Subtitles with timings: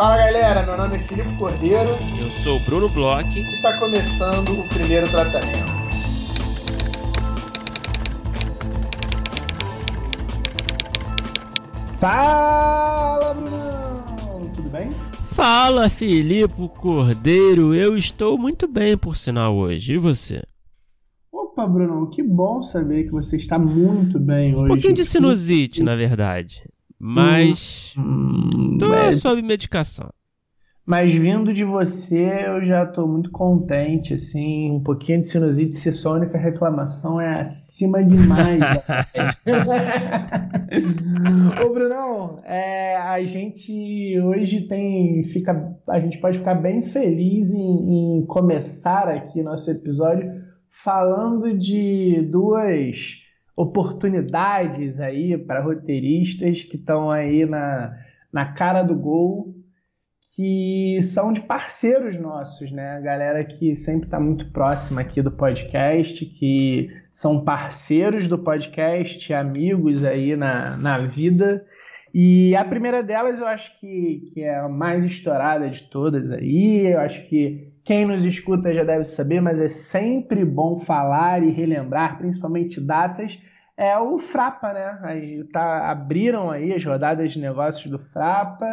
[0.00, 1.90] Fala galera, meu nome é Filipe Cordeiro.
[2.18, 3.38] Eu sou o Bruno Bloch.
[3.38, 5.70] E está começando o primeiro tratamento.
[11.98, 14.50] Fala, Bruno!
[14.56, 14.90] Tudo bem?
[15.26, 17.74] Fala, Filipe Cordeiro.
[17.74, 19.92] Eu estou muito bem, por sinal, hoje.
[19.92, 20.42] E você?
[21.30, 24.64] Opa, Bruno, que bom saber que você está muito bem hoje.
[24.64, 26.62] Um pouquinho de sinusite, na verdade.
[27.00, 27.94] Mas.
[27.96, 29.12] Hum, tô é...
[29.12, 30.10] sob medicação.
[30.84, 35.92] Mas vindo de você, eu já estou muito contente, assim, um pouquinho de sinusite ser
[35.92, 38.60] só a única reclamação é acima demais.
[41.64, 48.18] Ô, Brunão, é, a gente hoje tem, fica, a gente pode ficar bem feliz em,
[48.18, 50.28] em começar aqui nosso episódio
[50.70, 53.20] falando de duas
[53.60, 57.96] oportunidades aí para roteiristas que estão aí na,
[58.32, 59.54] na cara do gol
[60.34, 62.92] que são de parceiros nossos, né?
[62.92, 69.34] A galera que sempre está muito próxima aqui do podcast, que são parceiros do podcast,
[69.34, 71.66] amigos aí na, na vida.
[72.14, 76.86] E a primeira delas eu acho que, que é a mais estourada de todas aí.
[76.86, 81.50] Eu acho que quem nos escuta já deve saber, mas é sempre bom falar e
[81.50, 83.38] relembrar, principalmente datas.
[83.80, 84.98] É o Frapa, né?
[85.02, 88.66] Aí tá, abriram aí as rodadas de negócios do Frapa.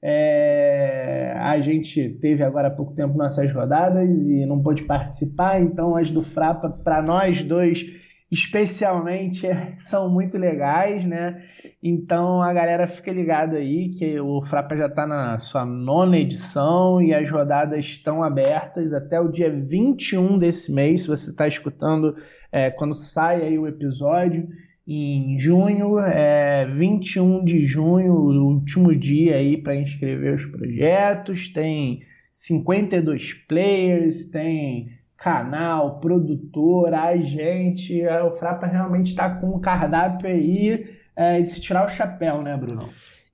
[0.00, 5.96] É, a gente teve agora há pouco tempo nossas rodadas e não pôde participar, então
[5.96, 7.84] as do Frapa, para nós dois
[8.30, 9.46] especialmente,
[9.78, 11.42] são muito legais, né?
[11.82, 17.02] Então a galera fica ligado aí que o Frapa já está na sua nona edição
[17.02, 22.16] e as rodadas estão abertas até o dia 21 desse mês, se você está escutando
[22.54, 24.48] é, quando sai aí o episódio
[24.86, 31.48] em junho, é 21 de junho, o último dia aí para inscrever os projetos.
[31.48, 38.00] Tem 52 players, tem canal, produtor, agente.
[38.00, 40.86] É, o Frapa realmente está com um cardápio aí
[41.16, 42.88] é, de se tirar o chapéu, né, Bruno?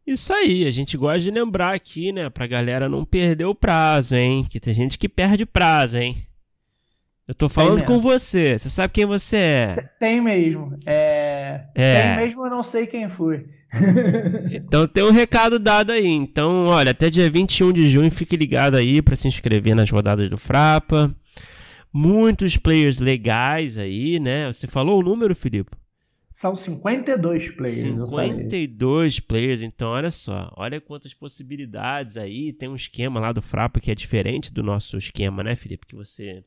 [0.06, 4.14] Isso aí, a gente gosta de lembrar aqui, né, pra galera não perder o prazo,
[4.14, 4.46] hein?
[4.48, 6.24] Que tem gente que perde prazo, hein?
[7.30, 8.58] Eu tô falando com você.
[8.58, 9.88] Você sabe quem você é?
[10.00, 10.76] Tem mesmo.
[10.84, 11.60] É...
[11.76, 12.02] é.
[12.02, 13.46] Tem mesmo, eu não sei quem foi.
[14.50, 16.08] então tem um recado dado aí.
[16.08, 20.28] Então, olha, até dia 21 de junho, fique ligado aí para se inscrever nas rodadas
[20.28, 21.14] do Frapa.
[21.92, 24.48] Muitos players legais aí, né?
[24.52, 25.70] Você falou o número, Filipe?
[26.32, 27.82] São 52 players.
[27.82, 30.52] 52 players, então olha só.
[30.56, 32.52] Olha quantas possibilidades aí.
[32.52, 35.86] Tem um esquema lá do Frapa que é diferente do nosso esquema, né, Felipe?
[35.86, 36.42] Que você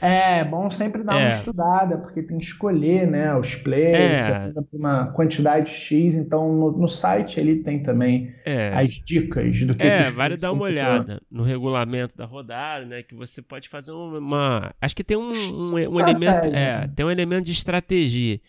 [0.00, 1.20] é, bom sempre dar é.
[1.20, 4.52] uma estudada, porque tem que escolher, né, os players, é.
[4.72, 8.72] uma quantidade X, então no, no site ele tem também é.
[8.74, 13.14] as dicas do que É, vale dar uma olhada no regulamento da rodada, né, que
[13.14, 17.46] você pode fazer uma, acho que tem um, um, um elemento, é, tem um elemento
[17.46, 18.40] de estratégia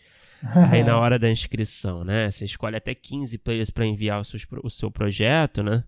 [0.70, 2.30] aí na hora da inscrição, né?
[2.30, 5.84] Você escolhe até 15 players para enviar o seu, o seu projeto, né?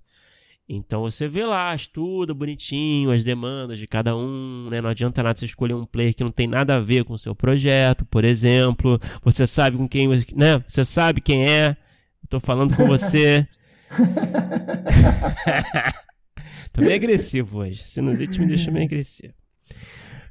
[0.69, 4.83] Então você vê lá, estuda bonitinho as demandas de cada um, né?
[4.83, 7.19] Não adianta nada você escolher um player que não tem nada a ver com o
[7.19, 9.01] seu projeto, por exemplo.
[9.25, 10.63] Você sabe com quem, né?
[10.69, 11.75] Você sabe quem é.
[12.23, 13.49] Estou falando com você.
[16.73, 17.83] Tô meio agressivo hoje.
[17.85, 19.33] Sinusite me deixa meio agressivo.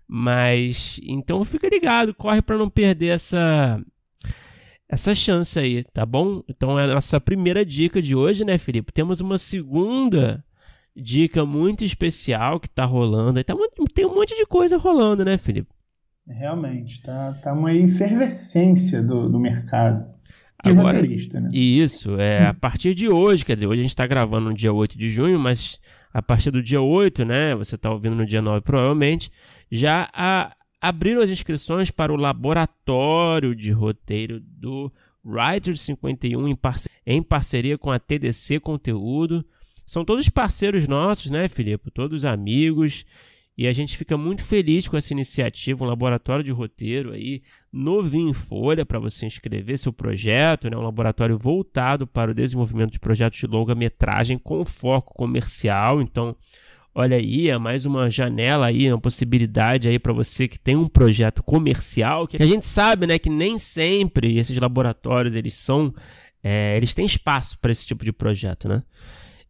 [0.07, 3.83] Mas então fica ligado, corre para não perder essa
[4.89, 6.43] essa chance aí, tá bom?
[6.47, 8.91] Então é a nossa primeira dica de hoje, né, Felipe?
[8.91, 10.43] Temos uma segunda
[10.95, 13.43] dica muito especial que tá rolando.
[13.43, 13.53] Tá,
[13.93, 15.69] tem um monte de coisa rolando, né, Felipe?
[16.27, 20.05] Realmente, tá, tá uma efervescência do, do mercado.
[20.59, 21.49] Agora, né?
[21.53, 24.73] Isso, é a partir de hoje, quer dizer, hoje a gente está gravando no dia
[24.73, 25.79] 8 de junho, mas
[26.11, 29.31] a partir do dia 8, né, você está ouvindo no dia 9 provavelmente,
[29.71, 34.91] já a, abriram as inscrições para o laboratório de roteiro do
[35.23, 36.57] Writer 51 em,
[37.05, 39.45] em parceria com a TDC Conteúdo.
[39.85, 41.91] São todos parceiros nossos, né, Filipe?
[41.91, 43.05] Todos amigos.
[43.57, 47.41] E a gente fica muito feliz com essa iniciativa, um laboratório de roteiro aí,
[47.73, 50.77] novinho em folha, para você inscrever seu projeto, né?
[50.77, 56.03] um laboratório voltado para o desenvolvimento de projetos de longa metragem com foco comercial.
[56.03, 56.35] Então,
[56.99, 60.87] Olha aí, é mais uma janela aí, uma possibilidade aí para você que tem um
[60.87, 65.93] projeto comercial, que a gente sabe, né, que nem sempre esses laboratórios eles são,
[66.43, 68.81] é, eles têm espaço para esse tipo de projeto, né?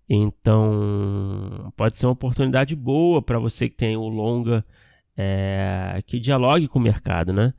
[0.09, 4.61] Então, pode ser uma oportunidade boa para você que tem o longa
[5.15, 7.53] é, que dialogue com o mercado, né?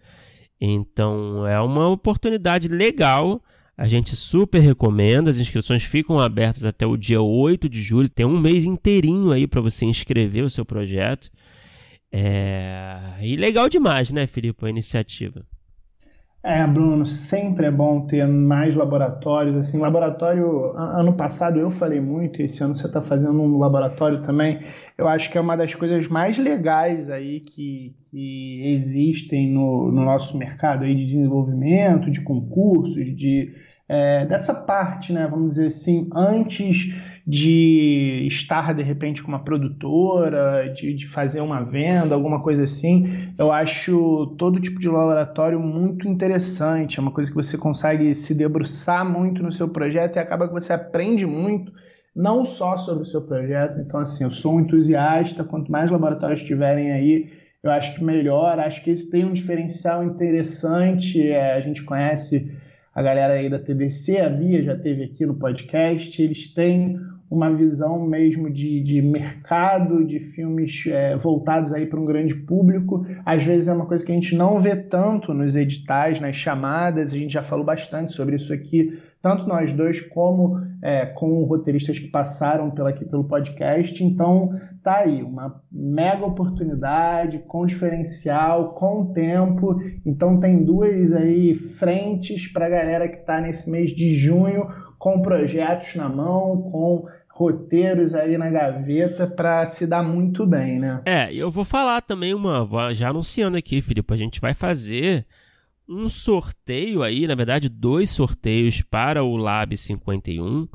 [0.61, 3.43] Então, é uma oportunidade legal
[3.79, 8.27] A gente super recomenda, as inscrições ficam abertas até o dia 8 de julho, tem
[8.27, 11.31] um mês inteirinho aí para você inscrever o seu projeto.
[12.11, 12.99] É...
[13.23, 15.47] E legal demais, né, Filipe, a iniciativa.
[16.49, 19.55] É, Bruno, sempre é bom ter mais laboratórios.
[19.55, 24.59] Assim, laboratório, ano passado eu falei muito, esse ano você está fazendo um laboratório também.
[24.97, 30.03] Eu acho que é uma das coisas mais legais aí que, que existem no, no
[30.03, 33.53] nosso mercado aí de desenvolvimento, de concursos, de
[33.87, 35.29] é, dessa parte, né?
[35.31, 36.95] Vamos dizer assim, antes
[37.29, 43.29] de estar de repente com uma produtora, de, de fazer uma venda, alguma coisa assim,
[43.37, 46.99] eu acho todo tipo de laboratório muito interessante.
[46.99, 50.55] É uma coisa que você consegue se debruçar muito no seu projeto e acaba que
[50.55, 51.71] você aprende muito,
[52.17, 53.79] não só sobre o seu projeto.
[53.79, 55.45] Então, assim, eu sou um entusiasta.
[55.45, 57.31] Quanto mais laboratórios tiverem aí,
[57.63, 58.59] eu acho que melhor.
[58.59, 61.31] Acho que esse tem um diferencial interessante.
[61.31, 62.57] É, a gente conhece
[62.95, 66.23] a galera aí da TDC, a Bia já teve aqui no podcast.
[66.23, 66.99] Eles têm
[67.31, 73.07] uma visão mesmo de, de mercado, de filmes é, voltados aí para um grande público.
[73.25, 77.13] Às vezes é uma coisa que a gente não vê tanto nos editais, nas chamadas,
[77.13, 81.99] a gente já falou bastante sobre isso aqui, tanto nós dois como é, com roteiristas
[81.99, 84.03] que passaram pela, aqui pelo podcast.
[84.03, 89.81] Então tá aí, uma mega oportunidade, com diferencial, com tempo.
[90.07, 95.23] Então tem duas aí frentes para a galera que está nesse mês de junho com
[95.23, 101.01] projetos na mão, com roteiros aí na gaveta para se dar muito bem, né?
[101.07, 105.25] É, eu vou falar também uma, já anunciando aqui, Filipe, a gente vai fazer
[105.89, 110.69] um sorteio aí, na verdade, dois sorteios para o Lab 51.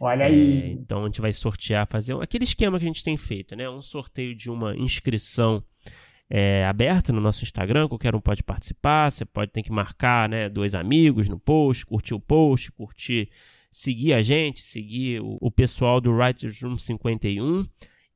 [0.00, 0.62] Olha aí.
[0.62, 3.68] É, então a gente vai sortear, fazer aquele esquema que a gente tem feito, né?
[3.68, 5.62] Um sorteio de uma inscrição
[6.28, 9.10] é, aberta no nosso Instagram, qualquer um pode participar.
[9.10, 13.30] Você pode ter que marcar, né, dois amigos no post, curtir o post, curtir
[13.76, 17.66] seguir a gente, seguir o, o pessoal do Writers Room 51.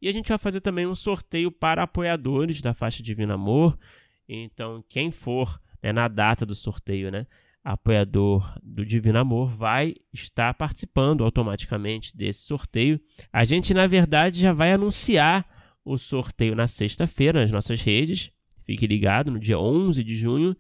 [0.00, 3.78] E a gente vai fazer também um sorteio para apoiadores da faixa Divino Amor.
[4.26, 7.26] Então, quem for né, na data do sorteio, né,
[7.62, 12.98] apoiador do Divino Amor, vai estar participando automaticamente desse sorteio.
[13.30, 15.46] A gente, na verdade, já vai anunciar
[15.84, 18.32] o sorteio na sexta-feira nas nossas redes.
[18.64, 20.56] Fique ligado, no dia 11 de junho.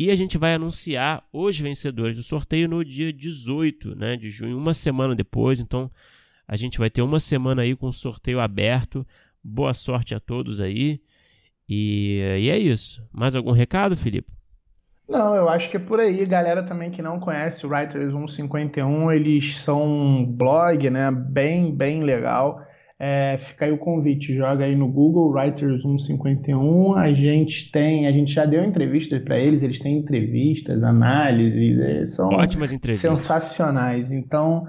[0.00, 4.56] E a gente vai anunciar os vencedores do sorteio no dia 18 né, de junho,
[4.56, 5.60] uma semana depois.
[5.60, 5.90] Então
[6.48, 9.06] a gente vai ter uma semana aí com o sorteio aberto.
[9.44, 11.02] Boa sorte a todos aí.
[11.68, 13.06] E, e é isso.
[13.12, 14.32] Mais algum recado, Felipe?
[15.06, 16.24] Não, eu acho que é por aí.
[16.24, 21.10] Galera também que não conhece o Writers 151, eles são um blog, né?
[21.10, 22.66] Bem, bem legal.
[23.02, 26.96] É, fica aí o convite, joga aí no Google Writers 151.
[26.96, 32.04] A gente tem, a gente já deu entrevistas para eles, eles têm entrevistas, análises, é,
[32.04, 34.12] são ótimas entrevistas, sensacionais.
[34.12, 34.66] Então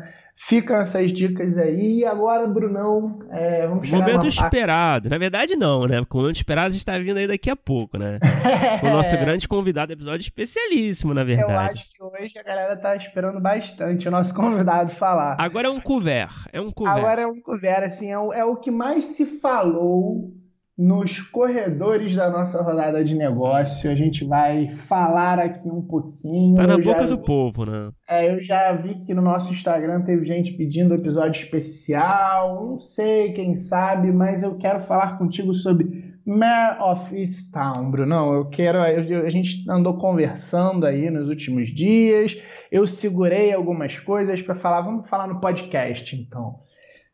[0.48, 2.00] Ficam essas dicas aí.
[2.00, 5.08] E agora, Brunão, é, vamos chegar Momento esperado.
[5.08, 6.02] Na verdade, não, né?
[6.02, 8.18] O momento esperado está vindo aí daqui a pouco, né?
[8.82, 11.52] o nosso grande convidado, episódio especialíssimo, na verdade.
[11.52, 15.36] Eu acho que hoje a galera tá esperando bastante o nosso convidado falar.
[15.40, 16.30] Agora é um cover.
[16.52, 16.94] É um cover.
[16.94, 20.41] Agora é um cover, assim, é o, é o que mais se falou
[20.82, 23.92] nos corredores da nossa rodada de negócio.
[23.92, 26.56] A gente vai falar aqui um pouquinho.
[26.56, 27.92] Tá na eu boca já, do povo, né?
[28.10, 32.66] É, eu já vi que no nosso Instagram teve gente pedindo episódio especial.
[32.66, 38.34] Não sei, quem sabe, mas eu quero falar contigo sobre Mare of Easttown, Brunão.
[38.34, 38.80] Eu quero.
[38.80, 42.36] Eu, a gente andou conversando aí nos últimos dias.
[42.72, 44.82] Eu segurei algumas coisas para falar.
[44.82, 46.56] Vamos falar no podcast, então.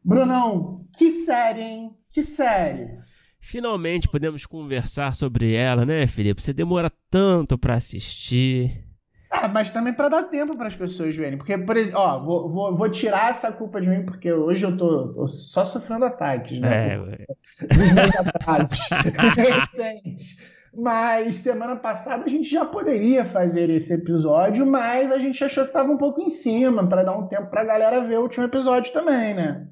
[0.01, 1.91] Brunão, que série, hein?
[2.13, 3.05] Que série?
[3.39, 6.41] Finalmente podemos conversar sobre ela, né, Felipe?
[6.41, 8.88] Você demora tanto para assistir.
[9.29, 11.38] Ah, mas também para dar tempo para as pessoas verem.
[11.38, 14.75] Porque, por exemplo, ó, vou, vou, vou, tirar essa culpa de mim, porque hoje eu
[14.77, 16.96] tô, tô só sofrendo ataques, né?
[16.96, 18.79] É, dos meus atrasos
[19.36, 20.38] recentes.
[20.75, 25.70] Mas semana passada a gente já poderia fazer esse episódio, mas a gente achou que
[25.70, 28.46] estava um pouco em cima, para dar um tempo para a galera ver o último
[28.46, 29.67] episódio também, né?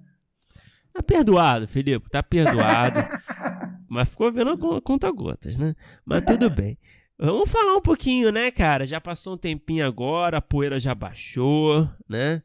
[0.93, 2.99] Tá perdoado, Felipe, tá perdoado.
[3.95, 5.75] Mas ficou vendo conta gotas, né?
[6.05, 6.77] Mas tudo bem.
[7.17, 8.85] Vamos falar um pouquinho, né, cara?
[8.85, 12.43] Já passou um tempinho agora, a poeira já baixou, né?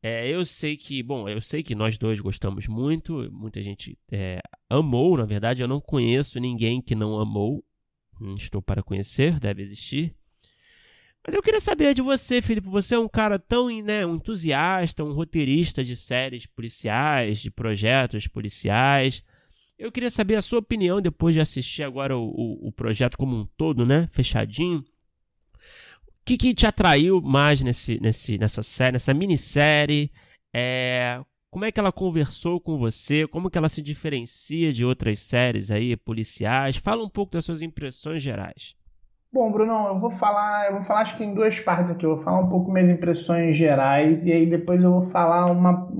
[0.00, 4.40] É, eu sei que, bom, eu sei que nós dois gostamos muito, muita gente é,
[4.70, 7.64] amou, na verdade, eu não conheço ninguém que não amou.
[8.36, 10.14] Estou para conhecer, deve existir.
[11.26, 12.68] Mas eu queria saber de você, Felipe.
[12.68, 18.28] Você é um cara tão né, um entusiasta, um roteirista de séries policiais, de projetos
[18.28, 19.24] policiais.
[19.78, 23.36] Eu queria saber a sua opinião depois de assistir agora o, o, o projeto como
[23.36, 24.08] um todo, né?
[24.10, 24.84] Fechadinho.
[26.24, 30.10] que, que te atraiu mais nesse, nesse, nessa série, nessa minissérie?
[30.54, 33.26] É, como é que ela conversou com você?
[33.28, 36.76] Como que ela se diferencia de outras séries aí, policiais?
[36.76, 38.74] Fala um pouco das suas impressões gerais.
[39.36, 42.06] Bom, Brunão, eu vou falar, eu vou falar acho que em duas partes aqui.
[42.06, 45.90] Eu vou falar um pouco minhas impressões gerais e aí depois eu vou falar uma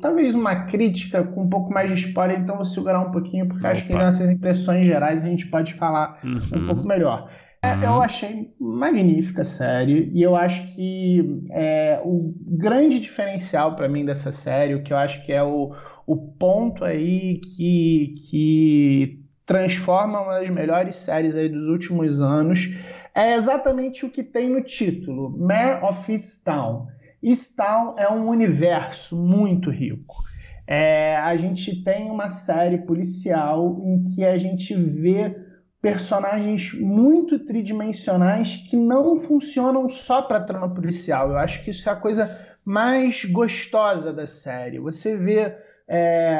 [0.00, 3.60] talvez uma crítica com um pouco mais de spoiler, então vou segurar um pouquinho porque
[3.60, 3.72] Opa.
[3.72, 6.62] acho que nessas impressões gerais a gente pode falar uhum.
[6.62, 7.30] um pouco melhor.
[7.62, 7.82] É, uhum.
[7.82, 14.06] Eu achei magnífica a série e eu acho que é, o grande diferencial para mim
[14.06, 15.74] dessa série, o que eu acho que é o,
[16.06, 22.68] o ponto aí que, que transforma uma das melhores séries aí dos últimos anos,
[23.14, 26.86] é exatamente o que tem no título, Mare of Easttown.
[27.22, 30.16] Easttown é um universo muito rico.
[30.66, 35.34] É, a gente tem uma série policial em que a gente vê
[35.80, 41.30] personagens muito tridimensionais que não funcionam só para trama policial.
[41.30, 44.78] Eu acho que isso é a coisa mais gostosa da série.
[44.78, 45.56] Você vê
[45.88, 46.38] é,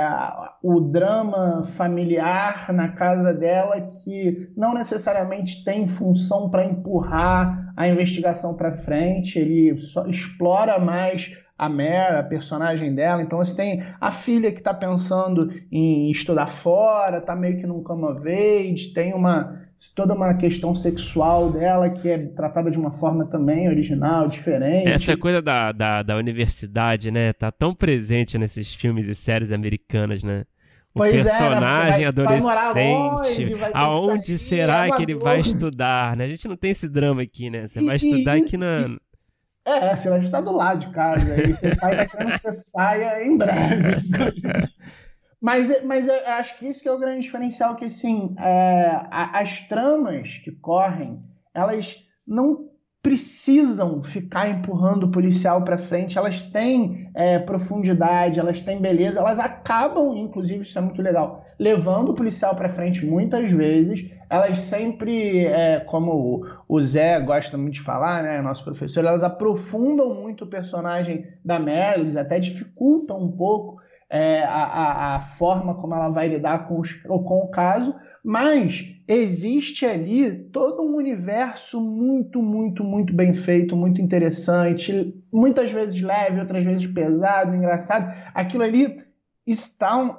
[0.63, 8.55] o drama familiar na casa dela que não necessariamente tem função para empurrar a investigação
[8.55, 13.23] para frente, ele só explora mais a Mare, a personagem dela.
[13.23, 17.83] Então você tem a filha que está pensando em estudar fora, está meio que num
[17.83, 23.27] come age, tem uma toda uma questão sexual dela que é tratada de uma forma
[23.27, 24.89] também original, diferente.
[24.89, 27.33] Essa coisa da, da, da universidade, né?
[27.33, 30.45] Tá tão presente nesses filmes e séries americanas, né?
[30.95, 32.25] O pois personagem é, né?
[32.25, 33.55] vai, adolescente.
[33.55, 36.17] Vai longe, aonde será que ele vai estudar?
[36.17, 36.25] Né?
[36.25, 37.67] A gente não tem esse drama aqui, né?
[37.67, 38.81] Você e, vai estudar e, aqui na.
[38.81, 38.99] E,
[39.65, 41.35] é, você vai estudar do lado de casa.
[41.35, 44.09] Aí você vai querendo que você saia em breve.
[45.41, 50.39] mas, mas acho que isso que é o grande diferencial, que assim, é, as tramas
[50.39, 51.23] que correm,
[51.55, 52.69] elas não
[53.01, 59.39] precisam ficar empurrando o policial para frente, elas têm é, profundidade, elas têm beleza, elas
[59.39, 64.11] acabam, inclusive, isso é muito legal, levando o policial para frente muitas vezes.
[64.29, 70.13] Elas sempre, é, como o Zé gosta muito de falar, né, nosso professor, elas aprofundam
[70.13, 73.81] muito o personagem da Mary, eles até dificultam um pouco
[74.11, 79.85] é, a, a, forma como ela vai lidar com, os, com o caso, mas existe
[79.85, 86.65] ali todo um universo muito, muito, muito bem feito, muito interessante, muitas vezes leve, outras
[86.65, 88.15] vezes pesado, engraçado.
[88.35, 88.97] Aquilo ali
[89.47, 90.19] está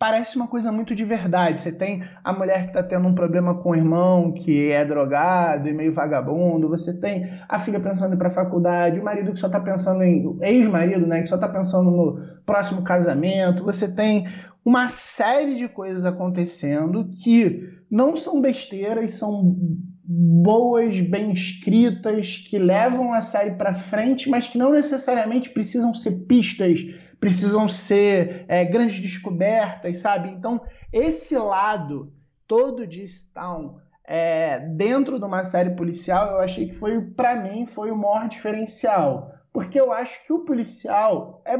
[0.00, 1.60] parece uma coisa muito de verdade.
[1.60, 5.68] Você tem a mulher que está tendo um problema com o irmão que é drogado
[5.68, 6.70] e meio vagabundo.
[6.70, 9.60] Você tem a filha pensando em ir para a faculdade, o marido que só está
[9.60, 13.62] pensando em ex-marido, né, que só está pensando no próximo casamento.
[13.64, 14.26] Você tem
[14.64, 19.54] uma série de coisas acontecendo que não são besteiras, são
[20.02, 26.24] boas, bem escritas, que levam a série para frente, mas que não necessariamente precisam ser
[26.26, 26.80] pistas
[27.20, 30.30] precisam ser é, grandes descobertas, sabe?
[30.30, 30.62] Então,
[30.92, 32.12] esse lado
[32.48, 37.66] todo de Town é, dentro de uma série policial, eu achei que foi, para mim,
[37.66, 39.32] foi o maior diferencial.
[39.52, 41.56] Porque eu acho que o policial é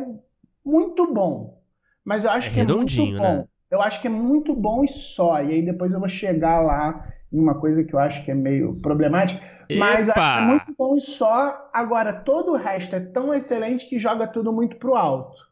[0.65, 1.63] muito bom.
[2.05, 3.37] Mas eu acho é que é muito bom.
[3.37, 3.45] Né?
[3.71, 5.41] Eu acho que é muito bom e só.
[5.41, 8.35] E aí depois eu vou chegar lá em uma coisa que eu acho que é
[8.35, 9.41] meio problemática.
[9.79, 11.71] Mas eu acho que é muito bom e só.
[11.73, 15.50] Agora, todo o resto é tão excelente que joga tudo muito pro alto.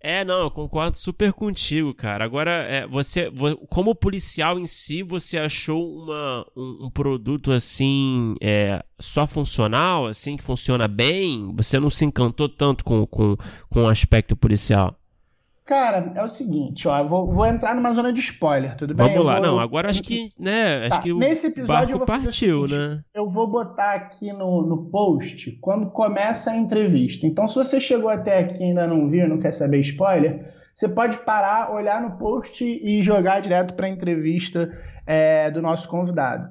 [0.00, 2.24] É, não, eu concordo super contigo, cara.
[2.24, 3.32] Agora, é, você,
[3.68, 10.36] como policial em si, você achou uma, um, um produto assim, é, só funcional, assim,
[10.36, 11.52] que funciona bem?
[11.56, 13.36] Você não se encantou tanto com, com,
[13.68, 14.96] com o aspecto policial?
[15.68, 19.06] Cara, é o seguinte, ó, vou, vou entrar numa zona de spoiler, tudo bem?
[19.06, 22.06] Vamos lá, vou, não, agora acho que, né, acho tá, que o nesse episódio vou
[22.06, 23.04] partiu, seguinte, né?
[23.12, 27.26] Eu vou botar aqui no, no post quando começa a entrevista.
[27.26, 30.88] Então, se você chegou até aqui e ainda não viu, não quer saber spoiler, você
[30.88, 34.72] pode parar, olhar no post e jogar direto para a entrevista
[35.06, 36.48] é, do nosso convidado.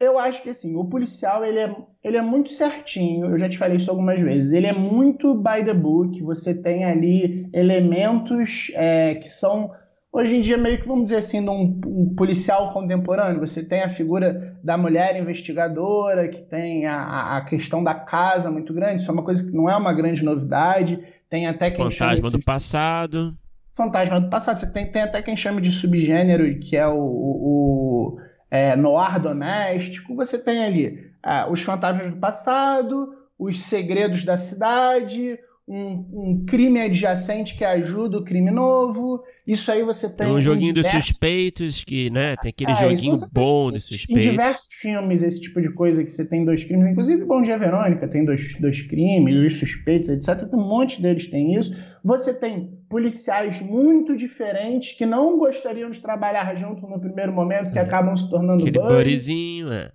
[0.00, 3.58] Eu acho que assim, o policial ele é, ele é muito certinho, eu já te
[3.58, 4.54] falei isso algumas vezes.
[4.54, 9.70] Ele é muito by the book, você tem ali elementos é, que são,
[10.10, 13.40] hoje em dia, meio que vamos dizer assim, um, um, policial contemporâneo.
[13.40, 18.72] Você tem a figura da mulher investigadora, que tem a, a questão da casa muito
[18.72, 20.98] grande, isso é uma coisa que não é uma grande novidade.
[21.28, 23.36] Tem até quem Fantasma do passado.
[23.76, 24.60] Fantasma do passado.
[24.60, 28.18] Você tem, tem até quem chama de subgênero, que é o, o
[28.50, 35.38] é, noir doméstico, você tem ali ah, os fantasmas do passado, os segredos da cidade,
[35.68, 39.22] um, um, crime adjacente que ajuda o crime novo.
[39.46, 40.26] Isso aí você tem.
[40.26, 40.98] tem um joguinho diversos...
[40.98, 42.34] dos suspeitos, que, né?
[42.36, 44.26] Tem aquele é, joguinho bom dos suspeitos.
[44.26, 47.56] Em diversos filmes, esse tipo de coisa que você tem dois crimes, inclusive Bom Dia
[47.56, 50.48] Verônica tem dois, dois crimes, os suspeitos, etc.
[50.52, 51.80] Um monte deles tem isso.
[52.02, 57.78] Você tem policiais muito diferentes que não gostariam de trabalhar junto no primeiro momento, que
[57.78, 57.82] é.
[57.82, 59.92] acabam se tornando Aquele buddyzinho, é.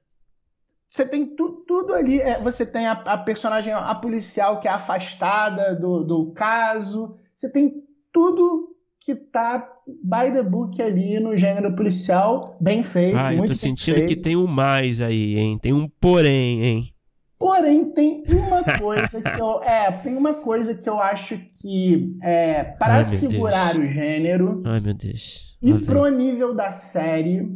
[0.87, 2.21] Você tem tu, tudo ali.
[2.21, 7.17] É, você tem a, a, personagem, a policial que é afastada do, do caso.
[7.33, 7.83] Você tem
[8.13, 8.69] tudo
[9.01, 13.17] que tá by the book ali no gênero policial, bem feito.
[13.17, 14.07] Ah, eu tô sentindo feito.
[14.07, 15.59] que tem um mais aí, hein?
[15.59, 16.94] Tem um porém, hein?
[17.37, 19.61] Porém, tem uma coisa que eu.
[19.63, 24.63] É, tem uma coisa que eu acho que é, para segurar o gênero.
[24.65, 25.57] Ai, meu Deus.
[25.61, 27.47] E pro nível da série,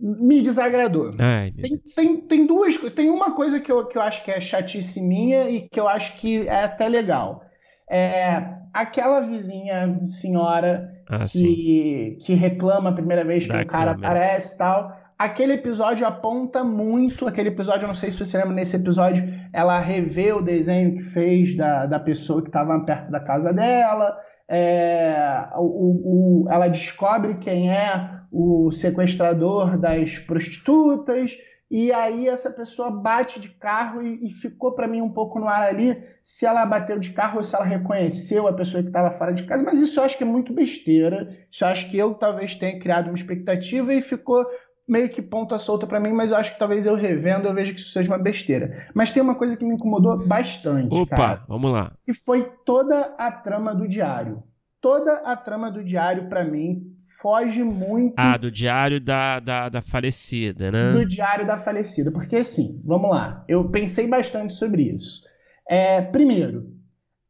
[0.00, 1.10] me desagradou.
[1.18, 4.40] Ai, tem, tem, tem, duas Tem uma coisa que eu, que eu acho que é
[4.40, 7.44] chatice minha e que eu acho que é até legal.
[7.90, 14.08] É aquela vizinha senhora ah, que, que reclama a primeira vez que o cara câmera.
[14.08, 14.97] aparece e tal.
[15.18, 17.26] Aquele episódio aponta muito.
[17.26, 21.02] Aquele episódio, eu não sei se você lembra, nesse episódio ela revê o desenho que
[21.02, 24.16] fez da, da pessoa que estava perto da casa dela.
[24.48, 31.36] É, o, o, ela descobre quem é o sequestrador das prostitutas,
[31.70, 35.46] e aí essa pessoa bate de carro e, e ficou para mim um pouco no
[35.46, 39.10] ar ali se ela bateu de carro ou se ela reconheceu a pessoa que estava
[39.10, 41.28] fora de casa, mas isso eu acho que é muito besteira.
[41.50, 44.46] Isso eu acho que eu talvez tenha criado uma expectativa e ficou
[44.88, 47.74] meio que ponta solta para mim, mas eu acho que talvez eu revendo eu vejo
[47.74, 48.88] que isso seja uma besteira.
[48.94, 51.92] Mas tem uma coisa que me incomodou bastante, Opa, cara, vamos lá.
[52.04, 54.42] Que foi toda a trama do diário.
[54.80, 58.14] Toda a trama do diário para mim foge muito.
[58.16, 60.92] Ah, do diário da, da, da falecida, né?
[60.92, 62.10] Do diário da falecida.
[62.12, 63.44] Porque, assim, vamos lá.
[63.48, 65.22] Eu pensei bastante sobre isso.
[65.68, 66.78] É, primeiro,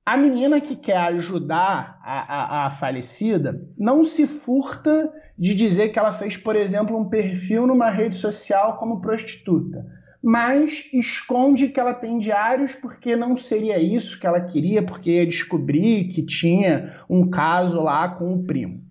[0.08, 5.98] a menina que quer ajudar a, a, a, falecida não se furta de dizer que
[5.98, 9.86] ela fez, por exemplo, um perfil numa rede social como prostituta,
[10.22, 15.26] mas esconde que ela tem diários porque não seria isso que ela queria, porque ia
[15.26, 18.88] descobrir que tinha um caso lá com o primo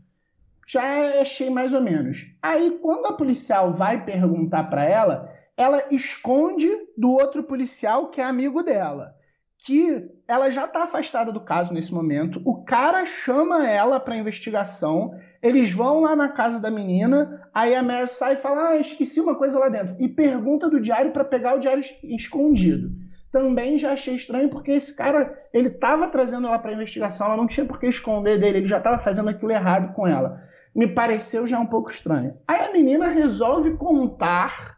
[0.67, 2.29] já achei mais ou menos.
[2.43, 8.25] Aí, quando a policial vai perguntar para ela, ela esconde do outro policial que é
[8.25, 9.15] amigo dela,
[9.59, 12.41] que ela já está afastada do caso nesse momento.
[12.43, 15.17] O cara chama ela para investigação.
[15.41, 17.49] Eles vão lá na casa da menina.
[17.53, 19.95] Aí a Mary sai e fala: Ah, esqueci uma coisa lá dentro.
[19.99, 22.91] E pergunta do diário para pegar o diário escondido
[23.29, 27.45] também já achei estranho porque esse cara ele estava trazendo ela para investigação, ela não
[27.45, 30.47] tinha por que esconder dele, ele já estava fazendo aquilo errado com ela
[30.77, 32.37] me pareceu já um pouco estranho.
[32.47, 34.77] Aí a menina resolve contar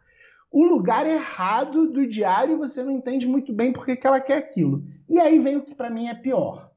[0.50, 4.38] o lugar errado do diário e você não entende muito bem porque que ela quer
[4.38, 4.82] aquilo.
[5.06, 6.70] E aí vem o que para mim é pior.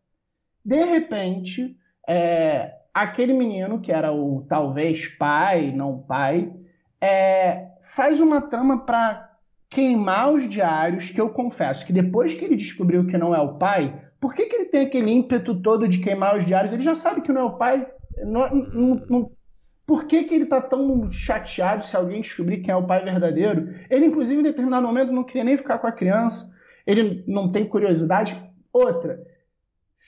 [0.63, 6.53] De repente, é, aquele menino, que era o talvez pai, não pai,
[7.01, 9.31] é, faz uma trama para
[9.69, 13.55] queimar os diários, que eu confesso que depois que ele descobriu que não é o
[13.55, 16.71] pai, por que, que ele tem aquele ímpeto todo de queimar os diários?
[16.71, 17.87] Ele já sabe que não é o pai,
[18.23, 19.31] não, não, não,
[19.85, 23.75] por que, que ele está tão chateado se alguém descobrir quem é o pai verdadeiro?
[23.89, 26.49] Ele, inclusive, em determinado momento, não queria nem ficar com a criança.
[26.87, 28.41] Ele não tem curiosidade.
[28.71, 29.19] Outra,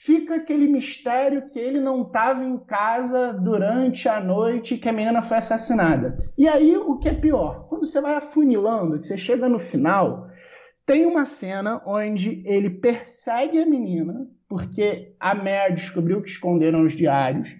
[0.02, 5.22] fica aquele mistério que ele não estava em casa durante a noite que a menina
[5.22, 6.16] foi assassinada.
[6.36, 7.66] E aí, o que é pior?
[7.68, 10.28] Quando você vai afunilando, que você chega no final,
[10.84, 16.92] tem uma cena onde ele persegue a menina, porque a Mare descobriu que esconderam os
[16.92, 17.56] diários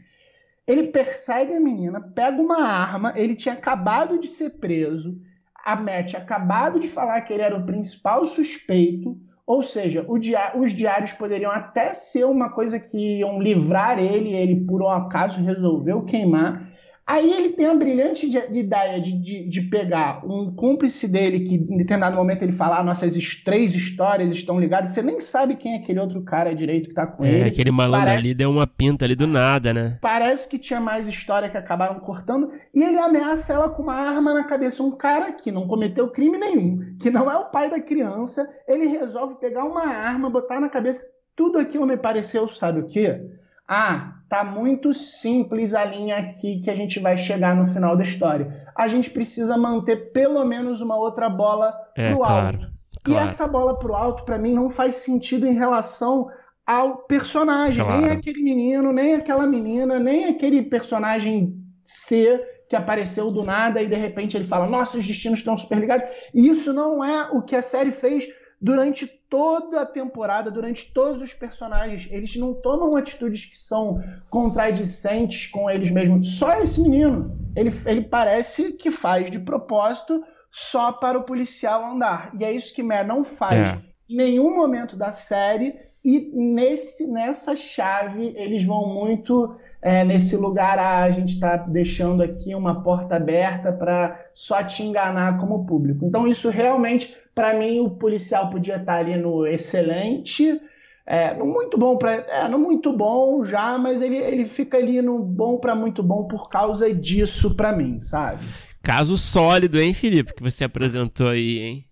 [0.67, 5.17] ele persegue a menina, pega uma arma, ele tinha acabado de ser preso,
[5.55, 9.17] a Matt tinha acabado de falar que ele era o principal suspeito,
[9.47, 14.83] ou seja, os diários poderiam até ser uma coisa que iam livrar ele, ele por
[14.83, 16.66] um acaso resolveu queimar.
[17.07, 21.45] Aí ele tem a brilhante de, de ideia de, de, de, pegar um cúmplice dele,
[21.45, 23.15] que em determinado momento ele fala: ah, nossas
[23.45, 24.91] três histórias estão ligadas.
[24.91, 27.49] Você nem sabe quem é aquele outro cara direito que tá com é, ele.
[27.49, 29.99] Aquele malandro parece, ali deu uma pinta ali do nada, né?
[30.03, 32.51] Parece que tinha mais história que acabaram cortando.
[32.75, 34.83] E ele ameaça ela com uma arma na cabeça.
[34.83, 38.89] Um cara que não cometeu crime nenhum, que não é o pai da criança, ele
[38.89, 41.05] resolve pegar uma arma, botar na cabeça.
[41.37, 43.21] Tudo aquilo me pareceu, sabe o quê?
[43.69, 48.03] Ah, tá muito simples a linha aqui que a gente vai chegar no final da
[48.03, 48.65] história.
[48.77, 52.77] A gente precisa manter pelo menos uma outra bola é, pro claro, alto.
[53.05, 53.25] Claro.
[53.25, 56.29] E essa bola pro alto, para mim, não faz sentido em relação
[56.67, 57.85] ao personagem.
[57.85, 58.03] Claro.
[58.03, 63.87] Nem aquele menino, nem aquela menina, nem aquele personagem C que apareceu do nada e
[63.87, 66.07] de repente ele fala: Nossos destinos estão super ligados.
[66.35, 68.27] E isso não é o que a série fez
[68.61, 72.09] durante toda a temporada, durante todos os personagens.
[72.11, 76.39] Eles não tomam atitudes que são contradicentes com eles mesmos.
[76.39, 77.37] Só esse menino.
[77.55, 82.31] Ele, ele parece que faz de propósito só para o policial andar.
[82.39, 83.83] E é isso que Mer não faz é.
[84.09, 85.75] em nenhum momento da série.
[86.05, 90.79] E nesse, nessa chave eles vão muito é, nesse lugar.
[90.79, 96.05] Ah, a gente está deixando aqui uma porta aberta para só te enganar como público.
[96.05, 100.59] Então isso realmente para mim, o policial podia estar ali no excelente,
[101.07, 105.03] é, no muito bom para, é, no muito bom já, mas ele, ele fica ali
[105.03, 108.43] no bom para muito bom por causa disso para mim, sabe?
[108.83, 111.85] Caso sólido, hein, Felipe, que você apresentou aí, hein?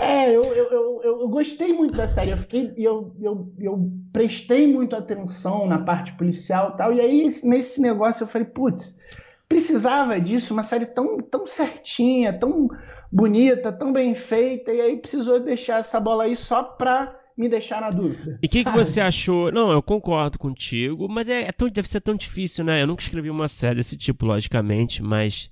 [0.00, 0.93] É, eu, eu, eu,
[1.24, 6.12] eu, gostei muito da série, eu fiquei, eu, eu, eu prestei muito atenção na parte
[6.12, 8.96] policial e tal, e aí nesse negócio eu falei, putz,
[9.48, 12.68] precisava disso, uma série tão, tão certinha, tão
[13.10, 17.80] bonita, tão bem feita, e aí precisou deixar essa bola aí só pra me deixar
[17.80, 18.38] na dúvida.
[18.42, 19.50] E o que, que você achou?
[19.50, 22.82] Não, eu concordo contigo, mas é, é, tão, deve ser tão difícil, né?
[22.82, 25.50] Eu nunca escrevi uma série desse tipo, logicamente, mas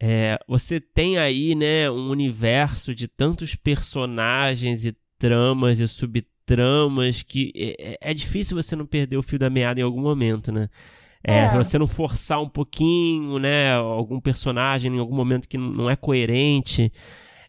[0.00, 7.52] é, você tem aí, né, um universo de tantos personagens e tramas e subtramas que
[7.56, 10.68] é, é, é difícil você não perder o fio da meada em algum momento, né?
[11.24, 11.48] É, é.
[11.56, 13.74] você não forçar um pouquinho, né?
[13.74, 16.92] Algum personagem em algum momento que não é coerente.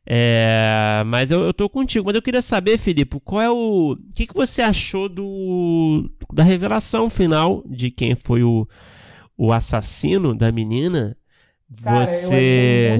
[0.10, 2.05] É, mas eu, eu tô contigo.
[2.05, 3.91] Mas eu queria saber, Filipe, qual é o.
[3.91, 8.67] O que, que você achou do da revelação final de quem foi o,
[9.38, 11.15] o assassino da menina?
[11.84, 12.97] Cara, você.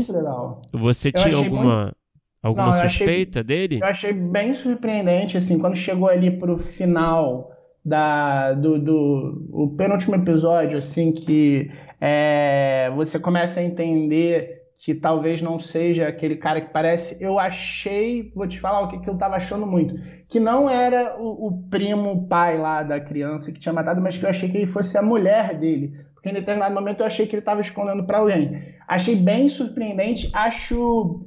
[0.74, 1.84] Você tinha alguma.
[1.84, 1.98] Muito...
[2.42, 3.80] Alguma não, suspeita achei, dele?
[3.82, 7.52] Eu achei bem surpreendente, assim, quando chegou ali pro final
[7.84, 15.42] da, do, do o penúltimo episódio, assim, que é, você começa a entender que talvez
[15.42, 17.22] não seja aquele cara que parece.
[17.22, 19.96] Eu achei, vou te falar o que, que eu tava achando muito,
[20.28, 24.26] que não era o, o primo pai lá da criança que tinha matado, mas que
[24.26, 25.94] eu achei que ele fosse a mulher dele.
[26.30, 28.76] Em determinado momento eu achei que ele estava escondendo para alguém.
[28.88, 31.26] Achei bem surpreendente, acho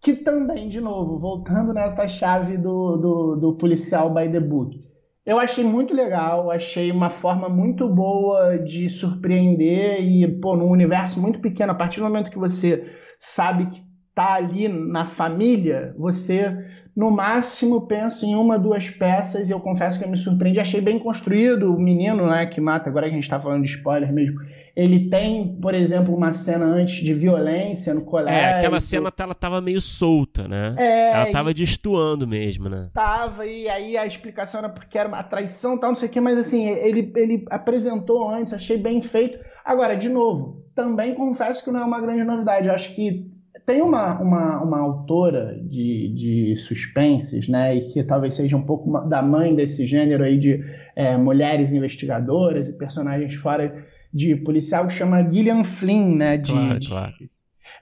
[0.00, 4.82] que também, de novo, voltando nessa chave do, do, do policial by the book
[5.24, 11.20] eu achei muito legal, achei uma forma muito boa de surpreender e, pô, num universo
[11.20, 12.84] muito pequeno, a partir do momento que você
[13.20, 13.81] sabe que
[14.14, 19.98] tá ali na família, você no máximo pensa em uma, duas peças, e eu confesso
[19.98, 23.14] que eu me surpreendi, achei bem construído o menino, né, que mata, agora que a
[23.14, 24.38] gente tá falando de spoiler mesmo,
[24.76, 28.40] ele tem, por exemplo, uma cena antes de violência no colégio.
[28.40, 30.74] É, aquela cena tá, ela tava meio solta, né?
[30.78, 32.90] É, ela tava destoando mesmo, né?
[32.92, 36.20] Tava, e aí a explicação era porque era uma traição tal, não sei o que,
[36.20, 39.38] mas assim, ele, ele apresentou antes, achei bem feito.
[39.64, 42.68] Agora, de novo, também confesso que não é uma grande novidade.
[42.68, 43.30] Eu acho que
[43.66, 48.90] tem uma, uma, uma autora de, de suspenses, né, e que talvez seja um pouco
[49.08, 50.64] da mãe desse gênero aí de
[50.96, 56.36] é, mulheres investigadoras e personagens fora de policial que chama Gillian Flynn, né?
[56.36, 57.14] De, claro, de, claro.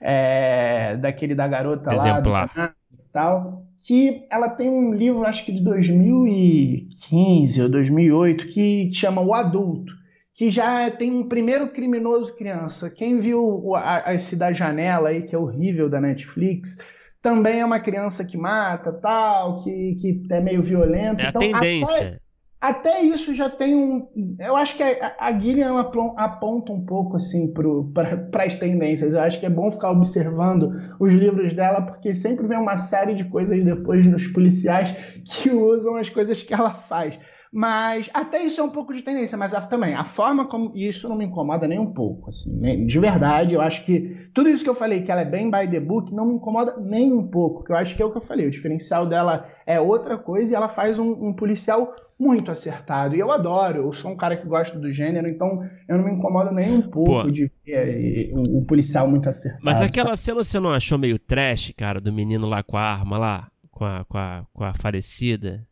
[0.00, 2.50] É, daquele da garota Exemplar.
[2.56, 2.72] lá do
[3.12, 9.35] tal, que ela tem um livro, acho que de 2015 ou 2008, que chama O
[9.35, 9.92] Adulto,
[10.40, 12.88] que já tem um primeiro criminoso criança.
[12.88, 16.79] Quem viu a, esse da janela aí, que é horrível da Netflix,
[17.20, 21.20] também é uma criança que mata, tal, que, que é meio violento.
[21.20, 22.22] É então, a tendência.
[22.59, 24.09] Até, até isso já tem um.
[24.38, 25.79] Eu acho que a, a Gillian
[26.16, 29.12] aponta um pouco assim para as tendências.
[29.12, 33.14] Eu acho que é bom ficar observando os livros dela, porque sempre vem uma série
[33.14, 34.90] de coisas depois nos policiais
[35.22, 37.18] que usam as coisas que ela faz.
[37.52, 40.72] Mas até isso é um pouco de tendência, mas também a forma como.
[40.76, 42.30] isso não me incomoda nem um pouco.
[42.30, 42.76] Assim, né?
[42.76, 45.68] De verdade, eu acho que tudo isso que eu falei, que ela é bem by
[45.68, 47.64] the book, não me incomoda nem um pouco.
[47.64, 48.46] Que eu acho que é o que eu falei.
[48.46, 53.16] O diferencial dela é outra coisa e ela faz um, um policial muito acertado.
[53.16, 56.12] E eu adoro, eu sou um cara que gosta do gênero, então eu não me
[56.12, 57.30] incomodo nem um pouco Pô.
[57.30, 59.64] de ver um, um, policial muito acertado.
[59.64, 60.18] Mas aquela sabe?
[60.18, 63.84] cena você não achou meio trash, cara, do menino lá com a arma lá, com
[63.84, 65.66] a, com a, com a falecida?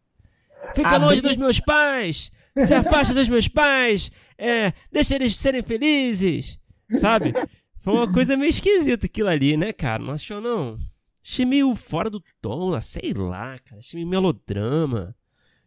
[0.75, 2.31] Fica a longe dos meus pais!
[2.57, 4.11] Se afasta dos meus pais!
[4.37, 6.59] É, deixa eles serem felizes!
[7.01, 7.33] Sabe?
[7.81, 10.03] Foi uma coisa meio esquisita aquilo ali, né, cara?
[10.03, 10.79] Não achou, não?
[11.25, 13.79] Achei meio fora do tom, sei lá, cara.
[13.79, 15.15] Achei meio melodrama.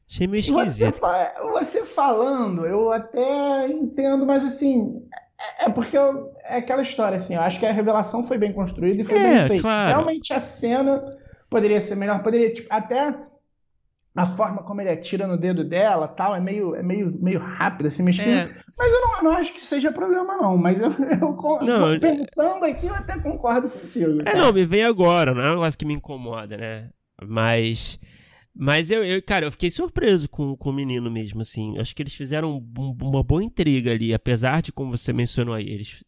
[0.10, 1.00] Achei meio esquisito.
[1.00, 5.02] Você, você, falando, eu até entendo, mas assim,
[5.60, 8.52] é, é porque eu, é aquela história, assim, eu acho que a revelação foi bem
[8.52, 9.62] construída e foi é, bem feita.
[9.62, 9.90] Claro.
[9.90, 11.02] Realmente a cena
[11.50, 13.16] poderia ser melhor, poderia, tipo, até
[14.16, 17.88] a forma como ele atira no dedo dela tal, é meio, é meio, meio rápido,
[17.88, 18.50] assim, meio é.
[18.78, 20.58] Mas eu não, não, acho que seja problema, não.
[20.58, 20.90] Mas eu,
[21.22, 24.22] eu não, pensando aqui, eu até concordo contigo.
[24.26, 26.90] É, não, me vem agora, não é um negócio que me incomoda, né?
[27.26, 28.00] Mas.
[28.54, 31.80] Mas eu, eu, cara, eu fiquei surpreso com, com o menino mesmo, assim.
[31.80, 35.70] Acho que eles fizeram um, uma boa intriga ali, apesar de, como você mencionou aí,
[35.70, 36.04] eles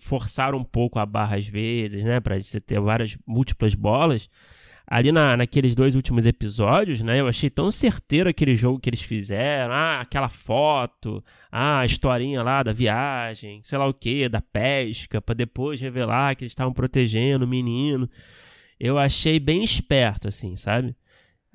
[0.00, 2.20] forçaram um pouco a barra às vezes, né?
[2.20, 4.28] Pra você ter várias, múltiplas bolas.
[4.88, 7.20] Ali na, naqueles dois últimos episódios, né?
[7.20, 9.74] Eu achei tão certeiro aquele jogo que eles fizeram.
[9.74, 11.24] Ah, aquela foto.
[11.50, 16.36] Ah, a historinha lá da viagem, sei lá o que, da pesca, para depois revelar
[16.36, 18.08] que eles estavam protegendo o menino.
[18.78, 20.94] Eu achei bem esperto, assim, sabe?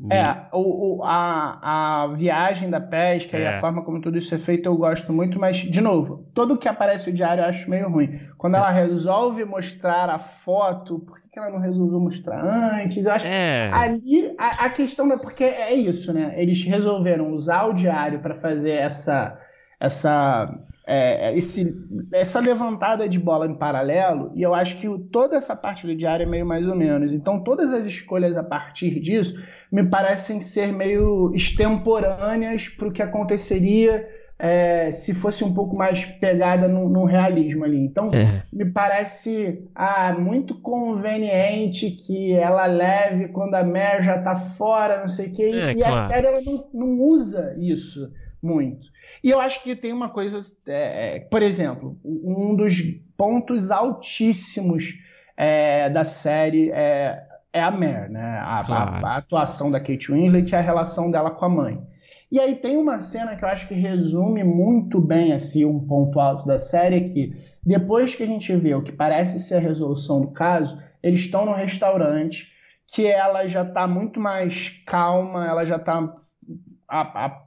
[0.09, 3.41] É, o, o, a, a viagem da pesca é.
[3.41, 3.59] e a é.
[3.61, 7.11] forma como tudo isso é feito eu gosto muito, mas, de novo, tudo que aparece
[7.11, 8.19] o diário eu acho meio ruim.
[8.37, 8.83] Quando ela é.
[8.83, 13.05] resolve mostrar a foto, que ela não resolveu mostrar antes?
[13.05, 13.69] Eu acho é.
[13.69, 16.33] que ali a, a questão é porque é isso, né?
[16.35, 19.39] Eles resolveram usar o diário para fazer essa,
[19.79, 20.53] essa
[20.85, 21.73] é, esse,
[22.11, 26.23] essa levantada de bola em paralelo, e eu acho que toda essa parte do diário
[26.23, 27.13] é meio mais ou menos.
[27.13, 29.41] Então, todas as escolhas a partir disso
[29.71, 34.05] me parecem ser meio extemporâneas para o que aconteceria
[34.43, 37.77] é, se fosse um pouco mais pegada no, no realismo ali.
[37.77, 38.41] Então, é.
[38.51, 45.09] me parece ah, muito conveniente que ela leve quando a Mare já está fora, não
[45.09, 45.51] sei o quê.
[45.53, 45.95] É, e claro.
[45.95, 48.87] a série ela não, não usa isso muito.
[49.23, 52.81] E eu acho que tem uma coisa, é, é, por exemplo, um dos
[53.15, 54.95] pontos altíssimos
[55.37, 57.21] é, da série é,
[57.53, 58.39] é a Mare, né?
[58.41, 59.05] A, claro.
[59.05, 61.90] a, a, atuação da Kate Winslet e a relação dela com a mãe.
[62.31, 66.19] E aí tem uma cena que eu acho que resume muito bem assim, um ponto
[66.19, 70.21] alto da série, que depois que a gente vê o que parece ser a resolução
[70.21, 72.49] do caso, eles estão no restaurante,
[72.87, 76.15] que ela já está muito mais calma, ela já está
[76.87, 77.41] a, a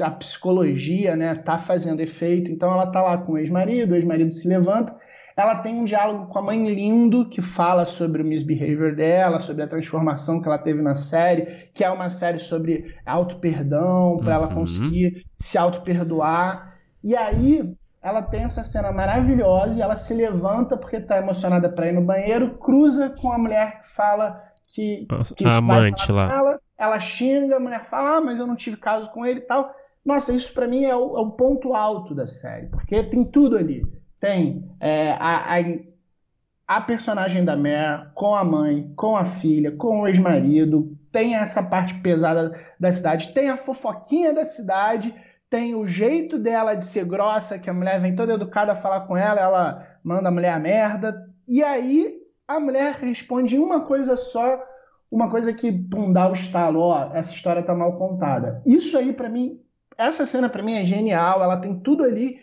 [0.00, 2.50] a psicologia né, tá fazendo efeito.
[2.50, 4.96] Então ela tá lá com o ex-marido, o ex-marido se levanta,
[5.38, 9.62] ela tem um diálogo com a mãe lindo que fala sobre o misbehavior dela, sobre
[9.62, 14.44] a transformação que ela teve na série, que é uma série sobre auto-perdão, para uhum.
[14.44, 16.74] ela conseguir se auto-perdoar.
[17.04, 17.72] E aí
[18.02, 22.02] ela tem essa cena maravilhosa e ela se levanta porque está emocionada para ir no
[22.02, 26.32] banheiro, cruza com a mulher que fala que, que a amante lá.
[26.32, 29.46] Ela, ela xinga, a mulher fala, ah, mas eu não tive caso com ele e
[29.46, 29.72] tal.
[30.04, 33.56] Nossa, isso para mim é o, é o, ponto alto da série, porque tem tudo
[33.56, 33.84] ali.
[34.20, 40.00] Tem é, a, a, a, personagem da Mare com a mãe, com a filha, com
[40.00, 45.14] o ex-marido, tem essa parte pesada da cidade, tem a fofoquinha da cidade,
[45.48, 49.16] tem o jeito dela de ser grossa, que a mulher vem toda educada falar com
[49.16, 54.62] ela, ela manda a mulher a merda, e aí a mulher responde uma coisa só
[55.10, 58.62] uma coisa que pum, dá o estalo, ó, essa história tá mal contada.
[58.66, 59.58] Isso aí, para mim,
[59.96, 62.38] essa cena para mim é genial, ela tem tudo ali,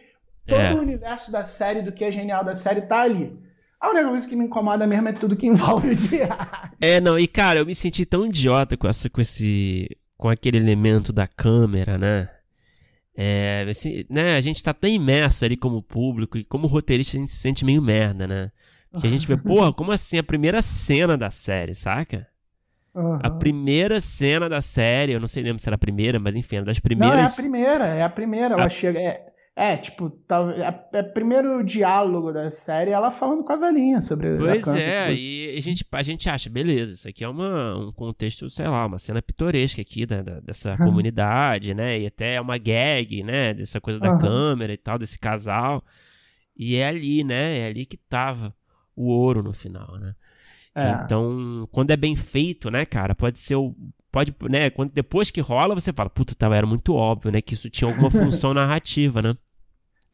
[0.48, 0.74] todo é.
[0.74, 3.38] o universo da série, do que é genial da série, tá ali.
[3.80, 6.72] A única coisa que me incomoda mesmo é tudo que envolve o diário.
[6.80, 9.90] É, não, e cara, eu me senti tão idiota com, essa, com esse.
[10.18, 12.30] com aquele elemento da câmera, né?
[13.18, 17.20] É, assim, né, a gente tá tão imerso ali como público e como roteirista a
[17.22, 18.52] gente se sente meio merda, né?
[18.92, 22.28] Porque a gente vê, porra, como assim a primeira cena da série, saca?
[22.94, 23.20] Uhum.
[23.22, 26.64] A primeira cena da série, eu não sei lembro se era a primeira, mas enfim,
[26.64, 27.16] das primeiras.
[27.16, 28.64] Não, é a primeira, é a primeira.
[28.64, 28.70] A...
[28.70, 29.00] chega.
[29.00, 29.25] É,
[29.56, 34.02] é, tipo, tá, é, é o primeiro diálogo da série ela falando com a velhinha
[34.02, 37.92] sobre Pois é, e a gente, a gente acha, beleza, isso aqui é uma, um
[37.94, 41.98] contexto, sei lá, uma cena pitoresca aqui da, da dessa comunidade, né?
[42.02, 43.54] E até é uma gag, né?
[43.54, 44.20] Dessa coisa da uhum.
[44.20, 45.82] câmera e tal, desse casal.
[46.58, 47.60] E é ali, né?
[47.60, 48.54] É ali que tava
[48.94, 50.16] o ouro no final, né?
[50.76, 50.92] É.
[51.06, 53.74] Então, quando é bem feito, né, cara, pode ser o.
[54.12, 57.54] Pode, né, quando, depois que rola, você fala, puta, tá, era muito óbvio, né, que
[57.54, 59.36] isso tinha alguma função narrativa, né?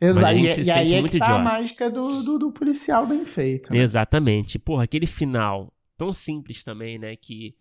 [0.02, 3.72] Exato, e, e aí é que tá a mágica do, do, do, policial bem feito.
[3.72, 3.80] Né?
[3.80, 4.58] Exatamente.
[4.58, 7.56] Porra, aquele final tão simples também, né, que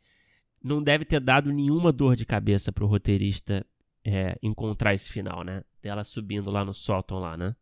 [0.65, 3.65] não deve ter dado nenhuma dor de cabeça pro roteirista
[4.05, 5.63] é, encontrar esse final, né?
[5.83, 7.55] Dela subindo lá no sótão lá, né?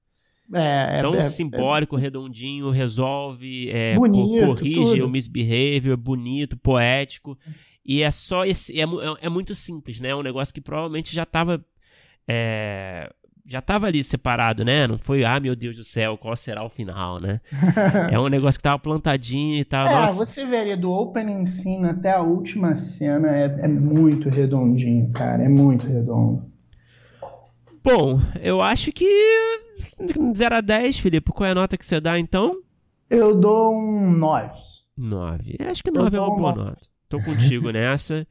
[0.54, 5.06] É, é, Tão é, simbólico, é, redondinho, resolve, é, bonito, corrige tudo.
[5.06, 7.38] o misbehavior, bonito, poético.
[7.84, 8.80] E é só esse.
[8.80, 8.84] É,
[9.20, 10.10] é, muito simples, né?
[10.10, 11.64] É um negócio que provavelmente já estava.
[13.48, 14.86] Já estava ali separado, né?
[14.86, 17.40] Não foi, ah, meu Deus do céu, qual será o final, né?
[18.12, 19.86] é um negócio que estava plantadinho e tal.
[19.86, 20.12] É, nossa.
[20.12, 25.42] você veria do opening scene até a última cena, é, é muito redondinho, cara.
[25.42, 26.44] É muito redondo.
[27.82, 29.06] Bom, eu acho que
[30.34, 32.60] 0 a 10, Felipe, qual é a nota que você dá então?
[33.08, 34.52] Eu dou um 9.
[34.94, 35.56] 9.
[35.70, 36.86] Acho que 9 é uma boa nota.
[37.08, 38.26] Tô contigo nessa.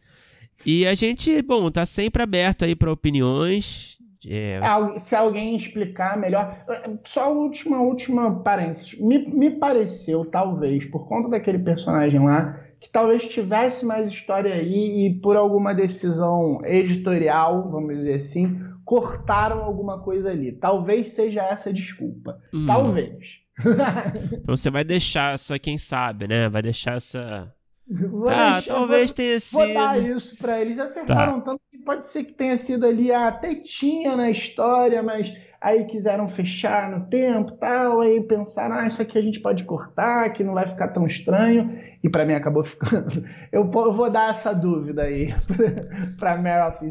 [0.63, 4.59] E a gente, bom, tá sempre aberto aí para opiniões É,
[4.97, 6.65] se alguém explicar melhor.
[7.03, 8.97] Só última, última parênteses.
[8.99, 15.07] Me, me pareceu, talvez, por conta daquele personagem lá, que talvez tivesse mais história aí
[15.07, 20.53] e por alguma decisão editorial, vamos dizer assim, cortaram alguma coisa ali.
[20.53, 22.39] Talvez seja essa a desculpa.
[22.53, 22.65] Hum.
[22.65, 23.41] Talvez.
[24.31, 26.47] então você vai deixar essa, quem sabe, né?
[26.47, 27.53] Vai deixar essa.
[27.89, 29.59] Vou ah, deixar, talvez vou, tenha sido.
[29.59, 30.79] Vou dar isso pra eles.
[30.79, 31.45] Acertaram tá.
[31.51, 36.91] tanto pode ser que tenha sido ali a tetinha na história, mas aí quiseram fechar
[36.91, 40.67] no tempo tal, aí pensaram, ah, isso aqui a gente pode cortar, que não vai
[40.67, 41.69] ficar tão estranho,
[42.03, 43.23] e para mim acabou ficando.
[43.53, 45.33] Eu vou dar essa dúvida aí
[46.19, 46.85] para Mare of.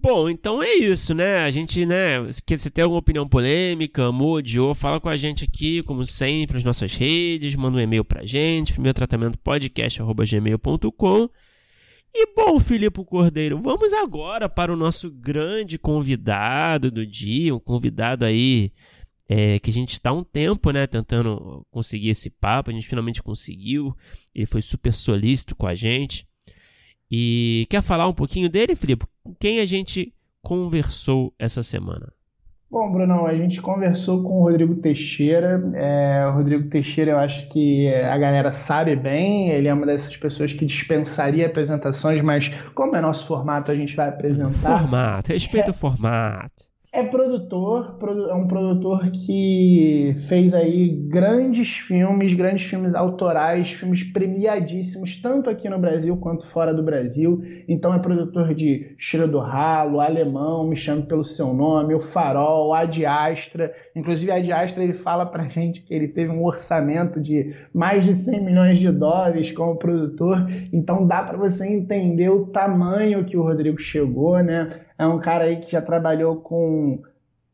[0.00, 1.38] Bom, então é isso, né?
[1.38, 2.24] A gente, né?
[2.30, 6.54] Se você tem alguma opinião polêmica, amor, odiou, fala com a gente aqui, como sempre,
[6.54, 11.28] nas nossas redes, manda um e-mail pra gente, primeiro tratamento podcast.gmail.com.
[12.16, 18.24] E bom, Filipe Cordeiro, vamos agora para o nosso grande convidado do dia, um convidado
[18.24, 18.70] aí
[19.28, 23.20] é, que a gente está um tempo, né, tentando conseguir esse papo, a gente finalmente
[23.20, 23.96] conseguiu,
[24.32, 26.24] ele foi super solícito com a gente.
[27.10, 29.06] E quer falar um pouquinho dele, Filipe?
[29.24, 32.12] Com quem a gente conversou essa semana?
[32.74, 35.62] Bom, Brunão, a gente conversou com o Rodrigo Teixeira.
[35.74, 40.16] É, o Rodrigo Teixeira, eu acho que a galera sabe bem, ele é uma dessas
[40.16, 44.80] pessoas que dispensaria apresentações, mas como é nosso formato, a gente vai apresentar.
[44.80, 46.73] Formato, respeita é, o formato.
[46.96, 47.98] É produtor,
[48.30, 55.68] é um produtor que fez aí grandes filmes, grandes filmes autorais, filmes premiadíssimos, tanto aqui
[55.68, 57.42] no Brasil quanto fora do Brasil.
[57.66, 62.72] Então é produtor de Cheiro do Ralo, Alemão, Me Chame Pelo Seu Nome, O Farol,
[62.72, 63.74] Ad Astra.
[63.96, 68.14] Inclusive, Ad Astra ele fala pra gente que ele teve um orçamento de mais de
[68.14, 70.46] 100 milhões de dólares como produtor.
[70.72, 74.68] Então dá para você entender o tamanho que o Rodrigo chegou, né?
[74.98, 77.02] É um cara aí que já trabalhou com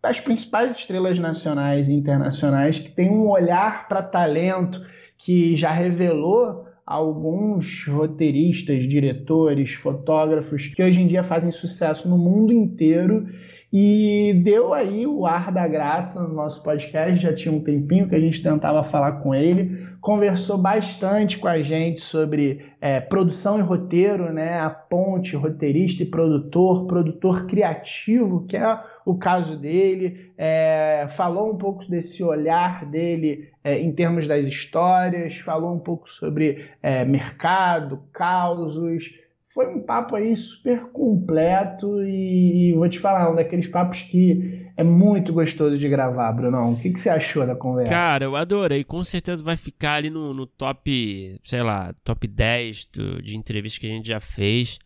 [0.03, 4.81] as principais estrelas nacionais e internacionais, que tem um olhar para talento
[5.19, 12.53] que já revelou alguns roteiristas, diretores, fotógrafos que hoje em dia fazem sucesso no mundo
[12.53, 13.29] inteiro
[13.73, 17.23] e deu aí o ar da graça no nosso podcast.
[17.23, 21.63] Já tinha um tempinho que a gente tentava falar com ele conversou bastante com a
[21.63, 24.59] gente sobre é, produção e roteiro, né?
[24.59, 30.33] A ponte roteirista e produtor, produtor criativo, que é o caso dele.
[30.39, 36.09] É, falou um pouco desse olhar dele é, em termos das histórias, falou um pouco
[36.09, 39.15] sobre é, mercado, causos.
[39.53, 44.85] Foi um papo aí super completo e vou te falar, um daqueles papos que é
[44.85, 46.73] muito gostoso de gravar, Brunão.
[46.73, 47.93] O que, que você achou da conversa?
[47.93, 48.83] Cara, eu adorei.
[48.83, 53.79] Com certeza vai ficar ali no, no top, sei lá, top 10 do, de entrevistas
[53.79, 54.79] que a gente já fez.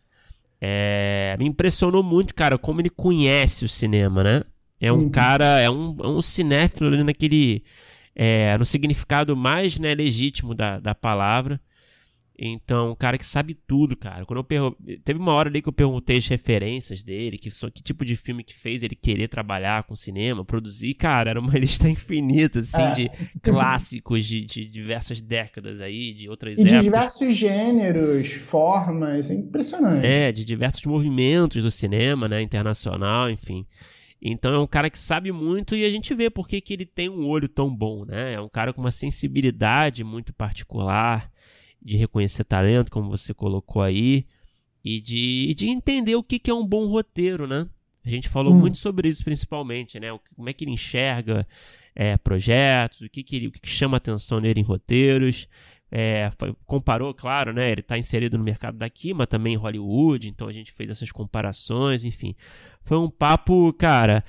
[0.59, 4.41] É, me impressionou muito, cara, como ele conhece o cinema, né?
[4.81, 5.09] É um uhum.
[5.09, 7.63] cara, é um, é um cinéfilo ali naquele.
[8.13, 11.59] É, no significado mais né, legítimo da, da palavra.
[12.37, 14.25] Então, um cara que sabe tudo, cara.
[14.25, 14.75] Quando eu.
[15.03, 18.43] Teve uma hora ali que eu perguntei as referências dele, que, que tipo de filme
[18.43, 20.93] que fez ele querer trabalhar com cinema, produzir.
[20.95, 22.91] Cara, era uma lista infinita, assim, é.
[22.91, 26.77] de clássicos de, de, diversas décadas aí, de outras e épocas.
[26.77, 30.05] de diversos gêneros, formas, é impressionante.
[30.05, 33.65] É, de diversos movimentos do cinema, né, internacional, enfim.
[34.21, 37.07] Então é um cara que sabe muito e a gente vê por que ele tem
[37.07, 38.33] um olho tão bom, né?
[38.33, 41.31] É um cara com uma sensibilidade muito particular
[41.85, 44.25] de reconhecer talento, como você colocou aí,
[44.83, 47.67] e de, de entender o que, que é um bom roteiro, né?
[48.03, 48.59] A gente falou hum.
[48.59, 50.07] muito sobre isso principalmente, né?
[50.35, 51.47] Como é que ele enxerga
[51.95, 55.47] é, projetos, o que, que, ele, o que, que chama atenção nele em roteiros.
[55.91, 56.31] É,
[56.65, 57.71] comparou, claro, né?
[57.71, 61.11] Ele está inserido no mercado daqui, mas também em Hollywood, então a gente fez essas
[61.11, 62.35] comparações, enfim.
[62.81, 64.23] Foi um papo, cara,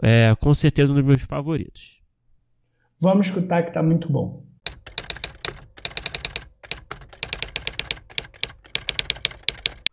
[0.00, 2.00] é, com certeza um dos meus favoritos.
[2.98, 4.49] Vamos escutar que está muito bom.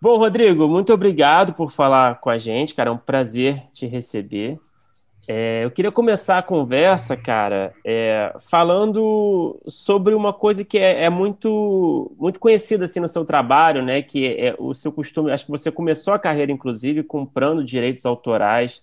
[0.08, 2.90] Bom, Rodrigo, muito obrigado por falar com a gente, cara.
[2.90, 4.58] É um prazer te receber.
[5.28, 11.10] É, eu queria começar a conversa, cara, é, falando sobre uma coisa que é, é,
[11.10, 14.02] muito, muito conhecida assim no seu trabalho, né?
[14.02, 15.30] Que é, é o seu costume.
[15.30, 18.82] Acho que você começou a carreira, inclusive, comprando direitos autorais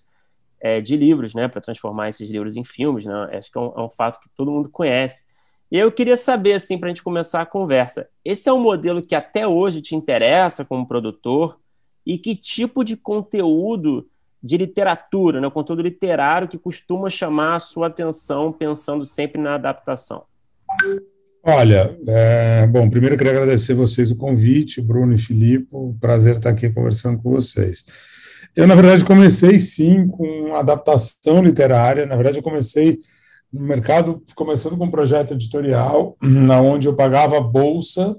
[0.61, 1.47] é, de livros, né?
[1.47, 3.29] Para transformar esses livros em filmes, né?
[3.35, 5.25] Acho que é um, é um fato que todo mundo conhece.
[5.71, 9.01] E eu queria saber, assim, para a gente começar a conversa, esse é um modelo
[9.01, 11.59] que até hoje te interessa como produtor?
[12.05, 14.07] E que tipo de conteúdo
[14.41, 20.23] de literatura, né, conteúdo literário que costuma chamar a sua atenção pensando sempre na adaptação?
[21.41, 25.67] Olha, é, bom, primeiro eu queria agradecer vocês o convite, Bruno e Filipe,
[25.99, 27.85] prazer estar aqui conversando com vocês.
[28.55, 32.05] Eu, na verdade, comecei sim com adaptação literária.
[32.05, 32.99] Na verdade, eu comecei
[33.55, 38.17] no mercado, começando com um projeto editorial, na onde eu pagava bolsa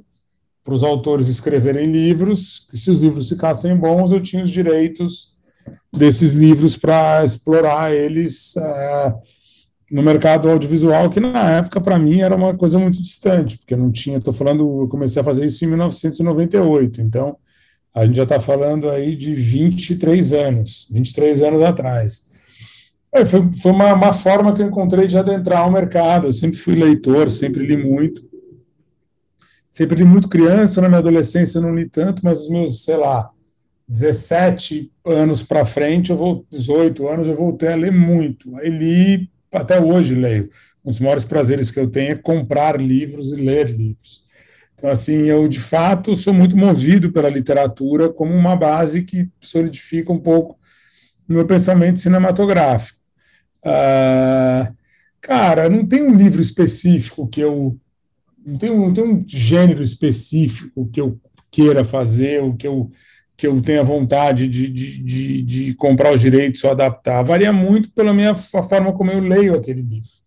[0.64, 2.68] para os autores escreverem livros.
[2.74, 5.36] Se os livros ficassem bons, eu tinha os direitos
[5.92, 9.14] desses livros para explorar eles é,
[9.90, 13.78] no mercado audiovisual, que na época, para mim, era uma coisa muito distante, porque eu
[13.78, 17.36] não tinha, estou falando, eu comecei a fazer isso em 1998, então
[17.94, 22.26] a gente já está falando aí de 23 anos, 23 anos atrás.
[23.16, 26.26] É, foi, foi uma, uma, forma que eu encontrei de adentrar o mercado.
[26.26, 28.22] Eu sempre fui leitor, sempre li muito.
[29.70, 33.30] Sempre li muito criança, na minha adolescência não li tanto, mas os meus, sei lá,
[33.88, 38.54] 17 anos para frente, eu vou 18 anos, eu voltei a ler muito.
[38.56, 40.50] Aí li, até hoje leio.
[40.84, 44.26] Um dos maiores prazeres que eu tenho é comprar livros e ler livros.
[44.74, 50.12] Então, assim, eu de fato sou muito movido pela literatura como uma base que solidifica
[50.12, 50.58] um pouco
[51.26, 52.95] o meu pensamento cinematográfico.
[53.66, 54.74] Uh,
[55.20, 57.76] cara, não tem um livro específico que eu.
[58.44, 61.18] Não tem, não tem um gênero específico que eu
[61.50, 62.90] queira fazer, o que eu,
[63.36, 67.24] que eu tenha vontade de, de, de, de comprar os direitos ou adaptar.
[67.24, 70.26] Varia muito pela minha forma como eu leio aquele livro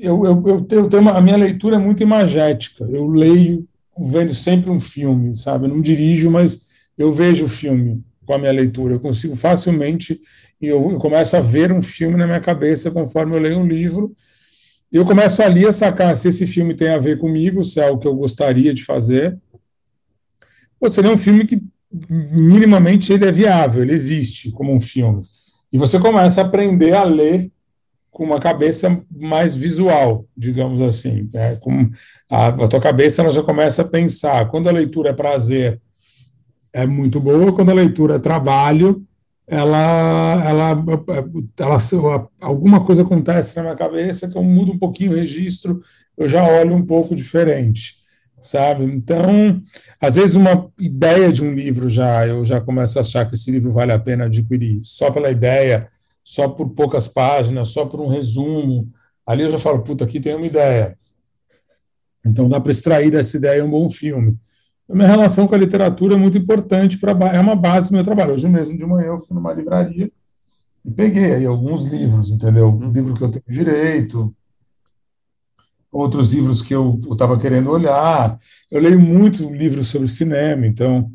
[0.00, 2.84] eu, eu, eu, tenho, eu tenho uma, a minha leitura é muito imagética.
[2.84, 3.66] Eu leio
[3.98, 5.64] vendo sempre um filme, sabe?
[5.64, 6.66] Eu não dirijo, mas
[6.96, 8.94] eu vejo o filme com a minha leitura.
[8.94, 10.20] Eu consigo facilmente
[10.62, 13.66] e eu, eu, começo a ver um filme na minha cabeça conforme eu leio um
[13.66, 14.14] livro.
[14.92, 17.88] E eu começo ali a sacar se esse filme tem a ver comigo, se é
[17.88, 19.36] algo que eu gostaria de fazer.
[20.80, 21.60] Ou seria um filme que
[22.08, 25.22] minimamente ele é viável, ele existe como um filme.
[25.72, 27.50] E você começa a aprender a ler
[28.08, 31.28] com uma cabeça mais visual, digamos assim.
[31.32, 31.56] Né?
[31.56, 31.90] Com
[32.30, 34.48] a, a tua cabeça ela já começa a pensar.
[34.48, 35.80] Quando a leitura é prazer,
[36.72, 37.52] é muito boa.
[37.52, 39.04] Quando a leitura é trabalho,
[39.46, 40.84] ela, ela,
[41.58, 45.82] ela, alguma coisa acontece na minha cabeça que eu mudo um pouquinho o registro,
[46.16, 47.96] eu já olho um pouco diferente,
[48.40, 48.84] sabe?
[48.84, 49.60] Então,
[50.00, 53.50] às vezes uma ideia de um livro já eu já começo a achar que esse
[53.50, 55.88] livro vale a pena adquirir só pela ideia
[56.22, 58.84] só por poucas páginas, só por um resumo.
[59.26, 60.96] Ali eu já falo, puta, aqui tem uma ideia.
[62.24, 64.36] Então dá para extrair dessa ideia um bom filme.
[64.92, 68.34] Minha relação com a literatura é muito importante, pra, é uma base do meu trabalho.
[68.34, 70.10] Hoje mesmo, de manhã, eu fui numa livraria
[70.84, 72.68] e peguei aí alguns livros, entendeu?
[72.68, 74.34] Um livro que eu tenho direito,
[75.90, 78.38] outros livros que eu estava querendo olhar.
[78.70, 81.10] Eu leio muito livros sobre cinema, então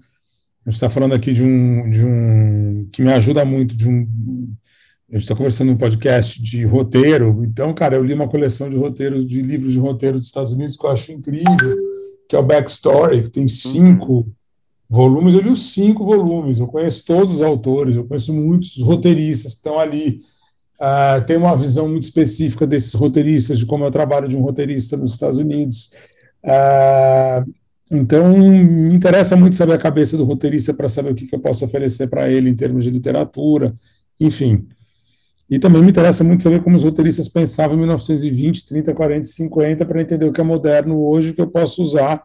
[0.65, 4.07] a gente está falando aqui de um, de um que me ajuda muito, de um
[5.09, 8.75] a gente está conversando num podcast de roteiro, então, cara, eu li uma coleção de
[8.75, 11.77] roteiros, de livros de roteiro dos Estados Unidos que eu acho incrível,
[12.27, 14.31] que é o Backstory, que tem cinco uhum.
[14.89, 15.33] volumes.
[15.33, 19.57] Eu li os cinco volumes, eu conheço todos os autores, eu conheço muitos roteiristas que
[19.57, 20.19] estão ali.
[20.79, 24.41] Uh, tem uma visão muito específica desses roteiristas, de como é o trabalho de um
[24.41, 25.91] roteirista nos Estados Unidos.
[26.43, 27.51] Uh,
[27.89, 31.39] então, me interessa muito saber a cabeça do roteirista para saber o que, que eu
[31.39, 33.73] posso oferecer para ele em termos de literatura,
[34.19, 34.67] enfim.
[35.49, 39.85] E também me interessa muito saber como os roteiristas pensavam em 1920, 30, 40, 50,
[39.85, 42.21] para entender o que é moderno hoje, que eu posso usar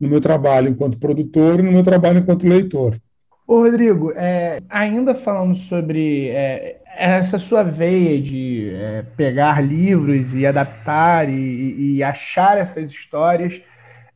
[0.00, 3.00] no meu trabalho enquanto produtor e no meu trabalho enquanto leitor.
[3.46, 10.44] Ô, Rodrigo, é, ainda falando sobre é, essa sua veia de é, pegar livros e
[10.44, 13.60] adaptar e, e achar essas histórias,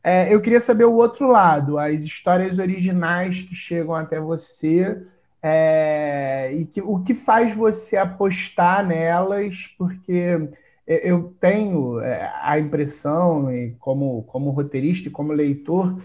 [0.03, 5.01] é, eu queria saber o outro lado, as histórias originais que chegam até você
[5.43, 10.49] é, e que, o que faz você apostar nelas, porque
[10.85, 13.47] eu tenho é, a impressão,
[13.79, 16.01] como, como roteirista e como leitor,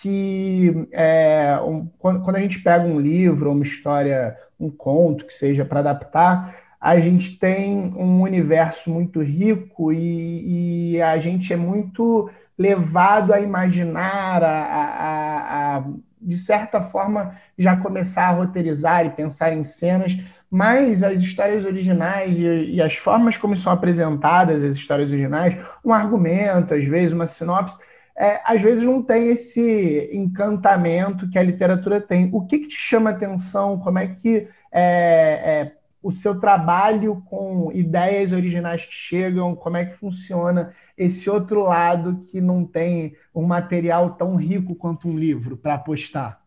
[0.00, 5.34] que é, um, quando, quando, a gente pega um livro, uma história, um conto que
[5.34, 11.56] seja para adaptar, a gente tem um universo muito rico e, e, a gente é
[11.56, 15.84] muito levado a imaginar, a, a, a
[16.20, 20.16] de certa forma, já começar a roteirizar e pensar em cenas,
[20.50, 25.92] mas as histórias originais e, e, as formas como são apresentadas as histórias originais, um
[25.92, 27.78] argumento, às vezes, uma sinopse,
[28.16, 32.28] é, às vezes não tem esse encantamento que a literatura tem.
[32.32, 33.78] O que, que te chama atenção?
[33.78, 35.72] Como é que é, é,
[36.02, 42.24] o seu trabalho com ideias originais que chegam, como é que funciona esse outro lado
[42.30, 46.40] que não tem um material tão rico quanto um livro para apostar?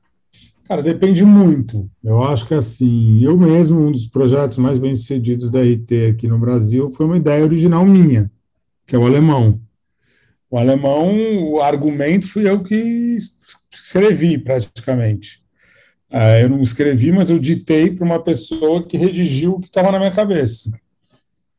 [0.66, 1.90] Cara, depende muito.
[2.04, 6.28] Eu acho que assim, eu mesmo, um dos projetos mais bem sucedidos da RT aqui
[6.28, 8.32] no Brasil foi uma ideia original minha,
[8.88, 9.60] que é o alemão.
[10.50, 11.12] O alemão,
[11.52, 13.18] o argumento fui eu que
[13.72, 15.43] escrevi praticamente.
[16.16, 19.92] É, eu não escrevi, mas eu ditei para uma pessoa que redigiu o que estava
[19.92, 20.72] na minha cabeça.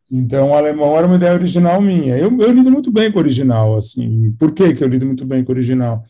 [0.09, 2.16] Então, o alemão era uma ideia original minha.
[2.16, 4.30] Eu, eu lido muito bem com o original, assim.
[4.38, 6.05] Por que, que eu lido muito bem com o original?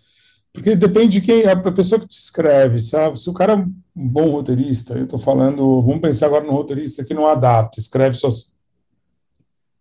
[0.53, 3.18] Porque depende de quem, a pessoa que te escreve, sabe?
[3.18, 7.03] Se o cara é um bom roteirista, eu estou falando, vamos pensar agora no roteirista
[7.03, 8.55] que não adapta, escreve suas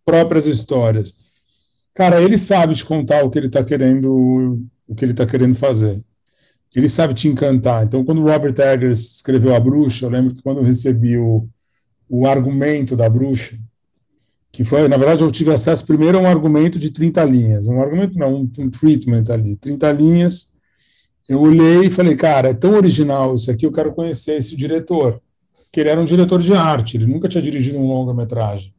[0.06, 1.18] próprias histórias.
[1.92, 5.54] Cara, ele sabe te contar o que ele está querendo, o que ele está querendo
[5.54, 6.02] fazer
[6.74, 7.84] ele sabe te encantar.
[7.84, 11.48] Então, quando o Robert Eggers escreveu A Bruxa, eu lembro que quando eu recebi o,
[12.08, 13.56] o argumento da bruxa,
[14.50, 17.80] que foi, na verdade, eu tive acesso primeiro a um argumento de 30 linhas, um
[17.80, 20.52] argumento não, um, um treatment ali, 30 linhas,
[21.28, 25.20] eu olhei e falei, cara, é tão original isso aqui, eu quero conhecer esse diretor,
[25.72, 28.74] que ele era um diretor de arte, ele nunca tinha dirigido um longa-metragem.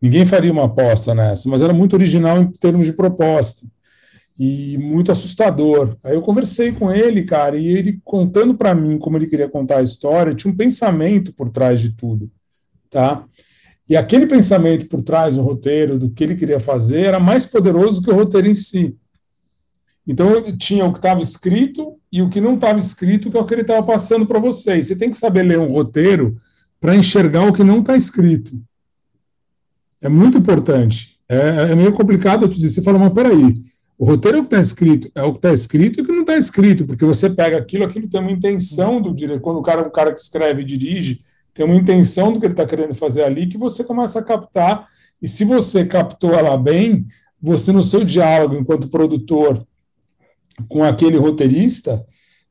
[0.00, 3.66] Ninguém faria uma aposta nessa, mas era muito original em termos de proposta
[4.38, 5.96] e muito assustador.
[6.04, 9.78] Aí eu conversei com ele, cara, e ele contando para mim como ele queria contar
[9.78, 12.30] a história, tinha um pensamento por trás de tudo,
[12.90, 13.24] tá?
[13.88, 18.02] E aquele pensamento por trás do roteiro, do que ele queria fazer, era mais poderoso
[18.02, 18.96] que o roteiro em si.
[20.06, 23.46] Então tinha o que estava escrito e o que não estava escrito, que é o
[23.46, 24.86] que ele estava passando para vocês.
[24.86, 26.36] Você tem que saber ler um roteiro
[26.80, 28.60] para enxergar o que não está escrito.
[30.00, 31.18] É muito importante.
[31.28, 32.70] É, é meio complicado te dizer.
[32.70, 33.54] Você fala, mas peraí,
[33.98, 36.12] o roteiro é o que está escrito, é o que está escrito e o que
[36.12, 39.40] não está escrito, porque você pega aquilo, aquilo tem uma intenção do diretor.
[39.40, 41.20] Quando o cara, o cara que escreve e dirige,
[41.54, 44.86] tem uma intenção do que ele está querendo fazer ali, que você começa a captar.
[45.20, 47.06] E se você captou ela bem,
[47.40, 49.66] você no seu diálogo enquanto produtor
[50.68, 52.04] com aquele roteirista,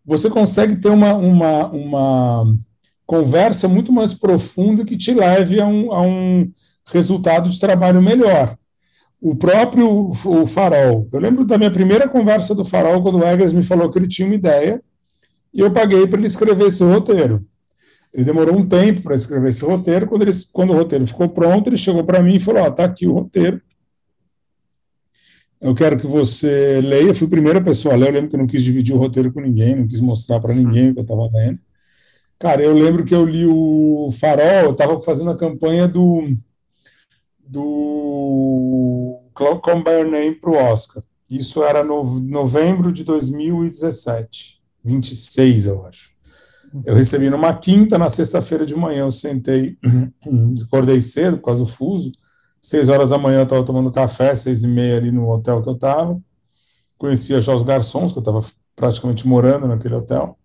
[0.03, 2.57] você consegue ter uma, uma, uma
[3.05, 6.51] conversa muito mais profunda que te leve a um, a um
[6.87, 8.57] resultado de trabalho melhor
[9.25, 11.09] o próprio o Farol.
[11.11, 14.07] Eu lembro da minha primeira conversa do Farol, quando o Eggers me falou que ele
[14.07, 14.79] tinha uma ideia,
[15.51, 17.43] e eu paguei para ele escrever esse roteiro.
[18.13, 20.05] Ele demorou um tempo para escrever esse roteiro.
[20.05, 23.07] Quando, ele, quando o roteiro ficou pronto, ele chegou para mim e falou: Está aqui
[23.07, 23.59] o roteiro.
[25.59, 27.07] Eu quero que você leia.
[27.07, 28.09] Eu fui a primeira pessoa a ler.
[28.09, 30.53] Eu lembro que eu não quis dividir o roteiro com ninguém, não quis mostrar para
[30.53, 31.59] ninguém o que eu estava lendo.
[32.37, 36.37] Cara, eu lembro que eu li o Farol, eu estava fazendo a campanha do,
[37.47, 41.03] do Come By Your Name para o Oscar.
[41.29, 46.13] Isso era no novembro de 2017, 26, eu acho.
[46.83, 49.77] Eu recebi numa quinta, na sexta-feira de manhã eu sentei,
[50.67, 52.11] acordei cedo por causa do fuso,
[52.61, 55.69] seis horas da manhã eu estava tomando café, seis e meia ali no hotel que
[55.69, 56.19] eu estava,
[56.97, 58.41] conhecia já os garçons, que eu estava
[58.75, 60.37] praticamente morando naquele hotel,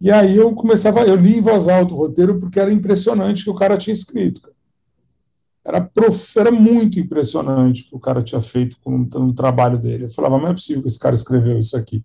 [0.00, 3.50] e aí eu começava, eu li em voz alta o roteiro porque era impressionante que
[3.50, 4.40] o cara tinha escrito
[5.64, 10.04] era, prof, era muito impressionante o que o cara tinha feito com no trabalho dele.
[10.04, 12.02] Eu falava, não é possível que esse cara escreveu isso aqui.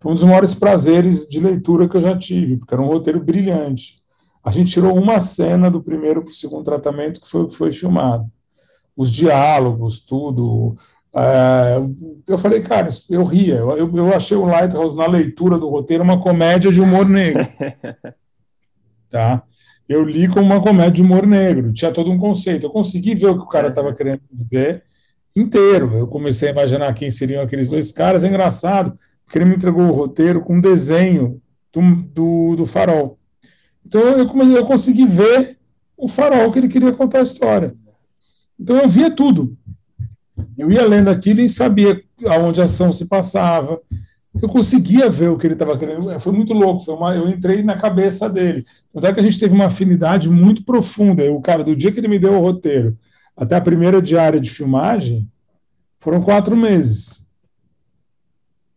[0.00, 3.20] Foi um dos maiores prazeres de leitura que eu já tive, porque era um roteiro
[3.20, 3.98] brilhante.
[4.44, 7.56] A gente tirou uma cena do primeiro para o segundo tratamento, que foi o que
[7.56, 8.30] foi filmado.
[8.96, 10.76] Os diálogos, tudo.
[11.14, 11.80] É,
[12.28, 13.56] eu falei, cara, eu ria.
[13.56, 17.46] Eu, eu achei o Lighthouse, na leitura do roteiro, uma comédia de humor negro.
[19.10, 19.42] tá?
[19.88, 22.66] Eu li como uma comédia de humor negro, tinha todo um conceito.
[22.66, 24.82] Eu consegui ver o que o cara estava querendo dizer
[25.34, 25.96] inteiro.
[25.96, 28.22] Eu comecei a imaginar quem seriam aqueles dois caras.
[28.22, 31.40] É engraçado, porque ele me entregou o roteiro com um desenho
[31.72, 33.18] do, do, do farol.
[33.84, 35.56] Então eu, eu consegui ver
[35.96, 37.72] o farol que ele queria contar a história.
[38.60, 39.56] Então eu via tudo.
[40.56, 43.80] Eu ia lendo aquilo e sabia aonde a ação se passava,
[44.40, 46.18] eu conseguia ver o que ele estava querendo.
[46.20, 46.84] Foi muito louco.
[46.84, 48.64] Foi uma, eu entrei na cabeça dele.
[48.94, 51.30] Até que a gente teve uma afinidade muito profunda.
[51.32, 52.96] O cara, do dia que ele me deu o roteiro
[53.36, 55.30] até a primeira diária de filmagem,
[55.98, 57.26] foram quatro meses.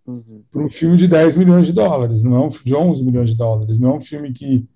[0.06, 0.44] Uhum.
[0.52, 3.38] Para um filme de 10 milhões de dólares, não é um de 11 milhões de
[3.38, 3.80] dólares.
[3.80, 4.68] Não é um filme que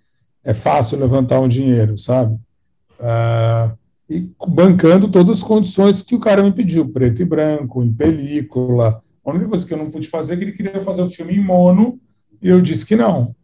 [0.43, 2.35] é fácil levantar um dinheiro, sabe?
[2.99, 3.77] Uh,
[4.09, 9.01] e bancando todas as condições que o cara me pediu, preto e branco, em película,
[9.25, 11.35] a única coisa que eu não pude fazer é que ele queria fazer o filme
[11.35, 11.99] em mono
[12.41, 13.35] e eu disse que não,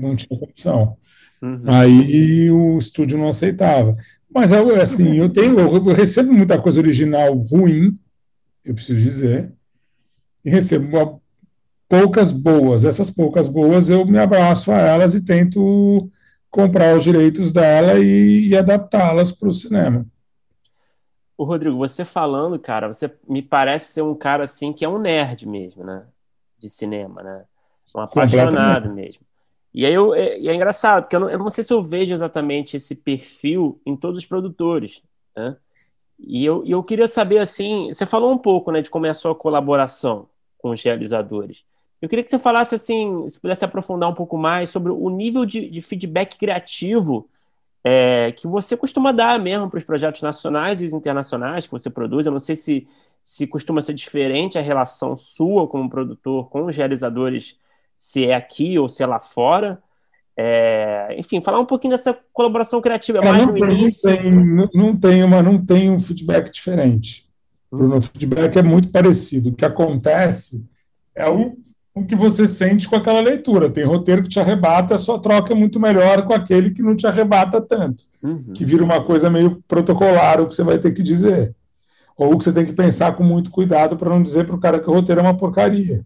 [0.00, 0.96] não tinha condição.
[1.42, 1.60] Uhum.
[1.66, 3.96] Aí o estúdio não aceitava.
[4.32, 7.98] Mas assim, eu tenho, eu recebo muita coisa original ruim,
[8.64, 9.52] eu preciso dizer,
[10.44, 11.20] e recebo
[11.88, 12.84] poucas boas.
[12.84, 16.10] Essas poucas boas eu me abraço a elas e tento
[16.50, 20.06] comprar os direitos dela e, e adaptá-las para o cinema.
[21.36, 24.98] O Rodrigo, você falando, cara, você me parece ser um cara assim que é um
[24.98, 26.06] nerd mesmo, né?
[26.58, 27.44] De cinema, né?
[27.94, 29.22] Um apaixonado mesmo.
[29.72, 31.82] E aí eu, é, e é engraçado, porque eu não, eu não, sei se eu
[31.82, 35.02] vejo exatamente esse perfil em todos os produtores,
[35.36, 35.56] né?
[36.16, 39.14] E eu, eu queria saber, assim, você falou um pouco, né, de como é a
[39.14, 40.28] sua colaboração
[40.58, 41.64] com os realizadores.
[42.00, 45.44] Eu queria que você falasse assim, se pudesse aprofundar um pouco mais sobre o nível
[45.44, 47.28] de, de feedback criativo
[47.84, 51.90] é, que você costuma dar mesmo para os projetos nacionais e os internacionais que você
[51.90, 52.24] produz.
[52.24, 52.88] Eu não sei se,
[53.22, 57.58] se costuma ser diferente a relação sua como produtor com os realizadores,
[57.94, 59.82] se é aqui ou se é lá fora.
[60.36, 64.10] É, enfim, falar um pouquinho dessa colaboração criativa é, mais no início.
[64.10, 67.28] Não tem, não, não tem, uma, não tem um feedback diferente.
[67.70, 67.96] Hum.
[67.96, 69.50] O feedback é muito parecido.
[69.50, 70.66] O que acontece
[71.14, 71.56] é o,
[71.94, 73.70] o que você sente com aquela leitura.
[73.70, 76.96] Tem roteiro que te arrebata, a sua troca é muito melhor com aquele que não
[76.96, 78.04] te arrebata tanto.
[78.22, 78.52] Uhum.
[78.52, 81.54] Que vira uma coisa meio protocolar o que você vai ter que dizer.
[82.16, 84.80] Ou que você tem que pensar com muito cuidado para não dizer para o cara
[84.80, 86.04] que o roteiro é uma porcaria.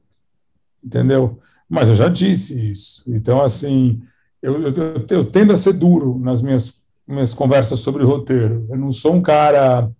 [0.84, 1.38] Entendeu?
[1.68, 3.02] Mas eu já disse isso.
[3.06, 4.02] Então, assim,
[4.42, 4.74] eu, eu,
[5.10, 8.66] eu, tendo a ser duro nas minhas, minhas conversas sobre roteiro.
[8.68, 9.90] Eu não sou um cara,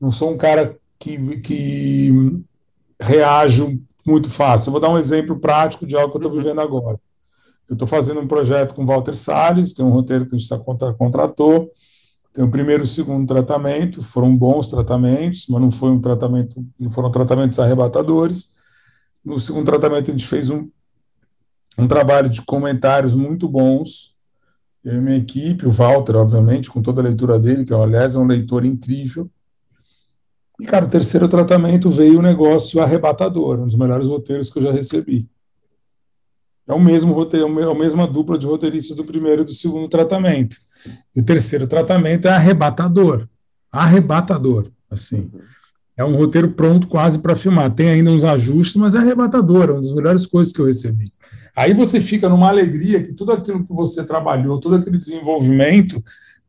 [0.00, 2.12] não sou um cara que, que
[3.00, 4.68] reajo muito fácil.
[4.68, 6.38] Eu vou dar um exemplo prático de algo que eu estou uhum.
[6.38, 6.98] vivendo agora.
[7.68, 10.94] Eu estou fazendo um projeto com Walter Salles, tem um roteiro que a gente contra,
[10.94, 11.70] contratou,
[12.32, 16.64] tem o primeiro e o segundo tratamento, foram bons tratamentos, mas não foi um tratamento,
[16.78, 18.54] não foram tratamentos arrebatadores.
[19.24, 20.68] No segundo tratamento a gente fez um,
[21.76, 24.14] um trabalho de comentários muito bons.
[24.84, 28.18] Eu e minha equipe, o Walter, obviamente, com toda a leitura dele, que aliás é
[28.20, 29.28] um leitor incrível.
[30.60, 34.62] E, cara, o terceiro tratamento veio um negócio arrebatador, um dos melhores roteiros que eu
[34.62, 35.28] já recebi.
[36.66, 39.86] É o mesmo roteiro, é a mesma dupla de roteiristas do primeiro e do segundo
[39.88, 40.56] tratamento.
[41.14, 43.28] E o terceiro tratamento é arrebatador.
[43.70, 45.30] Arrebatador, assim.
[45.96, 47.70] É um roteiro pronto quase para filmar.
[47.70, 51.12] Tem ainda uns ajustes, mas é arrebatador, é uma das melhores coisas que eu recebi.
[51.54, 56.02] Aí você fica numa alegria que tudo aquilo que você trabalhou, todo aquele desenvolvimento,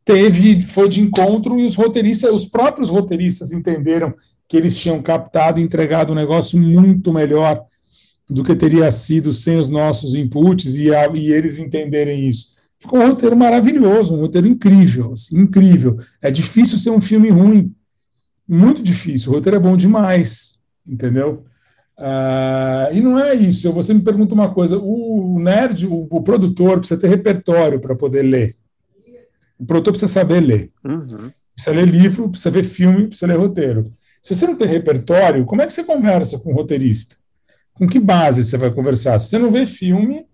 [0.08, 4.14] teve, foi de encontro e os roteiristas, os próprios roteiristas entenderam
[4.48, 7.62] que eles tinham captado e entregado um negócio muito melhor
[8.26, 12.56] do que teria sido sem os nossos inputs e, a, e eles entenderem isso.
[12.78, 15.98] Ficou um roteiro maravilhoso, um roteiro incrível, assim, incrível.
[16.22, 17.70] É difícil ser um filme ruim,
[18.48, 19.30] muito difícil.
[19.30, 21.44] O roteiro é bom demais, entendeu?
[21.98, 23.70] Uh, e não é isso.
[23.72, 28.22] Você me pergunta uma coisa: o nerd, o, o produtor, precisa ter repertório para poder
[28.22, 28.54] ler.
[29.58, 30.70] O produtor precisa saber ler.
[30.84, 31.30] Uhum.
[31.54, 33.92] Precisa ler livro, precisa ver filme, precisa ler roteiro.
[34.22, 37.16] Se você não tem repertório, como é que você conversa com o roteirista?
[37.74, 39.18] Com que base você vai conversar?
[39.18, 40.26] Se você não vê filme,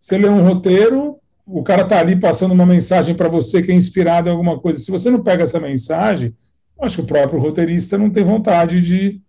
[0.00, 3.74] você lê um roteiro, o cara está ali passando uma mensagem para você que é
[3.74, 4.78] inspirado em alguma coisa.
[4.78, 6.34] Se você não pega essa mensagem,
[6.80, 9.20] acho que o próprio roteirista não tem vontade de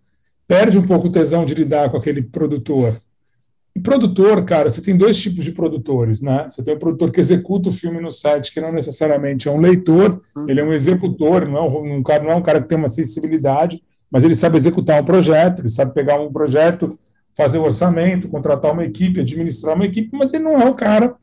[0.46, 3.00] perde um pouco o tesão de lidar com aquele produtor.
[3.76, 6.46] E produtor, cara, você tem dois tipos de produtores, né?
[6.48, 9.60] Você tem o produtor que executa o filme no set, que não necessariamente é um
[9.60, 10.48] leitor, uhum.
[10.48, 12.78] ele é um executor, não é um, um cara, não é um cara que tem
[12.78, 16.98] uma sensibilidade, mas ele sabe executar um projeto, ele sabe pegar um projeto,
[17.36, 20.74] fazer o um orçamento, contratar uma equipe, administrar uma equipe, mas ele não é o
[20.74, 21.14] cara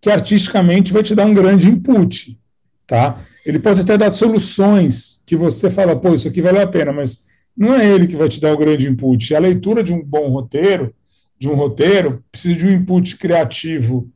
[0.00, 2.38] que artisticamente vai te dar um grande input,
[2.86, 3.18] tá?
[3.44, 7.26] Ele pode até dar soluções que você fala, pô, isso aqui valeu a pena, mas
[7.56, 9.34] não é ele que vai te dar o grande input.
[9.34, 10.94] A leitura de um bom roteiro,
[11.40, 14.08] de um roteiro, precisa de um input criativo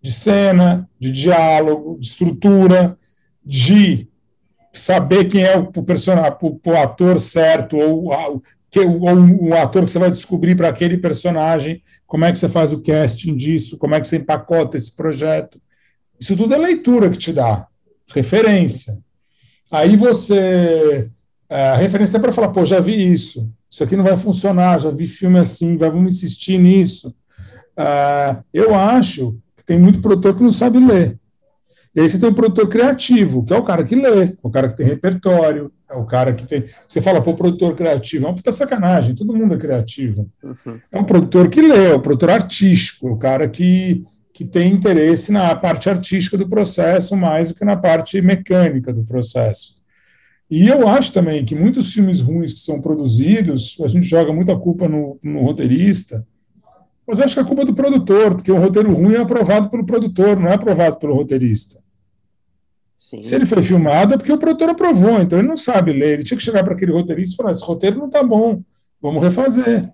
[0.00, 2.96] de cena, de diálogo, de estrutura,
[3.44, 4.08] de
[4.72, 10.56] saber quem é o personagem, o, ator certo ou o ator que você vai descobrir
[10.56, 14.16] para aquele personagem, como é que você faz o casting disso, como é que você
[14.16, 15.60] empacota esse projeto.
[16.18, 17.66] Isso tudo é leitura que te dá,
[18.08, 18.96] referência.
[19.70, 21.10] Aí você
[21.52, 24.78] é, a referência é para falar, pô, já vi isso, isso aqui não vai funcionar,
[24.78, 27.14] já vi filme assim, vamos insistir nisso.
[27.74, 31.18] É, eu acho que tem muito produtor que não sabe ler.
[31.94, 34.68] E aí você tem um produtor criativo, que é o cara que lê, o cara
[34.68, 36.66] que tem repertório, é o cara que tem.
[36.86, 40.30] Você fala, pô, produtor criativo, é uma puta sacanagem, todo mundo é criativo.
[40.42, 40.78] Uhum.
[40.92, 44.04] É um produtor que lê, é um produtor artístico, é o cara que,
[44.34, 49.02] que tem interesse na parte artística do processo mais do que na parte mecânica do
[49.02, 49.81] processo.
[50.52, 54.54] E eu acho também que muitos filmes ruins que são produzidos, a gente joga muita
[54.54, 56.26] culpa no, no roteirista,
[57.06, 59.86] mas acho que a culpa é do produtor, porque o roteiro ruim é aprovado pelo
[59.86, 61.82] produtor, não é aprovado pelo roteirista.
[62.94, 63.22] Sim.
[63.22, 66.12] Se ele foi filmado, é porque o produtor aprovou, então ele não sabe ler.
[66.12, 68.60] Ele tinha que chegar para aquele roteirista e falar: esse roteiro não está bom,
[69.00, 69.90] vamos refazer.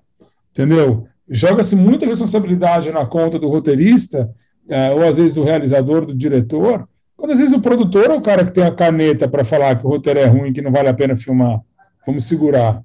[0.51, 1.07] Entendeu?
[1.31, 4.35] Joga-se muita responsabilidade na conta do roteirista,
[4.69, 6.89] é, ou às vezes do realizador, do diretor,
[7.19, 9.85] quando às vezes o produtor é o cara que tem a caneta para falar que
[9.85, 11.61] o roteiro é ruim, que não vale a pena filmar.
[12.07, 12.81] Vamos segurar.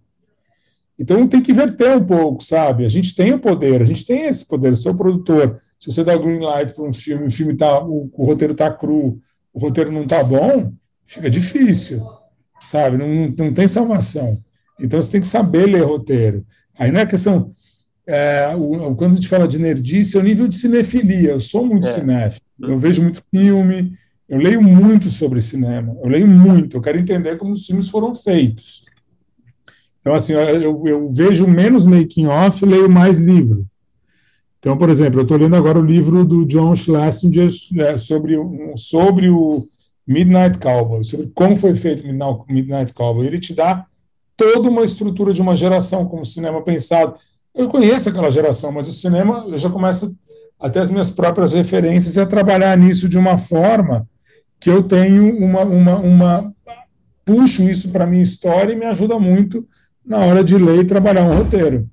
[0.97, 2.83] Então tem que inverter um pouco, sabe?
[2.83, 4.75] A gente tem o poder, a gente tem esse poder.
[4.75, 8.09] Se o produtor, se você dá green light para um filme, o filme tá, o,
[8.11, 9.21] o roteiro está cru,
[9.53, 10.73] o roteiro não está bom,
[11.05, 12.03] fica difícil,
[12.59, 12.97] sabe?
[12.97, 14.41] Não, não tem salvação.
[14.81, 16.43] Então você tem que saber ler roteiro.
[16.75, 17.53] Aí não é questão
[18.05, 21.31] é, o, quando a gente fala de nerdice, é o nível de cinefilia.
[21.31, 21.91] Eu sou muito é.
[21.91, 23.93] cinéfilo, eu vejo muito filme,
[24.33, 28.15] eu leio muito sobre cinema, eu leio muito, eu quero entender como os filmes foram
[28.15, 28.83] feitos.
[30.01, 33.63] Então, assim, eu, eu vejo menos making-off e leio mais livro.
[34.57, 38.35] Então, por exemplo, eu estou lendo agora o livro do John Schlesinger é, sobre,
[38.75, 39.67] sobre o
[40.07, 42.03] Midnight Cowboy, sobre como foi feito
[42.49, 43.27] Midnight Cowboy.
[43.27, 43.85] Ele te dá
[44.35, 47.13] toda uma estrutura de uma geração, como o cinema pensado.
[47.53, 50.17] Eu conheço aquela geração, mas o cinema, eu já começo
[50.59, 54.09] a ter as minhas próprias referências a trabalhar nisso de uma forma
[54.63, 55.63] que eu tenho uma.
[55.63, 56.53] uma, uma
[57.25, 59.67] puxo isso para minha história e me ajuda muito
[60.05, 61.89] na hora de ler e trabalhar um roteiro.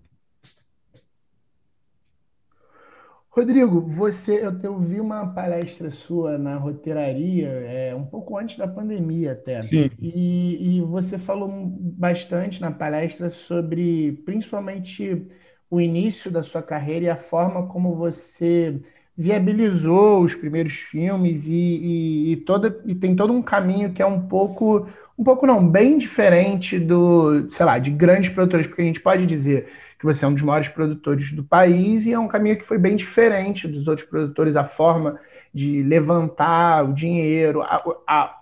[3.29, 8.69] Rodrigo, você, eu, eu vi uma palestra sua na roteiraria, é, um pouco antes da
[8.69, 9.61] pandemia até.
[9.63, 9.91] Sim.
[10.01, 15.27] E, e você falou bastante na palestra sobre, principalmente,
[15.69, 18.81] o início da sua carreira e a forma como você
[19.21, 24.07] viabilizou os primeiros filmes e, e, e, toda, e tem todo um caminho que é
[24.07, 28.87] um pouco, um pouco não, bem diferente do, sei lá, de grandes produtores, porque a
[28.87, 29.69] gente pode dizer
[29.99, 32.79] que você é um dos maiores produtores do país e é um caminho que foi
[32.79, 35.21] bem diferente dos outros produtores, a forma
[35.53, 38.39] de levantar o dinheiro, a, a,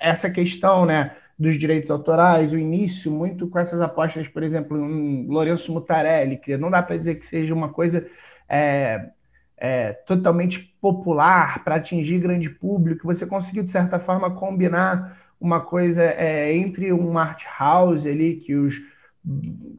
[0.00, 5.26] essa questão, né, dos direitos autorais, o início muito com essas apostas, por exemplo, em
[5.26, 8.06] Lourenço Mutarelli, que não dá para dizer que seja uma coisa
[8.48, 9.10] é,
[9.56, 16.02] é, totalmente popular para atingir grande público, você conseguiu, de certa forma, combinar uma coisa
[16.02, 18.80] é, entre um art house ali, que os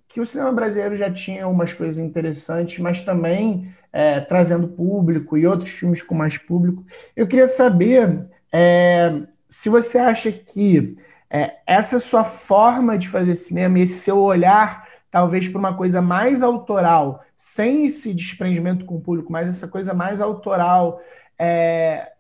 [0.10, 5.46] que o cinema brasileiro já tinha umas coisas interessantes, mas também é, trazendo público e
[5.46, 6.84] outros filmes com mais público.
[7.16, 10.98] Eu queria saber é, se você acha que
[11.30, 14.85] é, essa sua forma de fazer cinema, esse seu olhar,
[15.16, 19.94] talvez para uma coisa mais autoral, sem esse desprendimento com o público, mas essa coisa
[19.94, 21.00] mais autoral,
[21.40, 22.12] é,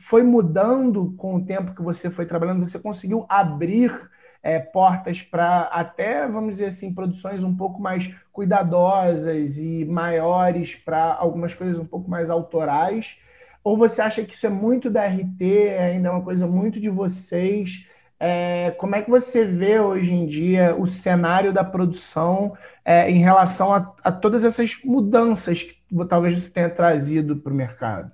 [0.00, 2.66] foi mudando com o tempo que você foi trabalhando?
[2.66, 4.10] Você conseguiu abrir
[4.42, 11.14] é, portas para até, vamos dizer assim, produções um pouco mais cuidadosas e maiores para
[11.14, 13.16] algumas coisas um pouco mais autorais?
[13.62, 15.40] Ou você acha que isso é muito da RT,
[15.78, 17.86] ainda é uma coisa muito de vocês?
[18.22, 22.52] É, como é que você vê hoje em dia o cenário da produção
[22.84, 25.74] é, em relação a, a, todas essas mudanças que
[26.06, 28.12] talvez você tenha trazido para o mercado?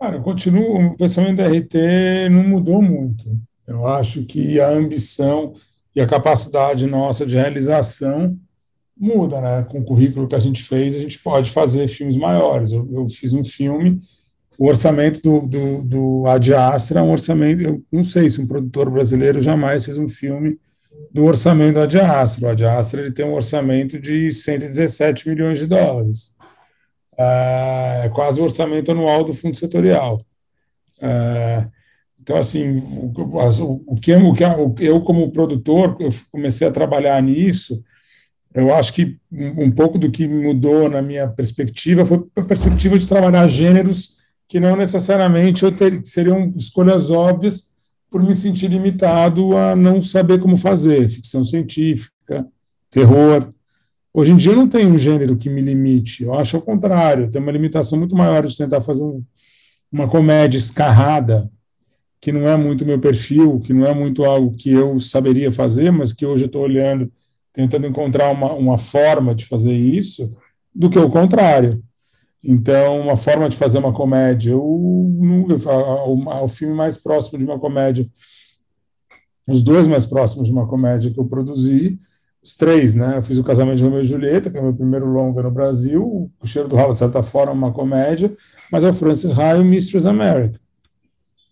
[0.00, 3.38] Cara, continua, o pensamento da RT não mudou muito.
[3.66, 5.52] Eu acho que a ambição
[5.94, 8.38] e a capacidade nossa de realização
[8.96, 9.62] muda, né?
[9.64, 12.72] Com o currículo que a gente fez, a gente pode fazer filmes maiores.
[12.72, 14.00] Eu, eu fiz um filme,
[14.58, 18.46] o orçamento do, do, do Ad Astra é um orçamento, eu não sei se um
[18.46, 20.58] produtor brasileiro jamais fez um filme
[21.12, 22.48] do orçamento do Ad Astra.
[22.48, 26.36] O Ad Astra ele tem um orçamento de 117 milhões de dólares.
[27.16, 30.20] É, é quase o orçamento anual do fundo setorial.
[31.00, 31.64] É,
[32.20, 34.34] então, assim, o, que, o
[34.74, 37.80] que eu, como produtor, eu comecei a trabalhar nisso,
[38.52, 43.08] eu acho que um pouco do que mudou na minha perspectiva foi a perspectiva de
[43.08, 44.17] trabalhar gêneros
[44.48, 47.74] que não necessariamente eu ter, seriam escolhas óbvias
[48.10, 52.46] por me sentir limitado a não saber como fazer, ficção científica,
[52.90, 53.52] terror.
[54.12, 57.30] Hoje em dia eu não tenho um gênero que me limite, eu acho ao contrário,
[57.30, 59.22] tenho uma limitação muito maior de tentar fazer um,
[59.92, 61.50] uma comédia escarrada,
[62.20, 65.90] que não é muito meu perfil, que não é muito algo que eu saberia fazer,
[65.92, 67.12] mas que hoje eu estou olhando,
[67.52, 70.34] tentando encontrar uma, uma forma de fazer isso,
[70.74, 71.82] do que o contrário.
[72.42, 77.58] Então, uma forma de fazer uma comédia, eu, o, o filme mais próximo de uma
[77.58, 78.08] comédia,
[79.46, 81.98] os dois mais próximos de uma comédia que eu produzi,
[82.42, 83.16] os três, né?
[83.16, 85.50] Eu fiz o Casamento de Romeu e Julieta, que é o meu primeiro longa no
[85.50, 88.34] Brasil, O Cheiro do Ralo, de certa forma, é uma comédia,
[88.70, 90.60] mas é o Francis Ha e o Mistress America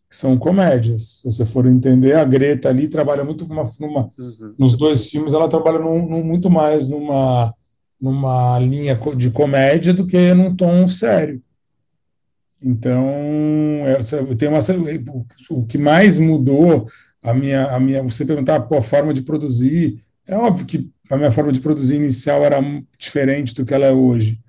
[0.08, 1.20] que são comédias.
[1.20, 4.54] Se você for entender, a Greta ali trabalha muito numa, numa uhum.
[4.58, 7.52] nos dois filmes, ela trabalha num, num, muito mais numa,
[8.00, 11.42] numa linha de comédia do que num tom sério.
[12.62, 13.06] Então,
[14.28, 14.60] eu tenho uma,
[15.50, 16.88] o que mais mudou
[17.22, 21.30] a minha, a minha, você perguntar a forma de produzir, é óbvio que a minha
[21.30, 22.60] forma de produzir inicial era
[22.98, 24.40] diferente do que ela é hoje,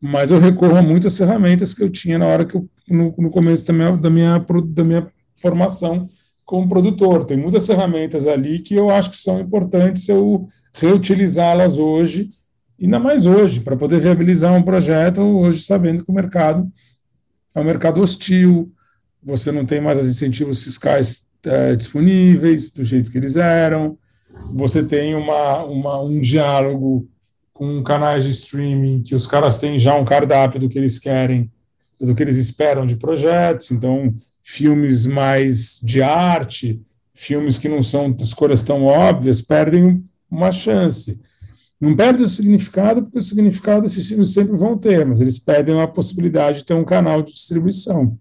[0.00, 3.30] mas eu recorro a muitas ferramentas que eu tinha na hora que eu no, no
[3.30, 6.08] começo da minha, da, minha, da minha formação
[6.44, 7.24] como produtor.
[7.24, 12.30] Tem muitas ferramentas ali que eu acho que são importantes eu reutilizá-las hoje,
[12.84, 16.70] ainda mais hoje, para poder viabilizar um projeto, hoje sabendo que o mercado
[17.54, 18.72] é um mercado hostil,
[19.22, 23.98] você não tem mais os incentivos fiscais é, disponíveis do jeito que eles eram,
[24.52, 27.08] você tem uma, uma, um diálogo
[27.52, 31.50] com canais de streaming que os caras têm já um cardápio do que eles querem,
[32.00, 33.70] do que eles esperam de projetos.
[33.70, 36.80] Então, filmes mais de arte,
[37.12, 41.20] filmes que não são escolhas tão óbvias, perdem uma chance.
[41.80, 45.80] Não perdem o significado, porque o significado esses filmes sempre vão ter, mas eles perdem
[45.80, 48.18] a possibilidade de ter um canal de distribuição.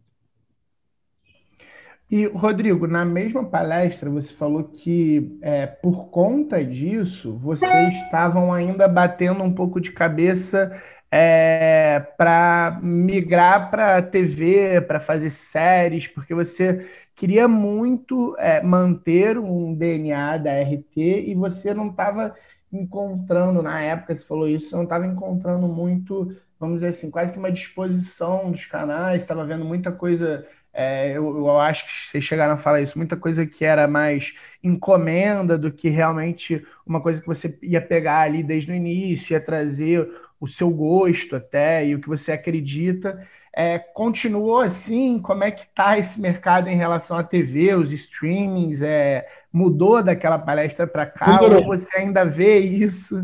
[2.10, 8.88] E, Rodrigo, na mesma palestra, você falou que, é, por conta disso, vocês estavam ainda
[8.88, 10.72] batendo um pouco de cabeça
[11.12, 19.76] é, para migrar para TV, para fazer séries, porque você queria muito é, manter um
[19.76, 20.98] DNA da RT
[21.28, 22.34] e você não estava
[22.72, 27.34] encontrando, na época você falou isso, você não estava encontrando muito, vamos dizer assim, quase
[27.34, 32.24] que uma disposição dos canais, estava vendo muita coisa é, eu, eu, acho que vocês
[32.24, 37.20] chegaram a falar isso, muita coisa que era mais encomenda do que realmente uma coisa
[37.20, 40.10] que você ia pegar ali desde o início, ia trazer
[40.40, 43.28] o seu gosto até e o que você acredita.
[43.56, 45.20] É, continuou assim?
[45.20, 48.82] Como é que está esse mercado em relação à TV, os streamings?
[48.82, 51.64] É, mudou daquela palestra para cá Melhorou.
[51.64, 53.24] ou você ainda vê isso?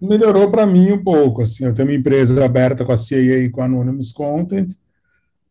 [0.00, 1.42] Melhorou para mim um pouco.
[1.42, 4.70] Assim, eu tenho uma empresa aberta com a CIA e com a Anonymous Content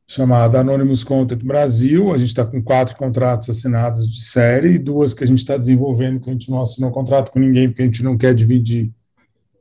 [0.07, 2.13] chamada Anonymous Content Brasil.
[2.13, 5.57] A gente está com quatro contratos assinados de série e duas que a gente está
[5.57, 8.89] desenvolvendo, que a gente não assinou contrato com ninguém, porque a gente não quer dividir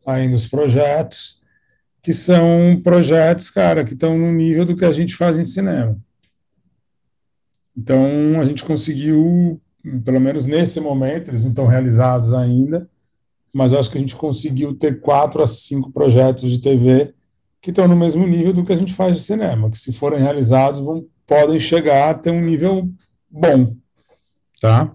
[0.06, 1.42] ainda os projetos,
[2.06, 5.98] que são projetos, cara, que estão no nível do que a gente faz em cinema.
[7.76, 9.60] Então, a gente conseguiu,
[10.04, 12.88] pelo menos nesse momento, eles não estão realizados ainda,
[13.52, 17.12] mas acho que a gente conseguiu ter quatro a cinco projetos de TV
[17.60, 20.22] que estão no mesmo nível do que a gente faz de cinema, que se forem
[20.22, 22.88] realizados vão, podem chegar a ter um nível
[23.28, 23.74] bom,
[24.60, 24.94] tá?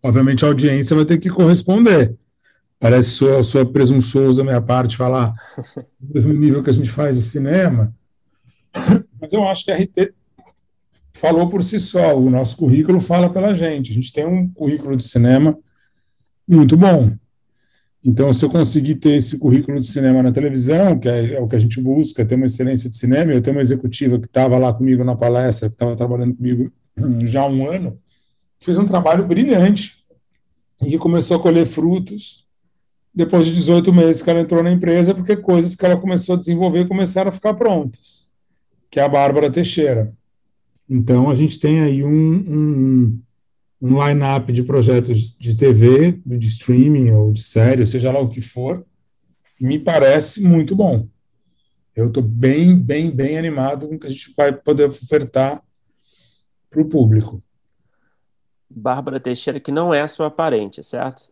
[0.00, 2.16] Obviamente a audiência vai ter que corresponder.
[2.84, 5.32] Parece sua, sua presunçoso da minha parte falar
[5.98, 7.96] do nível que a gente faz de cinema,
[9.18, 10.12] mas eu acho que a RT
[11.14, 13.90] falou por si só, o nosso currículo fala pela gente.
[13.90, 15.58] A gente tem um currículo de cinema
[16.46, 17.10] muito bom.
[18.04, 21.48] Então, se eu conseguir ter esse currículo de cinema na televisão, que é, é o
[21.48, 24.58] que a gente busca, ter uma excelência de cinema, eu tenho uma executiva que estava
[24.58, 26.70] lá comigo na palestra, que estava trabalhando comigo
[27.24, 27.98] já há um ano,
[28.60, 30.04] fez um trabalho brilhante
[30.82, 32.43] e que começou a colher frutos
[33.14, 36.38] depois de 18 meses que ela entrou na empresa, porque coisas que ela começou a
[36.38, 38.28] desenvolver começaram a ficar prontas,
[38.90, 40.12] que é a Bárbara Teixeira.
[40.88, 43.20] Então, a gente tem aí um, um
[43.84, 48.40] um line-up de projetos de TV, de streaming ou de série, seja lá o que
[48.40, 48.82] for,
[49.60, 51.06] me parece muito bom.
[51.94, 55.62] Eu estou bem, bem, bem animado com o que a gente vai poder ofertar
[56.70, 57.42] para o público.
[58.70, 61.30] Bárbara Teixeira, que não é sua parente, certo?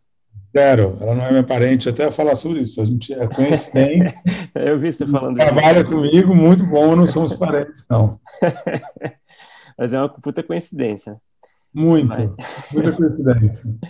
[0.56, 2.80] Zero, ela não é minha parente, até falar sobre isso.
[2.82, 4.14] A gente é coincidente.
[4.54, 8.20] Eu vi você falando Trabalha comigo, muito bom, não somos parentes, não.
[9.78, 11.16] Mas é uma puta coincidência.
[11.72, 12.36] Muito,
[12.70, 13.70] muita coincidência.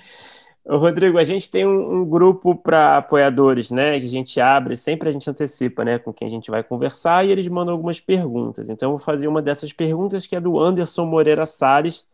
[0.65, 3.99] Rodrigo, a gente tem um, um grupo para apoiadores, né?
[3.99, 5.99] Que a gente abre, sempre a gente antecipa, né?
[5.99, 8.69] Com quem a gente vai conversar e eles mandam algumas perguntas.
[8.69, 12.05] Então, eu vou fazer uma dessas perguntas que é do Anderson Moreira Salles.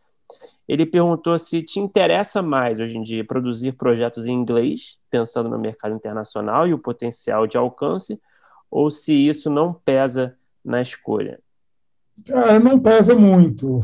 [0.69, 5.57] Ele perguntou se te interessa mais hoje em dia produzir projetos em inglês, pensando no
[5.57, 8.21] mercado internacional e o potencial de alcance,
[8.69, 11.39] ou se isso não pesa na escolha.
[12.31, 13.79] Ah, não pesa muito.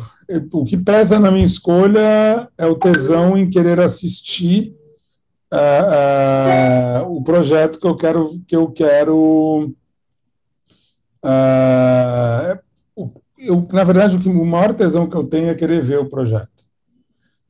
[0.53, 4.75] O que pesa na minha escolha é o tesão em querer assistir
[5.51, 9.73] uh, uh, o projeto que eu quero que eu quero
[11.23, 12.59] uh,
[13.38, 16.09] eu, na verdade o, que, o maior tesão que eu tenho é querer ver o
[16.09, 16.55] projeto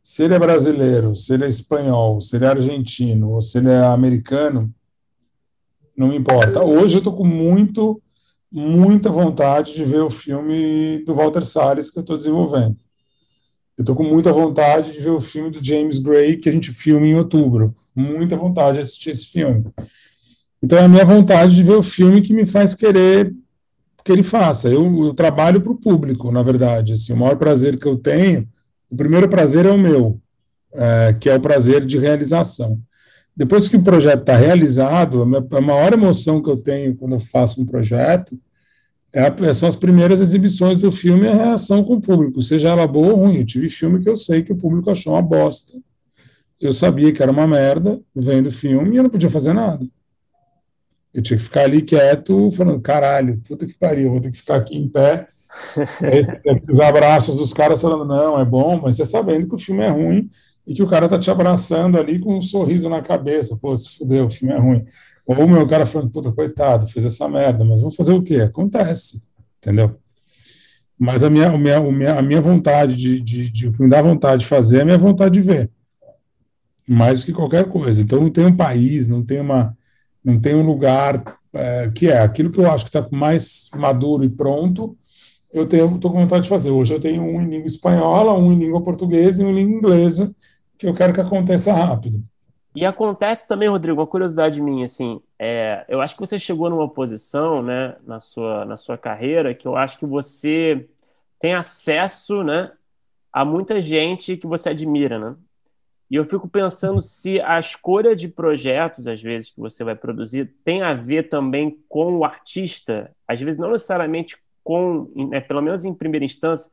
[0.06, 3.70] se ele é brasileiro, se ele é espanhol, se ele é argentino ou se ele
[3.70, 4.72] é americano,
[5.98, 6.64] não me importa.
[6.64, 8.00] Hoje eu estou com muito
[8.52, 12.78] muita vontade de ver o filme do Walter Salles que eu estou desenvolvendo.
[13.76, 16.72] Eu estou com muita vontade de ver o filme do James Gray que a gente
[16.72, 17.76] filma em outubro.
[17.96, 19.66] Muita vontade de assistir esse filme.
[20.62, 23.34] Então é a minha vontade de ver o filme que me faz querer
[24.04, 24.70] que ele faça.
[24.70, 26.94] Eu, eu trabalho para o público, na verdade.
[26.94, 28.48] Assim, o maior prazer que eu tenho,
[28.96, 30.22] o primeiro prazer é o meu,
[30.74, 32.80] é, que é o prazer de realização.
[33.36, 37.62] Depois que o projeto está realizado, a, maior emoção que eu tenho quando eu faço
[37.62, 38.40] um projeto
[39.12, 42.88] é, são as primeiras exibições do filme e a reação com o público, seja ela
[42.88, 43.40] boa ou ruim.
[43.40, 45.74] Eu tive filme que eu sei que o público achou uma bosta.
[46.60, 49.86] Eu sabia que era uma merda vendo o filme e eu não podia fazer nada.
[51.14, 54.56] Eu tinha que ficar ali quieto, falando, caralho, puta que pariu, vou ter que ficar
[54.56, 55.28] aqui em pé.
[56.70, 59.90] Os abraços dos caras falando, não, é bom, mas você sabendo que o filme é
[59.90, 60.30] ruim
[60.66, 63.58] e que o cara tá te abraçando ali com um sorriso na cabeça.
[63.58, 64.86] Pô, se fudeu, o filme é ruim.
[65.26, 68.42] Ou o meu cara falando, puta, coitado, fez essa merda, mas vamos fazer o quê?
[68.42, 69.22] Acontece,
[69.58, 69.96] entendeu?
[70.98, 74.02] Mas a minha, a minha, a minha vontade de, de, de, o que me dá
[74.02, 75.70] vontade de fazer é a minha vontade de ver.
[76.88, 78.02] Mais do que qualquer coisa.
[78.02, 79.76] Então não tem um país, não tem uma,
[80.24, 84.24] não tem um lugar é, que é aquilo que eu acho que está mais maduro
[84.24, 84.98] e pronto.
[85.56, 86.70] Eu tenho, estou com vontade de fazer.
[86.70, 89.78] Hoje eu tenho um em língua espanhola, um em língua portuguesa e um em língua
[89.78, 90.36] inglesa
[90.78, 92.22] que eu quero que aconteça rápido.
[92.76, 96.90] E acontece também, Rodrigo, uma curiosidade minha, assim, é, eu acho que você chegou numa
[96.90, 100.90] posição, né, na sua, na sua carreira, que eu acho que você
[101.40, 102.74] tem acesso, né,
[103.32, 105.38] a muita gente que você admira, né?
[106.12, 110.54] E eu fico pensando se a escolha de projetos, às vezes, que você vai produzir,
[110.66, 114.36] tem a ver também com o artista, às vezes não necessariamente
[114.66, 116.72] com, né, pelo menos em primeira instância,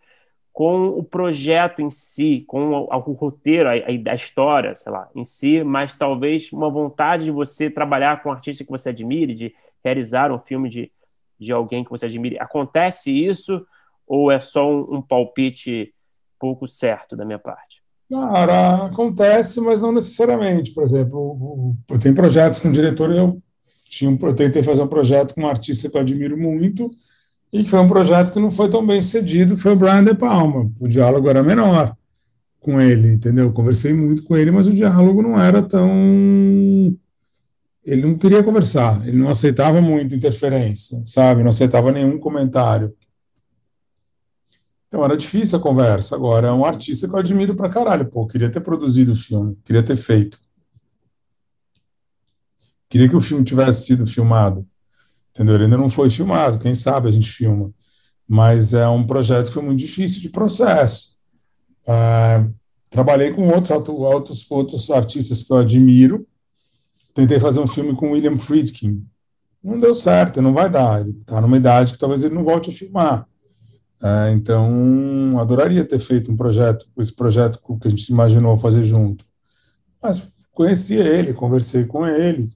[0.50, 5.26] com o projeto em si, com o, o roteiro, a, a, história, sei lá, em
[5.26, 9.54] si, mas talvez uma vontade de você trabalhar com um artista que você admire, de
[9.84, 10.90] realizar um filme de,
[11.38, 12.38] de alguém que você admire.
[12.40, 13.64] Acontece isso
[14.06, 15.94] ou é só um, um palpite
[16.40, 17.82] pouco certo da minha parte?
[18.10, 20.72] Cara, acontece, mas não necessariamente.
[20.72, 23.42] Por exemplo, eu tenho projetos com diretor, eu,
[23.84, 26.90] tinha, eu tentei fazer um projeto com um artista que eu admiro muito,
[27.52, 30.14] e foi um projeto que não foi tão bem sucedido, que foi o Brian De
[30.14, 30.72] Palma.
[30.80, 31.94] O diálogo era menor
[32.60, 33.46] com ele, entendeu?
[33.46, 35.90] Eu conversei muito com ele, mas o diálogo não era tão.
[37.84, 41.42] Ele não queria conversar, ele não aceitava muito interferência, sabe?
[41.42, 42.94] Não aceitava nenhum comentário.
[44.86, 46.14] Então era difícil a conversa.
[46.14, 48.08] Agora, é um artista que eu admiro pra caralho.
[48.08, 50.38] Pô, queria ter produzido o filme, queria ter feito.
[52.88, 54.66] Queria que o filme tivesse sido filmado
[55.32, 55.56] entendeu?
[55.56, 57.72] Ele ainda não foi filmado, quem sabe a gente filma.
[58.28, 61.16] Mas é um projeto que foi muito difícil de processo.
[61.86, 62.46] Ah,
[62.90, 66.26] trabalhei com outros, outros, outros artistas que eu admiro.
[67.14, 69.04] Tentei fazer um filme com William Friedkin.
[69.62, 71.00] Não deu certo, não vai dar.
[71.00, 73.26] Ele está numa idade que talvez ele não volte a filmar.
[74.02, 79.24] Ah, então, adoraria ter feito um projeto, esse projeto que a gente imaginou fazer junto.
[80.02, 82.50] Mas conheci ele, conversei com ele,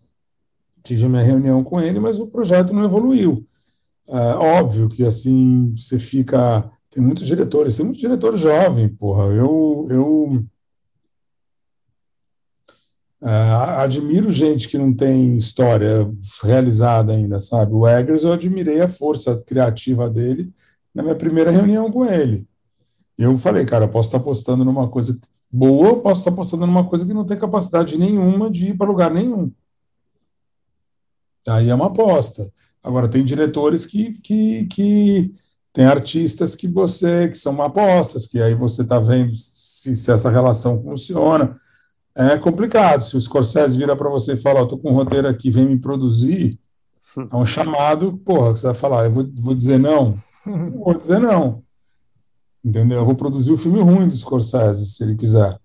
[0.87, 3.47] tive minha reunião com ele, mas o projeto não evoluiu.
[4.09, 6.70] É, óbvio que assim você fica.
[6.91, 9.24] Tem muitos diretores, tem muito diretor jovem, porra.
[9.24, 10.45] Eu, eu
[13.22, 13.28] é,
[13.82, 16.09] admiro gente que não tem história
[16.43, 17.72] realizada ainda, sabe?
[17.72, 20.53] O Eggers, eu admirei a força criativa dele
[20.95, 22.47] na minha primeira reunião com ele.
[23.18, 25.18] Eu falei, cara, posso estar apostando numa coisa
[25.51, 29.11] boa, posso estar apostando numa coisa que não tem capacidade nenhuma de ir para lugar
[29.12, 29.51] nenhum.
[31.49, 32.51] Aí é uma aposta.
[32.82, 35.34] Agora, tem diretores que, que, que
[35.72, 40.30] tem artistas que você que são apostas, que aí você está vendo se, se, essa
[40.30, 41.55] relação funciona.
[42.14, 43.03] É complicado.
[43.03, 45.78] Se o Scorsese vira para você e fala, estou com um roteiro aqui, vem me
[45.78, 46.59] produzir,
[47.30, 50.16] é um chamado, porra, que você vai falar, eu vou, vou dizer não?
[50.47, 51.62] Não vou dizer não.
[52.64, 52.99] Entendeu?
[52.99, 55.59] Eu vou produzir o filme ruim do Scorsese, se ele quiser.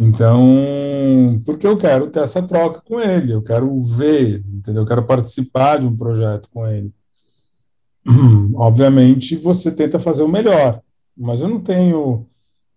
[0.00, 4.82] Então, porque eu quero ter essa troca com ele, eu quero ver, entendeu?
[4.82, 6.92] Eu quero participar de um projeto com ele.
[8.54, 10.80] Obviamente, você tenta fazer o melhor,
[11.16, 12.26] mas eu não tenho.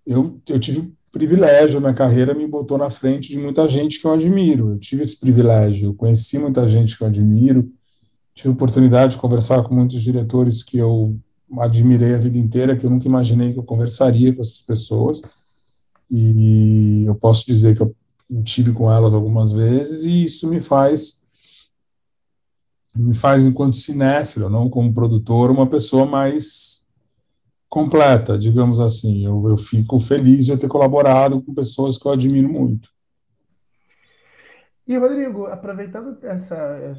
[0.03, 4.13] Eu, eu tive privilégio, minha carreira me botou na frente de muita gente que eu
[4.13, 4.71] admiro.
[4.71, 7.71] Eu tive esse privilégio, eu conheci muita gente que eu admiro,
[8.33, 11.15] tive oportunidade de conversar com muitos diretores que eu
[11.59, 15.21] admirei a vida inteira, que eu nunca imaginei que eu conversaria com essas pessoas
[16.11, 17.95] e eu posso dizer que eu
[18.43, 21.21] tive com elas algumas vezes e isso me faz
[22.95, 26.85] me faz enquanto cinéfilo, não como produtor, uma pessoa mais
[27.69, 29.25] completa, digamos assim.
[29.25, 32.89] Eu, eu fico feliz de ter colaborado com pessoas que eu admiro muito.
[34.85, 36.57] E, Rodrigo, aproveitando essa,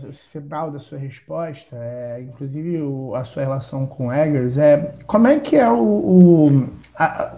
[0.08, 5.26] esse final da sua resposta, é, inclusive o, a sua relação com Eggers, é, como
[5.26, 7.36] é que é o, o a,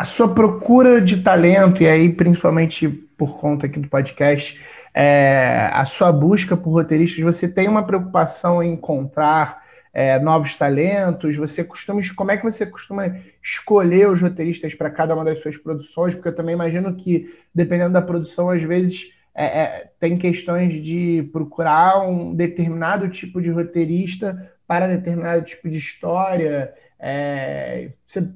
[0.00, 4.58] a sua procura de talento, e aí principalmente por conta aqui do podcast,
[4.94, 11.36] é, a sua busca por roteiristas, você tem uma preocupação em encontrar é, novos talentos?
[11.36, 15.58] Você costuma, como é que você costuma escolher os roteiristas para cada uma das suas
[15.58, 16.14] produções?
[16.14, 21.28] Porque eu também imagino que, dependendo da produção, às vezes é, é, tem questões de
[21.30, 26.72] procurar um determinado tipo de roteirista para determinado tipo de história.
[26.98, 28.26] É, você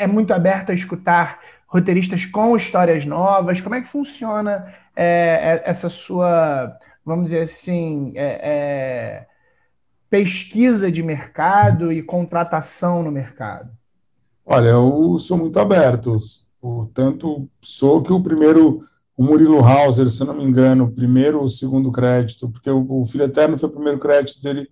[0.00, 3.60] é muito aberto a escutar roteiristas com histórias novas?
[3.60, 6.74] Como é que funciona é, é essa sua,
[7.04, 9.26] vamos dizer assim, é, é,
[10.08, 13.70] pesquisa de mercado e contratação no mercado?
[14.44, 16.16] Olha, eu sou muito aberto.
[16.58, 18.80] Portanto, sou que o primeiro,
[19.14, 23.24] o Murilo Hauser, se não me engano, primeiro ou segundo crédito, porque o, o Filho
[23.24, 24.66] Eterno foi o primeiro crédito dele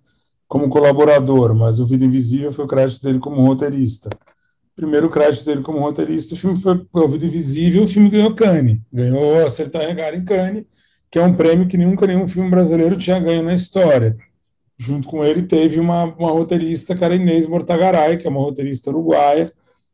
[0.47, 4.09] como colaborador, mas o Vida Invisível foi o crédito dele como roteirista.
[4.79, 8.77] Primeiro crédito dele como roteirista, o filme foi O Vida Invisível, o filme ganhou Cannes,
[8.93, 10.63] ganhou Acertar Regar em Cannes,
[11.11, 14.15] que é um prêmio que nunca nenhum filme brasileiro tinha ganho na história.
[14.77, 19.51] Junto com ele teve uma, uma roteirista, era Inês Mortagaray, que é uma roteirista uruguaia,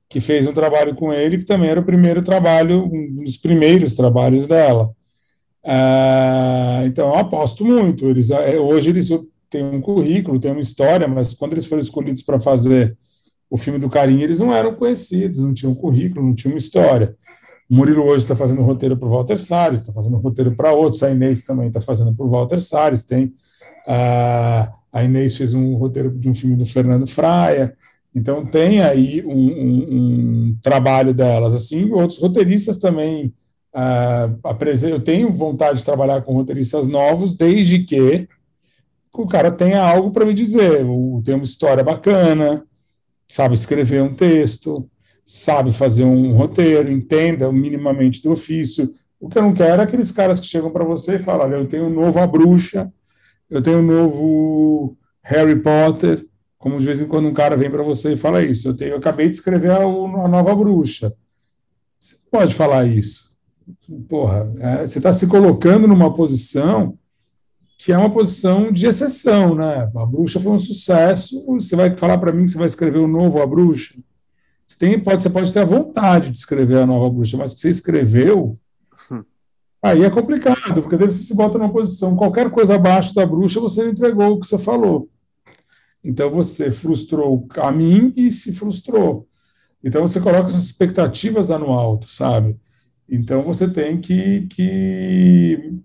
[0.08, 3.96] que fez um trabalho com ele, que também era o primeiro trabalho, um dos primeiros
[3.96, 4.92] trabalhos dela.
[5.64, 8.08] Ah, então, eu aposto muito.
[8.08, 9.10] Eles, é, hoje eles
[9.50, 12.96] têm um currículo, têm uma história, mas quando eles foram escolhidos para fazer
[13.50, 17.16] o filme do Carinho, eles não eram conhecidos, não tinham currículo, não tinham história.
[17.70, 21.02] O Murilo hoje está fazendo roteiro para o Walter Salles, está fazendo roteiro para outros,
[21.04, 23.34] a Inês também está fazendo para o Walter Salles, tem
[23.88, 27.76] ah, a Inês fez um roteiro de um filme do Fernando Fraia,
[28.14, 33.34] então tem aí um, um, um trabalho delas, assim, outros roteiristas também
[33.76, 38.28] uh, eu tenho vontade de trabalhar com roteiristas novos, desde que
[39.14, 40.86] o cara tenha algo para me dizer,
[41.24, 42.66] tem uma história bacana,
[43.28, 44.90] sabe escrever um texto,
[45.26, 48.94] sabe fazer um roteiro, entenda minimamente do ofício.
[49.20, 51.56] O que eu não quero é aqueles caras que chegam para você e falam: olha,
[51.56, 52.92] eu tenho um novo A Bruxa,
[53.50, 56.26] eu tenho um novo Harry Potter,
[56.58, 58.70] como de vez em quando um cara vem para você e fala isso.
[58.70, 61.14] Eu, tenho, eu acabei de escrever a, a nova bruxa.
[62.00, 63.36] Você pode falar isso.
[64.10, 66.98] Porra, é, você está se colocando numa posição
[67.78, 69.90] que é uma posição de exceção, né?
[69.96, 71.46] A bruxa foi um sucesso.
[71.48, 73.96] Você vai falar para mim que você vai escrever o um novo A Bruxa?
[74.66, 77.62] Você, tem, pode, você pode ter a vontade de escrever a nova bruxa, mas que
[77.62, 78.58] você escreveu,
[79.12, 79.24] hum.
[79.84, 83.60] aí é complicado, porque daí você se bota numa posição, qualquer coisa abaixo da bruxa,
[83.60, 85.08] você entregou o que você falou.
[86.04, 89.28] Então você frustrou a mim e se frustrou.
[89.84, 92.58] Então você coloca suas expectativas no alto, sabe?
[93.08, 95.80] Então você tem que, que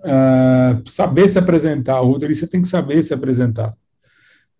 [0.00, 2.00] uh, saber se apresentar.
[2.00, 3.74] O roteirista tem que saber se apresentar.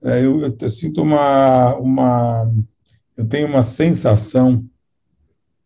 [0.03, 2.53] Uh, eu, eu, eu, sinto uma, uma.
[3.17, 4.65] Eu tenho uma sensação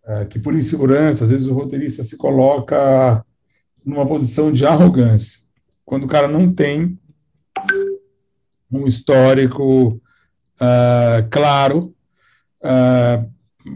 [0.06, 3.24] uh, que, por insegurança, às vezes o roteirista se coloca
[3.84, 5.40] numa posição de arrogância.
[5.84, 6.98] Quando o cara não tem
[8.70, 10.00] um histórico
[10.56, 11.94] uh, claro,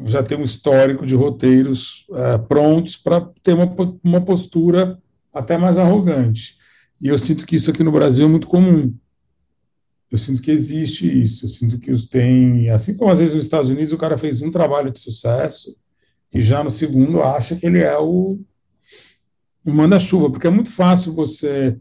[0.07, 2.07] já tem um histórico de roteiros
[2.49, 3.71] prontos para ter uma,
[4.03, 4.99] uma postura
[5.39, 6.57] até mais arrogante.
[7.01, 8.95] E eu sinto que isso aqui no Brasil é muito comum.
[10.11, 11.47] Eu sinto que existe isso.
[11.47, 14.43] Eu sinto que os tem, assim como às vezes nos Estados Unidos o cara fez
[14.43, 15.77] um trabalho de sucesso
[16.33, 18.39] e já no segundo acha que ele é o,
[19.65, 21.77] o manda-chuva, porque é muito fácil você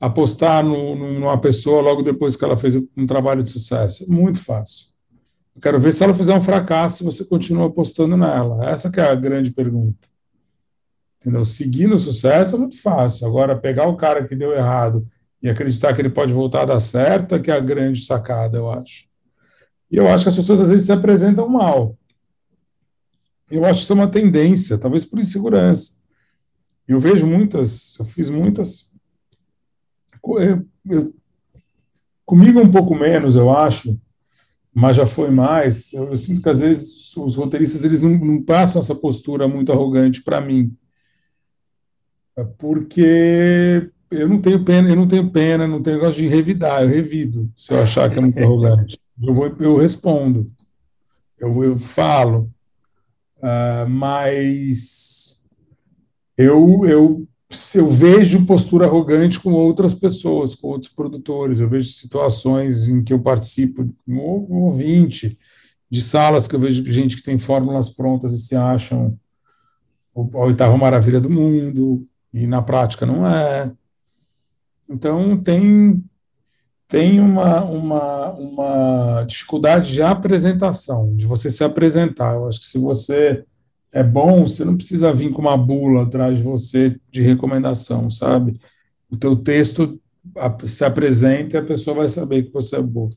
[0.00, 4.04] apostar no, numa pessoa logo depois que ela fez um trabalho de sucesso.
[4.04, 4.86] É muito fácil.
[5.54, 8.68] Eu quero ver se ela fizer um fracasso, você continua apostando nela.
[8.68, 10.11] Essa é a grande pergunta.
[11.22, 11.44] Entendeu?
[11.44, 13.26] Seguir no sucesso é muito fácil.
[13.26, 15.08] Agora, pegar o cara que deu errado
[15.40, 18.58] e acreditar que ele pode voltar a dar certo é que é a grande sacada,
[18.58, 19.06] eu acho.
[19.90, 21.96] E eu acho que as pessoas às vezes se apresentam mal.
[23.50, 26.00] Eu acho que isso é uma tendência, talvez por insegurança.
[26.88, 28.92] Eu vejo muitas, eu fiz muitas
[30.24, 31.14] eu, eu,
[32.24, 33.98] comigo um pouco menos, eu acho,
[34.72, 35.92] mas já foi mais.
[35.92, 39.72] Eu, eu sinto que às vezes os roteiristas eles não, não passam essa postura muito
[39.72, 40.74] arrogante para mim,
[42.58, 46.88] porque eu não tenho pena, eu não tenho pena, não tenho negócio de revidar, eu
[46.88, 48.98] revido se eu achar que é muito arrogante.
[49.22, 50.50] Eu, vou, eu respondo,
[51.38, 52.50] eu, eu falo,
[53.38, 55.44] uh, mas
[56.36, 57.26] eu, eu
[57.74, 61.60] eu vejo postura arrogante com outras pessoas, com outros produtores.
[61.60, 65.38] Eu vejo situações em que eu participo, como ouvinte,
[65.90, 69.18] de salas que eu vejo gente que tem fórmulas prontas e se acham
[70.16, 73.70] a oitava maravilha do mundo, e na prática não é.
[74.88, 76.02] Então, tem,
[76.88, 82.34] tem uma, uma, uma dificuldade de apresentação, de você se apresentar.
[82.34, 83.44] Eu acho que se você
[83.92, 88.60] é bom, você não precisa vir com uma bula atrás de você de recomendação, sabe?
[89.10, 90.00] O teu texto
[90.66, 93.10] se apresenta e a pessoa vai saber que você é bom.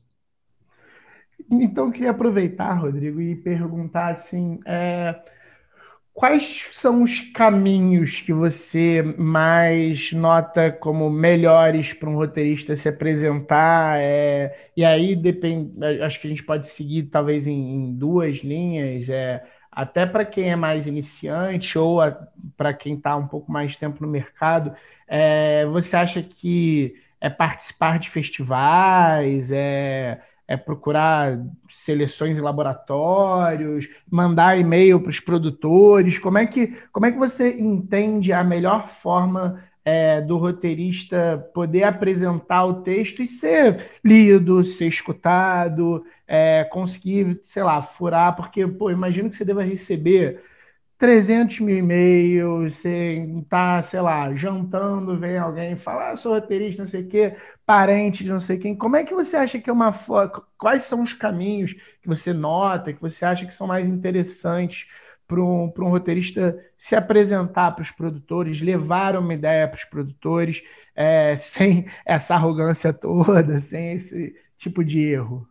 [1.50, 5.14] Então, eu queria aproveitar, Rodrigo, e perguntar assim, é,
[6.16, 14.00] quais são os caminhos que você mais nota como melhores para um roteirista se apresentar?
[14.00, 19.08] É, e aí depende, acho que a gente pode seguir talvez em, em duas linhas.
[19.10, 21.98] É, até para quem é mais iniciante ou
[22.56, 24.74] para quem está um pouco mais tempo no mercado,
[25.06, 34.58] é, você acha que é participar de festivais, é, é procurar seleções em laboratórios, mandar
[34.58, 36.18] e-mail para os produtores?
[36.18, 41.84] Como é, que, como é que você entende a melhor forma é, do roteirista poder
[41.84, 48.90] apresentar o texto e ser lido, ser escutado, é, conseguir, sei lá, furar, porque, pô,
[48.90, 50.42] imagino que você deva receber
[50.98, 56.82] 300 mil e-mails, você tá, sei lá, jantando, vem alguém e fala, ah, sou roteirista,
[56.82, 57.36] não sei o quê,
[57.66, 58.74] parente de não sei quem.
[58.74, 59.92] Como é que você acha que é uma
[60.56, 64.86] Quais são os caminhos que você nota, que você acha que são mais interessantes
[65.26, 70.62] para um, um roteirista se apresentar para os produtores, levar uma ideia para os produtores,
[70.94, 75.46] é, sem essa arrogância toda, sem esse tipo de erro?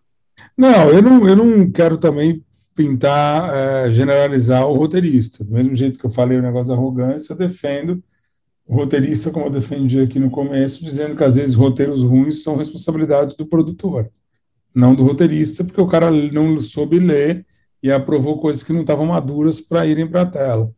[0.58, 2.44] Não, eu não, eu não quero também
[2.76, 5.44] pintar, é, generalizar o roteirista.
[5.44, 8.04] Do mesmo jeito que eu falei o negócio da arrogância, eu defendo
[8.68, 12.58] o roteirista, como eu defendi aqui no começo, dizendo que às vezes roteiros ruins são
[12.58, 14.10] responsabilidade do produtor,
[14.74, 17.46] não do roteirista, porque o cara não soube ler
[17.82, 20.72] e aprovou coisas que não estavam maduras para irem para a tela.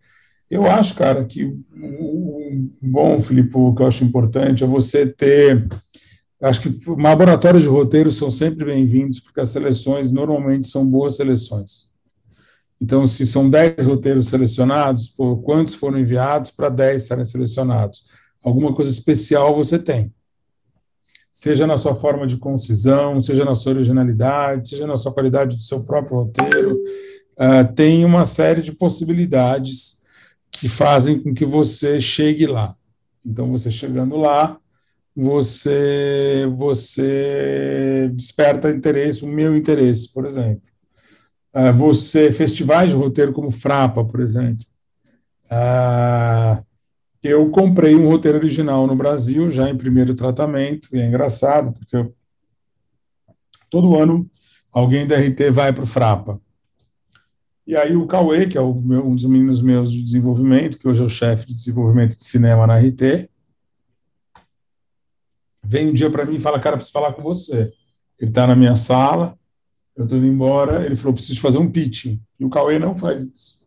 [0.50, 5.68] Eu acho, cara, que o, bom, Filipe, o que eu acho importante é você ter.
[6.40, 11.92] Acho que laboratórios de roteiro são sempre bem-vindos, porque as seleções normalmente são boas seleções.
[12.80, 18.06] Então, se são 10 roteiros selecionados, por quantos foram enviados para 10 estarem selecionados?
[18.44, 20.14] Alguma coisa especial você tem.
[21.32, 25.64] Seja na sua forma de concisão, seja na sua originalidade, seja na sua qualidade do
[25.64, 26.76] seu próprio roteiro,
[27.34, 30.04] uh, tem uma série de possibilidades
[30.52, 32.76] que fazem com que você chegue lá.
[33.26, 34.60] Então, você chegando lá,
[35.20, 40.62] você, você desperta interesse, o meu interesse, por exemplo.
[41.52, 44.64] Uh, você, festivais de roteiro como Frapa, por exemplo.
[45.46, 46.64] Uh,
[47.24, 51.98] eu comprei um roteiro original no Brasil, já em primeiro tratamento, e é engraçado, porque
[51.98, 52.14] eu,
[53.72, 54.30] todo ano
[54.72, 56.40] alguém da RT vai para o Frapa.
[57.66, 61.02] E aí o Cauê, que é meu, um dos meninos meus de desenvolvimento, que hoje
[61.02, 63.28] é o chefe de desenvolvimento de cinema na RT,
[65.68, 67.74] vem um dia para mim e fala, cara, preciso falar com você.
[68.18, 69.38] Ele está na minha sala,
[69.96, 72.22] eu estou indo embora, ele falou, preciso fazer um pitching.
[72.40, 73.58] E o Cauê não faz isso.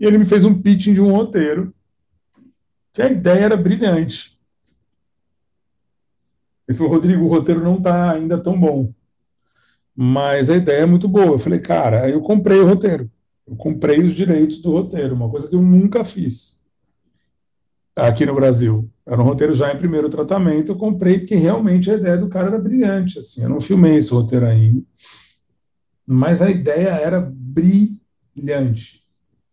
[0.00, 1.74] E ele me fez um pitching de um roteiro,
[2.92, 4.38] que a ideia era brilhante.
[6.66, 8.92] Ele falou, Rodrigo, o roteiro não está ainda tão bom,
[9.94, 11.26] mas a ideia é muito boa.
[11.26, 13.10] Eu falei, cara, eu comprei o roteiro.
[13.46, 16.57] Eu comprei os direitos do roteiro, uma coisa que eu nunca fiz
[18.06, 18.88] aqui no Brasil.
[19.06, 22.48] Era um roteiro já em primeiro tratamento, eu comprei porque realmente a ideia do cara
[22.48, 24.82] era brilhante, assim, eu não filmei esse roteiro ainda,
[26.06, 29.02] mas a ideia era brilhante.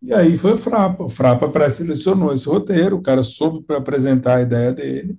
[0.02, 4.36] E aí foi o Frapa, o Frapa pré-selecionou esse roteiro, o cara soube para apresentar
[4.36, 5.18] a ideia dele,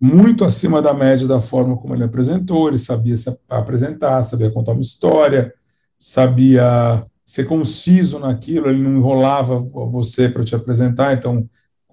[0.00, 4.72] muito acima da média da forma como ele apresentou, ele sabia se apresentar, sabia contar
[4.72, 5.52] uma história,
[5.98, 11.48] sabia ser conciso naquilo, ele não enrolava você para te apresentar, então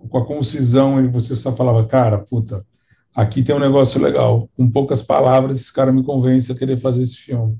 [0.09, 2.65] com a concisão, e você só falava, cara, puta,
[3.13, 4.49] aqui tem um negócio legal.
[4.55, 7.57] Com poucas palavras, esse cara me convence a querer fazer esse filme.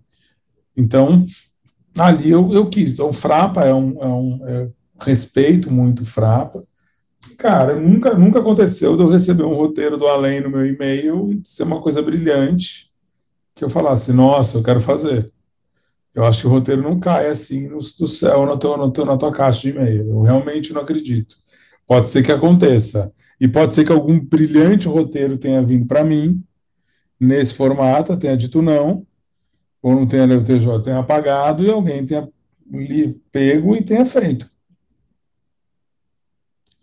[0.75, 1.25] Então,
[1.97, 2.93] ali eu, eu quis.
[2.93, 4.69] Então, Frapa é um, é um é,
[4.99, 6.63] respeito muito Frapa.
[7.37, 11.41] Cara, nunca, nunca aconteceu de eu receber um roteiro do além no meu e-mail e
[11.43, 12.91] ser uma coisa brilhante
[13.53, 15.31] que eu falasse, nossa, eu quero fazer.
[16.13, 19.05] Eu acho que o roteiro não cai assim no, do céu na tua, na, tua,
[19.05, 20.09] na tua caixa de e-mail.
[20.09, 21.35] Eu realmente não acredito.
[21.87, 23.13] Pode ser que aconteça.
[23.39, 26.43] E pode ser que algum brilhante roteiro tenha vindo para mim,
[27.19, 29.05] nesse formato, tenha dito não,
[29.81, 32.27] ou não tenha o TJ tenha apagado e alguém tenha
[33.31, 34.49] pego e tenha feito.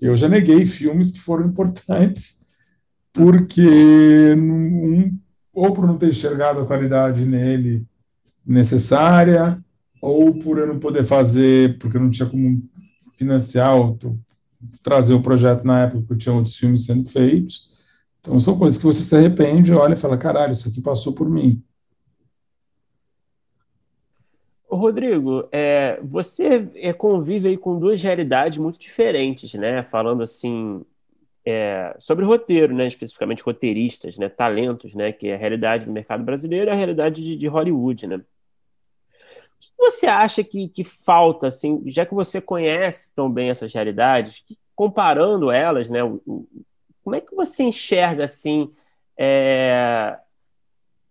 [0.00, 2.46] Eu já neguei filmes que foram importantes,
[3.12, 5.18] porque um,
[5.52, 7.86] ou por não ter enxergado a qualidade nele
[8.44, 9.62] necessária,
[10.00, 12.58] ou por eu não poder fazer, porque eu não tinha como
[13.14, 13.76] financiar,
[14.82, 17.72] trazer o projeto na época que tinha outros filmes sendo feitos.
[18.20, 21.28] Então, são coisas que você se arrepende, olha e fala: caralho, isso aqui passou por
[21.28, 21.62] mim.
[24.70, 29.82] Rodrigo, é, você é, convive aí com duas realidades muito diferentes, né?
[29.82, 30.82] Falando assim
[31.44, 32.86] é, sobre roteiro, né?
[32.86, 34.28] Especificamente roteiristas, né?
[34.28, 35.12] Talentos, né?
[35.12, 38.20] Que é a realidade do mercado brasileiro e a realidade de, de Hollywood, né?
[39.78, 44.44] Você acha que, que falta, assim, já que você conhece tão bem essas realidades,
[44.74, 46.00] comparando elas, né,
[47.02, 48.70] como é que você enxerga, assim,
[49.18, 50.16] é,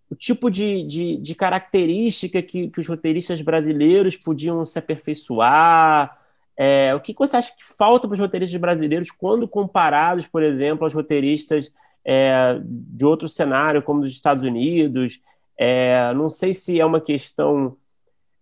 [0.10, 6.18] o tipo de, de, de característica que, que, os roteiristas brasileiros podiam se aperfeiçoar?
[6.58, 10.44] É, o que, que você acha que falta para os roteiristas brasileiros quando comparados, por
[10.44, 11.72] exemplo, aos roteiristas
[12.06, 15.22] é, de outro cenário, como dos Estados Unidos,
[15.58, 17.78] É, não sei se é uma questão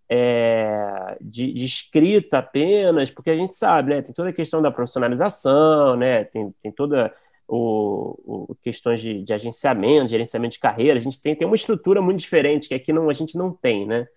[0.09, 4.01] é, de, de, escrita apenas, porque a gente sabe, né?
[4.01, 6.23] Tem toda a questão da profissionalização, né?
[6.23, 7.13] Tem, tem toda
[7.47, 10.97] o, o questões de, de, agenciamento, gerenciamento de carreira.
[10.97, 13.85] A gente tem, tem uma estrutura muito diferente que aqui não, a gente não tem,
[13.85, 14.07] né?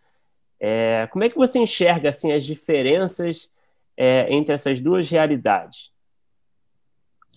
[0.58, 3.48] É, como é que você enxerga assim as diferenças
[3.96, 5.90] é, entre essas duas realidades?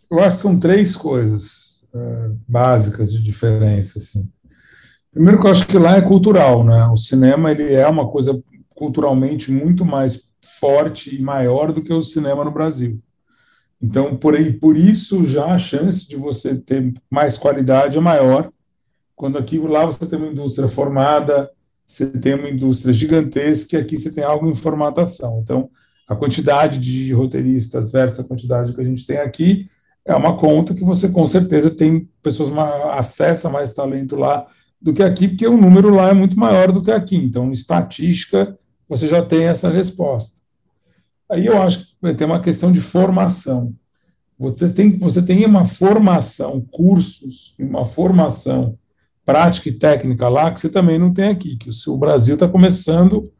[0.09, 3.99] Eu acho que são três coisas é, básicas de diferença.
[3.99, 4.31] Assim.
[5.15, 6.87] Primeiro que eu acho que lá é cultural, né?
[6.87, 8.37] O cinema ele é uma coisa
[8.75, 10.29] culturalmente muito mais
[10.59, 12.99] forte e maior do que o cinema no Brasil.
[13.81, 18.51] Então, por, aí, por isso, já a chance de você ter mais qualidade é maior.
[19.15, 21.49] Quando aqui lá você tem uma indústria formada,
[21.87, 25.39] você tem uma indústria gigantesca, e aqui você tem algo em formatação.
[25.41, 25.69] Então,
[26.09, 29.69] a quantidade de roteiristas versus a quantidade que a gente tem aqui
[30.03, 32.51] é uma conta que você com certeza tem pessoas
[32.91, 34.45] acessa mais talento lá
[34.85, 37.15] do que aqui, porque o número lá é muito maior do que aqui.
[37.15, 38.55] Então, estatística,
[38.87, 40.41] você já tem essa resposta.
[41.27, 43.73] Aí eu acho que tem uma questão de formação.
[44.37, 48.77] Você tem, você tem uma formação, cursos, uma formação
[49.25, 53.31] prática e técnica lá que você também não tem aqui, que o Brasil está começando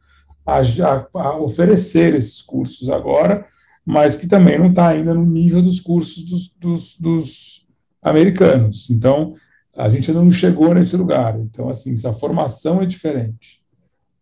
[0.44, 3.46] a, a, a, oferecer esses cursos agora,
[3.84, 7.68] mas que também não está ainda no nível dos cursos dos, dos, dos,
[8.02, 8.90] americanos.
[8.90, 9.34] Então,
[9.76, 11.38] a gente ainda não chegou nesse lugar.
[11.38, 13.62] Então, assim, essa formação é diferente.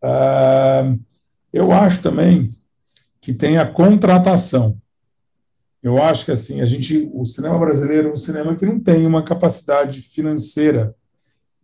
[0.03, 0.99] Uh,
[1.53, 2.51] eu acho também
[3.21, 4.77] que tem a contratação.
[5.83, 9.07] Eu acho que assim a gente, o cinema brasileiro é um cinema que não tem
[9.07, 10.95] uma capacidade financeira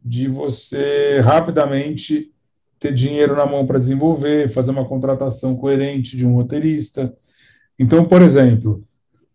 [0.02, 2.30] de você rapidamente
[2.78, 7.14] ter dinheiro na mão para desenvolver, fazer uma contratação coerente de um roteirista.
[7.78, 8.82] Então, por exemplo,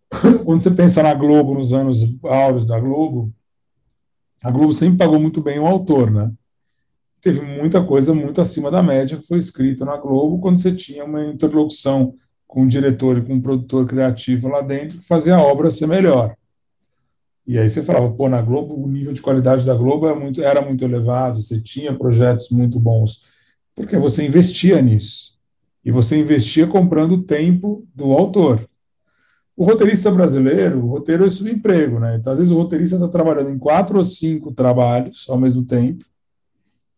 [0.45, 3.32] quando você pensa na Globo, nos anos áureos da Globo,
[4.45, 6.31] a Globo sempre pagou muito bem o autor, né?
[7.19, 11.03] Teve muita coisa muito acima da média que foi escrita na Globo quando você tinha
[11.03, 12.13] uma interlocução
[12.45, 15.88] com o diretor e com o produtor criativo lá dentro que fazia a obra ser
[15.88, 16.35] melhor.
[17.47, 20.43] E aí você falava, pô, na Globo, o nível de qualidade da Globo era muito,
[20.43, 23.26] era muito elevado, você tinha projetos muito bons,
[23.73, 25.39] porque você investia nisso.
[25.84, 28.69] E você investia comprando o tempo do autor.
[29.57, 32.18] O roteirista brasileiro, o roteiro é subemprego, né?
[32.18, 36.03] Então, às vezes, o roteirista está trabalhando em quatro ou cinco trabalhos ao mesmo tempo.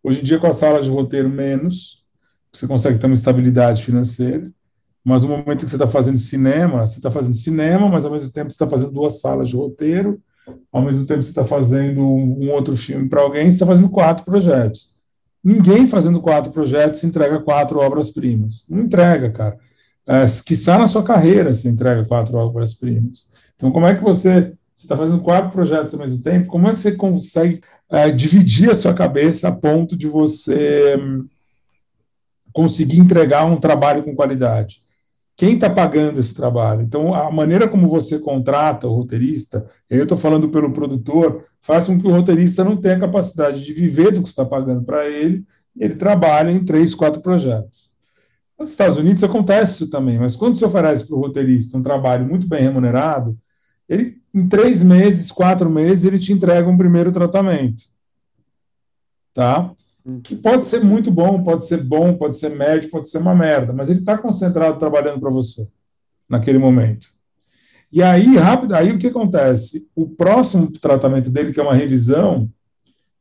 [0.03, 2.05] Hoje em dia, com a sala de roteiro menos,
[2.51, 4.51] você consegue ter uma estabilidade financeira.
[5.03, 8.31] Mas no momento que você está fazendo cinema, você está fazendo cinema, mas ao mesmo
[8.31, 10.19] tempo você está fazendo duas salas de roteiro,
[10.71, 14.25] ao mesmo tempo você está fazendo um outro filme para alguém, você está fazendo quatro
[14.25, 14.95] projetos.
[15.43, 18.65] Ninguém fazendo quatro projetos entrega quatro obras-primas.
[18.69, 19.57] Não entrega, cara.
[20.07, 23.29] É, que está na sua carreira você entrega quatro obras-primas.
[23.55, 26.47] Então, como é que você está fazendo quatro projetos ao mesmo tempo?
[26.47, 31.27] Como é que você consegue é, dividir a sua cabeça a ponto de você hum,
[32.53, 34.81] conseguir entregar um trabalho com qualidade?
[35.37, 36.81] quem está pagando esse trabalho.
[36.81, 41.99] Então, a maneira como você contrata o roteirista, eu estou falando pelo produtor, faz com
[42.01, 45.45] que o roteirista não tenha capacidade de viver do que está pagando para ele,
[45.77, 47.86] ele trabalha em três, quatro projetos.
[48.59, 52.25] Nos Estados Unidos acontece isso também, mas quando se oferece para o roteirista um trabalho
[52.25, 53.37] muito bem remunerado,
[53.87, 57.83] ele, em três meses, quatro meses, ele te entrega um primeiro tratamento.
[59.33, 59.71] Tá?
[60.23, 63.73] que pode ser muito bom, pode ser bom, pode ser médio, pode ser uma merda,
[63.73, 65.67] mas ele está concentrado trabalhando para você
[66.29, 67.09] naquele momento.
[67.91, 69.89] E aí, rápido, aí o que acontece?
[69.95, 72.49] O próximo tratamento dele, que é uma revisão,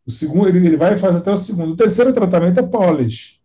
[0.06, 1.72] o segundo, ele, ele vai fazer até o segundo.
[1.72, 3.35] O terceiro tratamento é polish.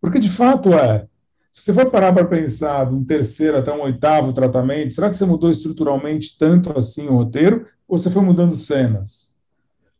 [0.00, 1.06] Porque de fato é.
[1.52, 5.16] Se você for parar para pensar de um terceiro até um oitavo tratamento, será que
[5.16, 7.66] você mudou estruturalmente tanto assim o roteiro?
[7.88, 9.34] Ou você foi mudando cenas?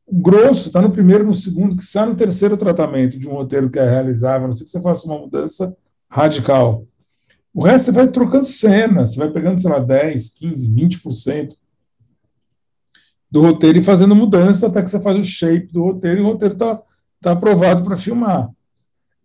[0.07, 3.69] O grosso está no primeiro, no segundo, que sai no terceiro tratamento de um roteiro
[3.69, 5.77] que é realizável, a não sei que você faça uma mudança
[6.09, 6.85] radical.
[7.53, 11.55] O resto você vai trocando cenas, você vai pegando, sei lá, 10, 15, 20%
[13.31, 16.27] do roteiro e fazendo mudança até que você faz o shape do roteiro e o
[16.27, 16.83] roteiro está
[17.21, 18.51] tá aprovado para filmar.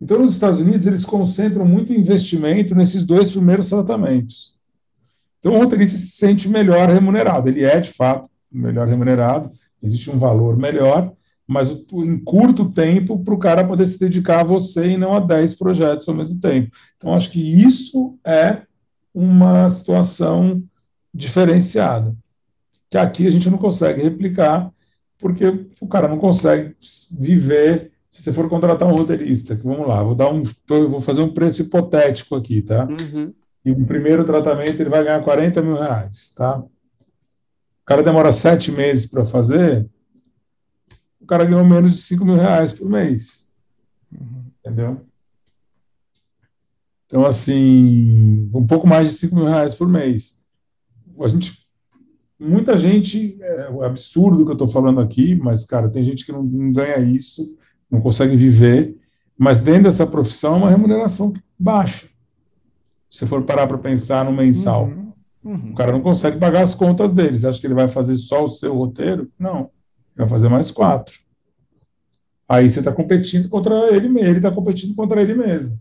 [0.00, 4.54] Então, nos Estados Unidos, eles concentram muito investimento nesses dois primeiros tratamentos.
[5.38, 7.48] Então, o roteirista se sente melhor remunerado.
[7.48, 9.50] Ele é, de fato, melhor remunerado
[9.82, 11.12] existe um valor melhor,
[11.46, 15.20] mas em curto tempo para o cara poder se dedicar a você e não a
[15.20, 16.76] 10 projetos ao mesmo tempo.
[16.96, 18.62] Então, acho que isso é
[19.14, 20.62] uma situação
[21.14, 22.14] diferenciada,
[22.90, 24.70] que aqui a gente não consegue replicar,
[25.18, 26.74] porque o cara não consegue
[27.18, 27.92] viver.
[28.08, 30.42] Se você for contratar um roteirista, vamos lá, vou dar um,
[30.88, 32.86] vou fazer um preço hipotético aqui, tá?
[32.86, 33.32] Uhum.
[33.64, 36.62] E o primeiro tratamento ele vai ganhar 40 mil reais, tá?
[37.86, 39.88] cara demora sete meses para fazer,
[41.20, 43.48] o cara ganhou menos de 5 mil reais por mês.
[44.12, 44.44] Uhum.
[44.60, 45.00] Entendeu?
[47.06, 50.44] Então, assim, um pouco mais de 5 mil reais por mês.
[51.20, 51.66] A gente,
[52.38, 56.32] muita gente, é um absurdo que eu estou falando aqui, mas, cara, tem gente que
[56.32, 57.56] não, não ganha isso,
[57.90, 58.96] não consegue viver,
[59.38, 62.06] mas dentro dessa profissão é uma remuneração baixa.
[63.08, 64.86] Se for parar para pensar no mensal.
[64.86, 65.12] Uhum.
[65.44, 65.70] Uhum.
[65.70, 67.44] O cara não consegue pagar as contas deles.
[67.44, 69.30] Acha que ele vai fazer só o seu roteiro?
[69.38, 69.70] Não.
[70.16, 71.14] Ele vai fazer mais quatro.
[72.48, 74.28] Aí você está competindo contra ele mesmo.
[74.28, 75.80] Ele está competindo contra ele mesmo.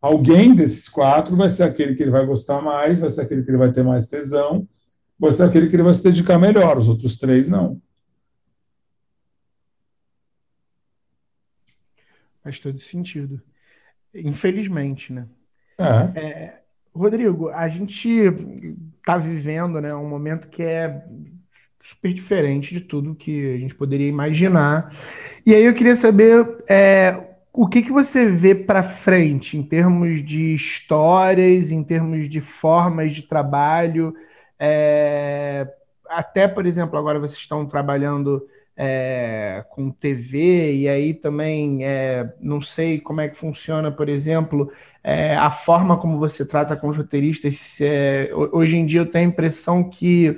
[0.00, 3.50] Alguém desses quatro vai ser aquele que ele vai gostar mais, vai ser aquele que
[3.50, 4.66] ele vai ter mais tesão,
[5.18, 6.78] vai ser aquele que ele vai se dedicar melhor.
[6.78, 7.80] Os outros três, não.
[12.42, 13.40] Faz todo sentido.
[14.14, 15.26] Infelizmente, né?
[15.78, 16.20] É.
[16.20, 16.60] é
[16.94, 18.08] Rodrigo, a gente
[18.98, 21.04] está vivendo né, um momento que é
[21.80, 24.94] super diferente de tudo que a gente poderia imaginar.
[25.46, 30.24] E aí eu queria saber é, o que, que você vê para frente em termos
[30.24, 34.14] de histórias, em termos de formas de trabalho.
[34.58, 35.66] É,
[36.08, 38.46] até, por exemplo, agora vocês estão trabalhando
[38.76, 44.72] é, com TV, e aí também é, não sei como é que funciona, por exemplo,
[45.02, 47.78] é, a forma como você trata com os roteiristas.
[47.80, 50.36] É, hoje em dia eu tenho a impressão que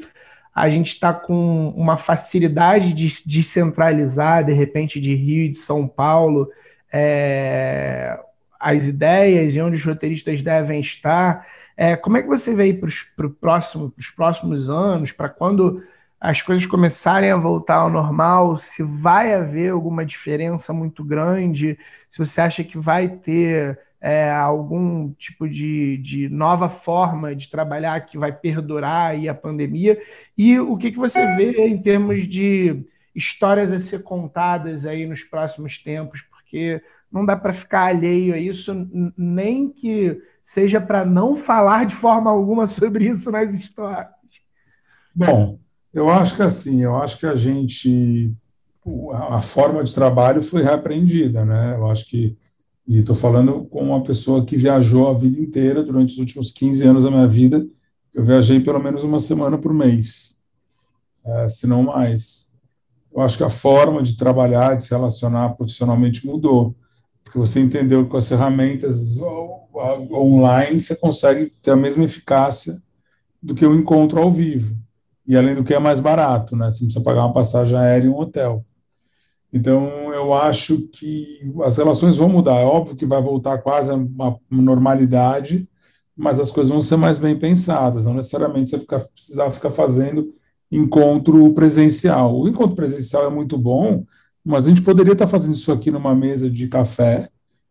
[0.54, 6.50] a gente está com uma facilidade de descentralizar, de repente, de Rio de São Paulo,
[6.92, 8.20] é,
[8.60, 11.46] as ideias e onde os roteiristas devem estar.
[11.76, 13.02] É, como é que você vê para os
[13.40, 15.82] próximo, próximos anos, para quando
[16.22, 21.76] as coisas começarem a voltar ao normal, se vai haver alguma diferença muito grande,
[22.08, 28.06] se você acha que vai ter é, algum tipo de, de nova forma de trabalhar
[28.06, 30.00] que vai perdurar aí a pandemia,
[30.38, 35.24] e o que, que você vê em termos de histórias a ser contadas aí nos
[35.24, 36.80] próximos tempos, porque
[37.10, 42.30] não dá para ficar alheio a isso, nem que seja para não falar de forma
[42.30, 44.06] alguma sobre isso nas histórias.
[45.12, 45.58] Bom,
[45.92, 48.32] eu acho que assim, eu acho que a gente,
[49.30, 51.74] a forma de trabalho foi reaprendida, né?
[51.76, 52.36] Eu acho que,
[52.88, 56.86] e estou falando com uma pessoa que viajou a vida inteira, durante os últimos 15
[56.86, 57.66] anos da minha vida,
[58.14, 60.38] eu viajei pelo menos uma semana por mês,
[61.24, 62.52] é, se não mais.
[63.14, 66.74] Eu acho que a forma de trabalhar, de se relacionar profissionalmente mudou,
[67.22, 69.18] porque você entendeu que com as ferramentas
[70.10, 72.82] online você consegue ter a mesma eficácia
[73.42, 74.81] do que o encontro ao vivo
[75.26, 76.70] e além do que é mais barato, né?
[76.70, 78.64] Você não precisa pagar uma passagem aérea e um hotel.
[79.52, 82.56] Então, eu acho que as relações vão mudar.
[82.56, 85.68] É óbvio que vai voltar quase a uma normalidade,
[86.16, 88.06] mas as coisas vão ser mais bem pensadas.
[88.06, 90.32] Não necessariamente você precisar ficar fazendo
[90.70, 92.40] encontro presencial.
[92.40, 94.04] O encontro presencial é muito bom,
[94.42, 97.28] mas a gente poderia estar fazendo isso aqui numa mesa de café,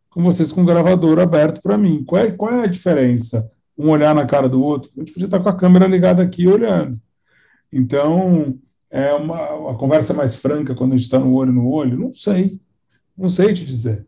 [0.10, 2.03] com vocês com o gravador aberto para mim.
[2.06, 3.49] Qual é, qual é a diferença?
[3.76, 4.91] Um olhar na cara do outro?
[4.95, 6.99] A gente podia estar com a câmera ligada aqui olhando.
[7.72, 11.98] Então, é uma, uma conversa mais franca quando a gente está no olho no olho?
[11.98, 12.60] Não sei.
[13.18, 14.06] Não sei te dizer.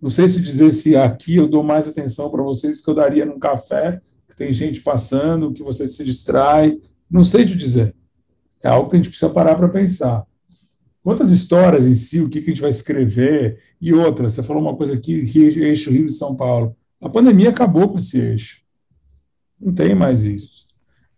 [0.00, 3.24] Não sei se dizer se aqui eu dou mais atenção para vocês que eu daria
[3.24, 6.78] num café, que tem gente passando, que você se distrai.
[7.10, 7.94] Não sei te dizer.
[8.62, 10.26] É algo que a gente precisa parar para pensar.
[11.02, 14.34] Quantas histórias em si, o que, que a gente vai escrever e outras.
[14.34, 16.76] Você falou uma coisa aqui, eixo Rio e São Paulo.
[17.00, 18.62] A pandemia acabou com esse eixo.
[19.58, 20.68] Não tem mais isso.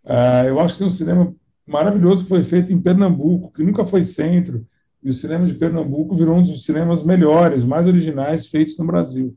[0.05, 1.35] Uh, eu acho que tem um cinema
[1.65, 4.65] maravilhoso foi feito em Pernambuco, que nunca foi centro,
[5.01, 9.35] e o cinema de Pernambuco virou um dos cinemas melhores, mais originais feitos no Brasil.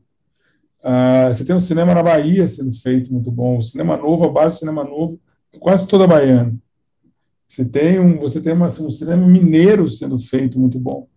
[0.79, 4.31] Uh, você tem um cinema na Bahia sendo feito muito bom, o cinema novo, a
[4.31, 5.19] base do cinema novo,
[5.59, 6.55] quase toda baiana.
[7.45, 11.07] Você tem um, você tem uma, um cinema mineiro sendo feito muito bom,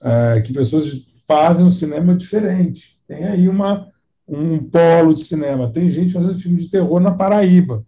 [0.00, 3.00] uh, que pessoas fazem um cinema diferente.
[3.06, 3.90] Tem aí uma
[4.26, 5.70] um polo de cinema.
[5.70, 7.84] Tem gente fazendo filme de terror na Paraíba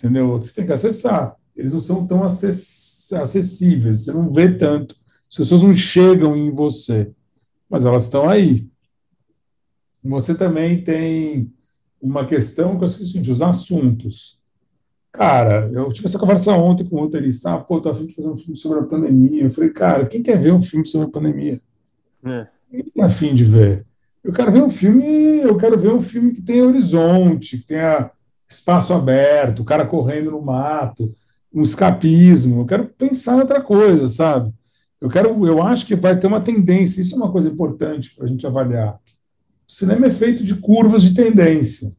[0.00, 0.40] entendeu?
[0.40, 1.36] Você tem que acessar.
[1.54, 4.96] Eles não são tão acessíveis, você não vê tanto.
[5.30, 7.12] As pessoas não chegam em você,
[7.68, 8.66] mas elas estão aí.
[10.02, 11.52] Você também tem
[12.00, 14.40] uma questão que é o seguinte, os assuntos.
[15.12, 18.36] Cara, eu tive essa conversa ontem com o roteirista, ah, pô, afim de fazer um
[18.36, 19.42] filme sobre a pandemia.
[19.42, 21.60] Eu falei, cara, quem quer ver um filme sobre a pandemia?
[22.24, 22.46] É.
[22.70, 23.84] Quem tá afim de ver?
[24.22, 28.10] Eu quero ver um filme, eu quero ver um filme que tenha horizonte, que tenha
[28.50, 31.14] espaço aberto, o cara correndo no mato,
[31.54, 32.60] um escapismo.
[32.60, 34.52] Eu quero pensar em outra coisa, sabe?
[35.00, 37.00] Eu quero, eu acho que vai ter uma tendência.
[37.00, 38.98] Isso é uma coisa importante para a gente avaliar.
[39.66, 41.90] O cinema é feito de curvas de tendência.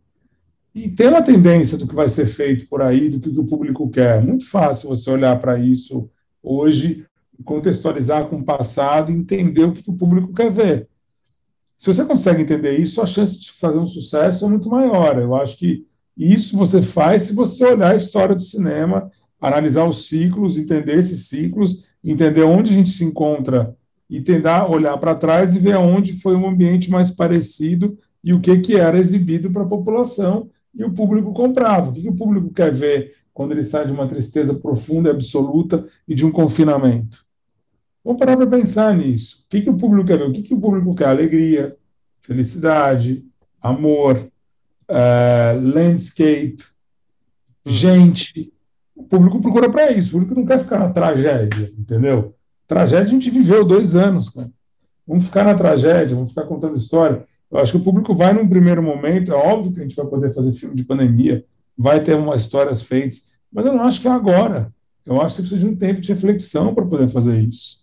[0.76, 3.90] E tem uma tendência do que vai ser feito por aí, do que o público
[3.90, 4.22] quer.
[4.24, 6.10] Muito fácil você olhar para isso
[6.44, 7.06] hoje,
[7.44, 10.88] contextualizar com o passado, entender o que o público quer ver.
[11.76, 15.18] Se você consegue entender isso, a chance de fazer um sucesso é muito maior.
[15.20, 15.86] Eu acho que
[16.18, 21.28] isso você faz se você olhar a história do cinema, analisar os ciclos, entender esses
[21.28, 23.76] ciclos, entender onde a gente se encontra
[24.10, 28.40] e tentar olhar para trás e ver onde foi um ambiente mais parecido e o
[28.40, 31.90] que, que era exibido para a população e o público comprava.
[31.90, 35.12] O que, que o público quer ver quando ele sai de uma tristeza profunda e
[35.12, 37.26] absoluta e de um confinamento?
[38.04, 39.44] Vamos parar para pensar nisso.
[39.46, 40.28] O que, que o público quer ver?
[40.28, 41.06] O que, que o público quer?
[41.06, 41.76] Alegria,
[42.22, 43.26] felicidade,
[43.62, 44.31] amor,
[44.92, 46.64] uh, landscape,
[47.66, 48.54] gente.
[48.96, 50.10] O público procura para isso.
[50.10, 52.36] O público não quer ficar na tragédia, entendeu?
[52.68, 54.50] Tragédia a gente viveu dois anos, cara.
[55.08, 57.26] Vamos ficar na tragédia, vamos ficar contando história.
[57.50, 60.06] Eu acho que o público vai num primeiro momento, é óbvio que a gente vai
[60.06, 61.44] poder fazer filme de pandemia,
[61.78, 64.72] vai ter umas histórias feitas, mas eu não acho que é agora.
[65.06, 67.82] Eu acho que você precisa de um tempo de reflexão para poder fazer isso.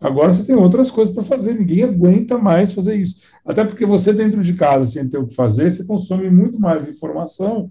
[0.00, 3.22] Agora você tem outras coisas para fazer, ninguém aguenta mais fazer isso.
[3.44, 6.88] Até porque você, dentro de casa, sem ter o que fazer, você consome muito mais
[6.88, 7.70] informação.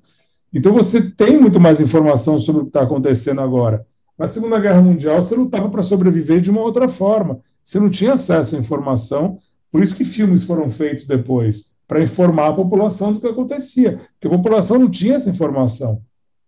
[0.53, 3.85] Então você tem muito mais informação sobre o que está acontecendo agora.
[4.17, 7.39] Na Segunda Guerra Mundial, você lutava para sobreviver de uma outra forma.
[7.63, 9.39] Você não tinha acesso à informação,
[9.71, 14.01] por isso que filmes foram feitos depois, para informar a população do que acontecia.
[14.13, 16.01] Porque a população não tinha essa informação.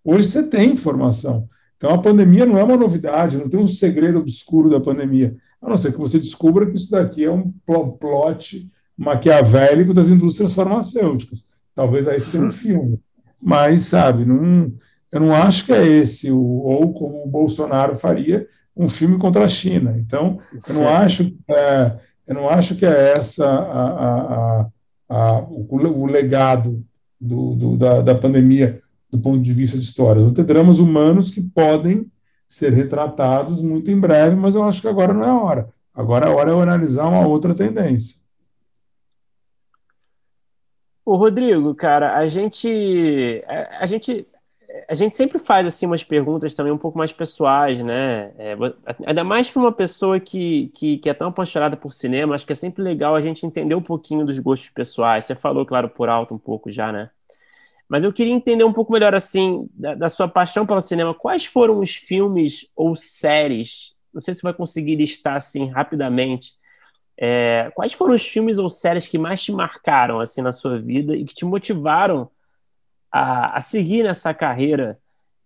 [0.03, 1.47] Hoje você tem informação.
[1.77, 5.35] Então a pandemia não é uma novidade, não tem um segredo obscuro da pandemia.
[5.61, 7.53] A não ser que você descubra que isso daqui é um
[7.99, 8.69] plot
[9.01, 11.47] maquiavélico das indústrias farmacêuticas.
[11.73, 12.99] Talvez aí seja um filme.
[13.41, 14.71] Mas, sabe, não,
[15.11, 19.49] eu não acho que é esse, ou como o Bolsonaro faria, um filme contra a
[19.49, 19.95] China.
[19.97, 21.97] Então, eu não acho, é,
[22.27, 24.67] eu não acho que é essa a, a,
[25.09, 26.83] a, o, o, legado
[27.19, 30.21] do, do, da, da pandemia do ponto de vista de história.
[30.21, 32.09] Vão ter dramas humanos que podem
[32.47, 35.69] ser retratados muito em breve, mas eu acho que agora não é a hora.
[35.93, 38.20] Agora a hora é analisar uma outra tendência.
[41.11, 44.25] O Rodrigo, cara, a gente, a, a, gente,
[44.87, 48.31] a gente sempre faz assim umas perguntas também um pouco mais pessoais, né?
[48.37, 48.55] É,
[49.05, 52.53] ainda mais para uma pessoa que, que, que, é tão apaixonada por cinema, acho que
[52.53, 55.25] é sempre legal a gente entender um pouquinho dos gostos pessoais.
[55.25, 57.09] Você falou, claro, por alto um pouco já, né?
[57.89, 61.13] Mas eu queria entender um pouco melhor, assim, da, da, sua paixão pelo cinema.
[61.13, 63.93] Quais foram os filmes ou séries?
[64.13, 66.53] Não sei se vai conseguir listar assim rapidamente.
[67.23, 71.15] É, quais foram os filmes ou séries que mais te marcaram assim na sua vida
[71.15, 72.27] e que te motivaram
[73.11, 74.97] a, a seguir nessa carreira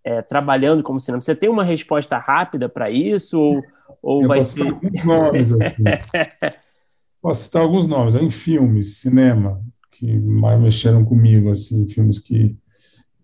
[0.02, 1.22] é, trabalhando como cinema?
[1.22, 3.62] Você tem uma resposta rápida para isso ou,
[4.02, 4.70] ou eu vai ser?
[4.70, 5.84] Alguns nomes aqui.
[7.22, 8.16] posso citar alguns nomes.
[8.16, 9.62] Em filmes, cinema,
[9.92, 12.56] que mais mexeram comigo, assim, filmes que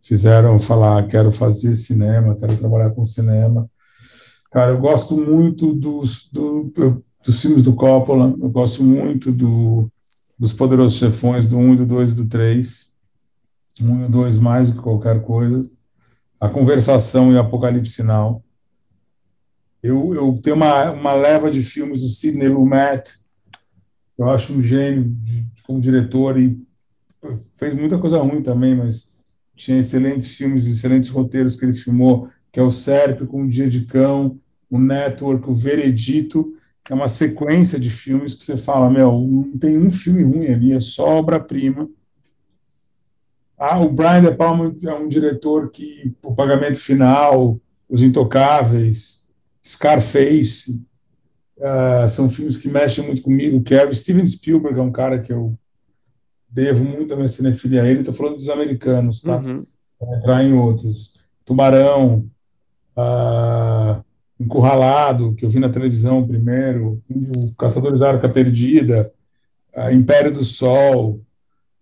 [0.02, 3.70] fizeram falar, quero fazer cinema, quero trabalhar com cinema.
[4.52, 6.70] Cara, eu gosto muito dos, do,
[7.24, 9.90] dos filmes do Coppola, eu gosto muito do,
[10.38, 12.92] dos Poderosos Chefões, do 1, do 2 e do 3.
[13.80, 15.62] 1 e 2 mais do que qualquer coisa.
[16.40, 18.44] A Conversação e Apocalipse Sinal.
[19.82, 23.20] Eu, eu tenho uma, uma leva de filmes do Sidney Lumet,
[24.18, 25.16] eu acho um gênio
[25.66, 26.62] como diretor e
[27.54, 29.18] fez muita coisa ruim também, mas
[29.56, 33.68] tinha excelentes filmes, excelentes roteiros que ele filmou, que é o Serp com o Dia
[33.68, 34.40] de Cão,
[34.70, 36.56] o Network, o Veredito,
[36.90, 40.74] é uma sequência de filmes que você fala, meu, não tem um filme ruim ali,
[40.74, 41.90] é só obra-prima.
[43.58, 49.30] Ah, o Brian De Palma é um diretor que o pagamento final, Os Intocáveis,
[49.64, 50.84] Scarface,
[51.58, 53.62] uh, são filmes que mexem muito comigo.
[53.62, 55.56] Que é Steven Spielberg é um cara que eu
[56.50, 58.00] devo muito a minha cinefilia a ele.
[58.00, 59.38] Estou falando dos americanos, tá?
[59.38, 59.64] Uhum.
[60.18, 61.14] entrar em outros.
[61.46, 62.26] Tubarão,
[62.98, 63.81] uh,
[64.42, 69.12] Encurralado, que eu vi na televisão primeiro, o Caçadores da Arca Perdida,
[69.76, 71.22] uh, Império do Sol,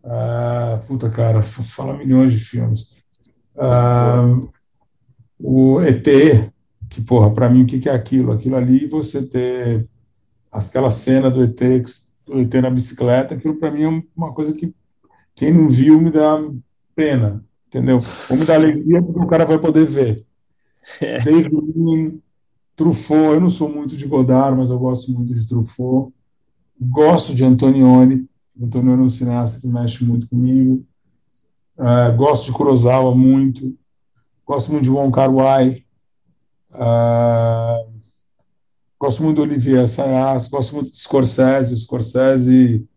[0.04, 2.98] uh, puta cara, fala milhões de filmes.
[3.56, 4.50] Uh,
[5.40, 6.06] o ET,
[6.90, 8.32] que, porra, para mim, o que, que é aquilo?
[8.32, 9.88] Aquilo ali, você ter
[10.52, 11.60] aquela cena do ET,
[12.26, 14.74] do ET na bicicleta, aquilo para mim é uma coisa que
[15.36, 16.38] quem não viu me dá
[16.94, 18.00] pena, entendeu?
[18.30, 20.26] Ou me dá alegria porque o cara vai poder ver.
[21.02, 21.22] É.
[21.22, 22.14] David Lean,
[22.80, 26.14] Truffaut, eu não sou muito de Godard, mas eu gosto muito de Truffaut.
[26.80, 28.26] Gosto de Antonioni,
[28.58, 30.86] Antonioni é um cineasta que mexe muito comigo.
[31.78, 33.78] Uh, gosto de Kurosawa muito.
[34.46, 35.84] Gosto muito de Wong Kar-wai.
[36.72, 37.92] Uh,
[38.98, 41.74] gosto muito do Olivier Assayas, gosto muito de Scorsese.
[41.74, 42.88] O Scorsese,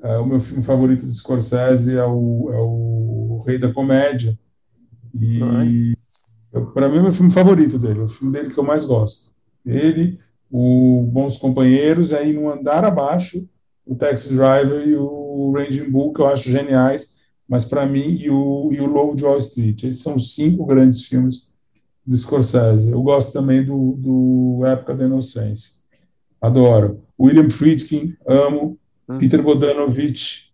[0.00, 4.36] uh, o meu filme favorito de Scorsese é o, é o Rei da Comédia.
[5.14, 5.94] E
[6.74, 8.84] para mim é o meu filme favorito dele, é o filme dele que eu mais
[8.84, 9.27] gosto.
[9.70, 10.18] Ele,
[10.50, 13.48] o Bons Companheiros, aí no andar abaixo,
[13.86, 17.16] o Taxi Driver e o Ranging Bull, que eu acho geniais,
[17.48, 19.84] mas para mim, e o, e o Low de Wall Street.
[19.84, 21.52] Esses são os cinco grandes filmes
[22.06, 22.90] do Scorsese.
[22.90, 25.72] Eu gosto também do, do Época da Inocência.
[26.40, 27.02] Adoro.
[27.18, 28.78] William Friedkin, amo.
[29.08, 29.18] Hum.
[29.18, 30.52] Peter Bodanovich,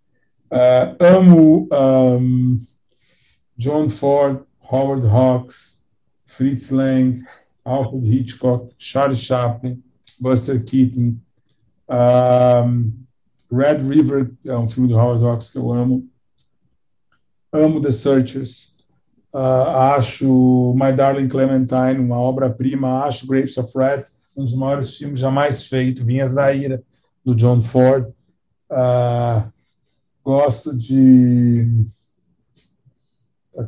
[0.53, 2.57] uh, amo um,
[3.59, 5.83] John Ford, Howard Hawks,
[6.25, 7.21] Fritz Lang,
[7.65, 9.83] Alfred Hitchcock, Charles Chaplin,
[10.21, 11.17] Buster Keaton,
[11.89, 12.93] um,
[13.51, 16.07] Red River, é um filme do Howard Hawks que eu amo.
[17.53, 18.75] Amo The Searchers.
[19.33, 23.05] Uh, acho My Darling Clementine uma obra-prima.
[23.05, 26.05] Acho Grapes of Wrath um dos maiores filmes jamais feito.
[26.05, 26.83] Vinhas da Ira,
[27.25, 28.13] do John Ford.
[28.71, 29.51] Uh,
[30.23, 31.87] gosto de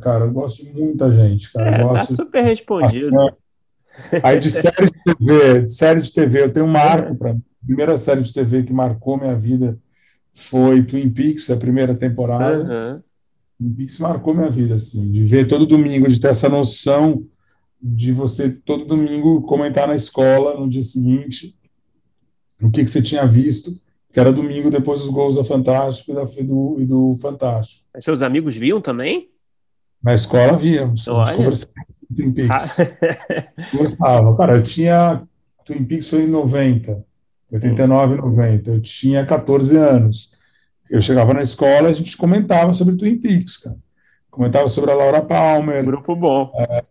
[0.01, 1.69] Cara, eu gosto de muita gente, cara.
[1.69, 3.09] É, tá gosto tá super respondido.
[4.23, 7.37] Aí de série de TV, de série de TV, eu tenho um marco para a
[7.65, 9.77] primeira série de TV que marcou minha vida
[10.33, 12.63] foi Twin Peaks, a primeira temporada.
[12.63, 13.01] Uhum.
[13.57, 17.25] Twin Peaks marcou minha vida, assim, de ver todo domingo, de ter essa noção
[17.81, 21.55] de você todo domingo comentar na escola no dia seguinte
[22.61, 23.71] o que, que você tinha visto,
[24.11, 27.85] que era domingo depois dos gols da Fantástico e do, e do Fantástico.
[27.93, 29.29] Mas seus amigos viam também?
[30.01, 31.05] Na escola víamos.
[31.05, 31.73] Conversava
[32.15, 32.77] Twin Peaks.
[33.71, 34.35] conversava.
[34.37, 35.23] Cara, eu tinha.
[35.65, 37.03] Twin Peaks foi em 90,
[37.51, 38.71] 89, 90.
[38.71, 40.37] Eu tinha 14 anos.
[40.89, 43.77] Eu chegava na escola e a gente comentava sobre Twin Peaks, cara.
[44.31, 45.83] Comentava sobre a Laura Palmer.
[45.83, 46.51] Grupo bom.
[46.55, 46.83] É,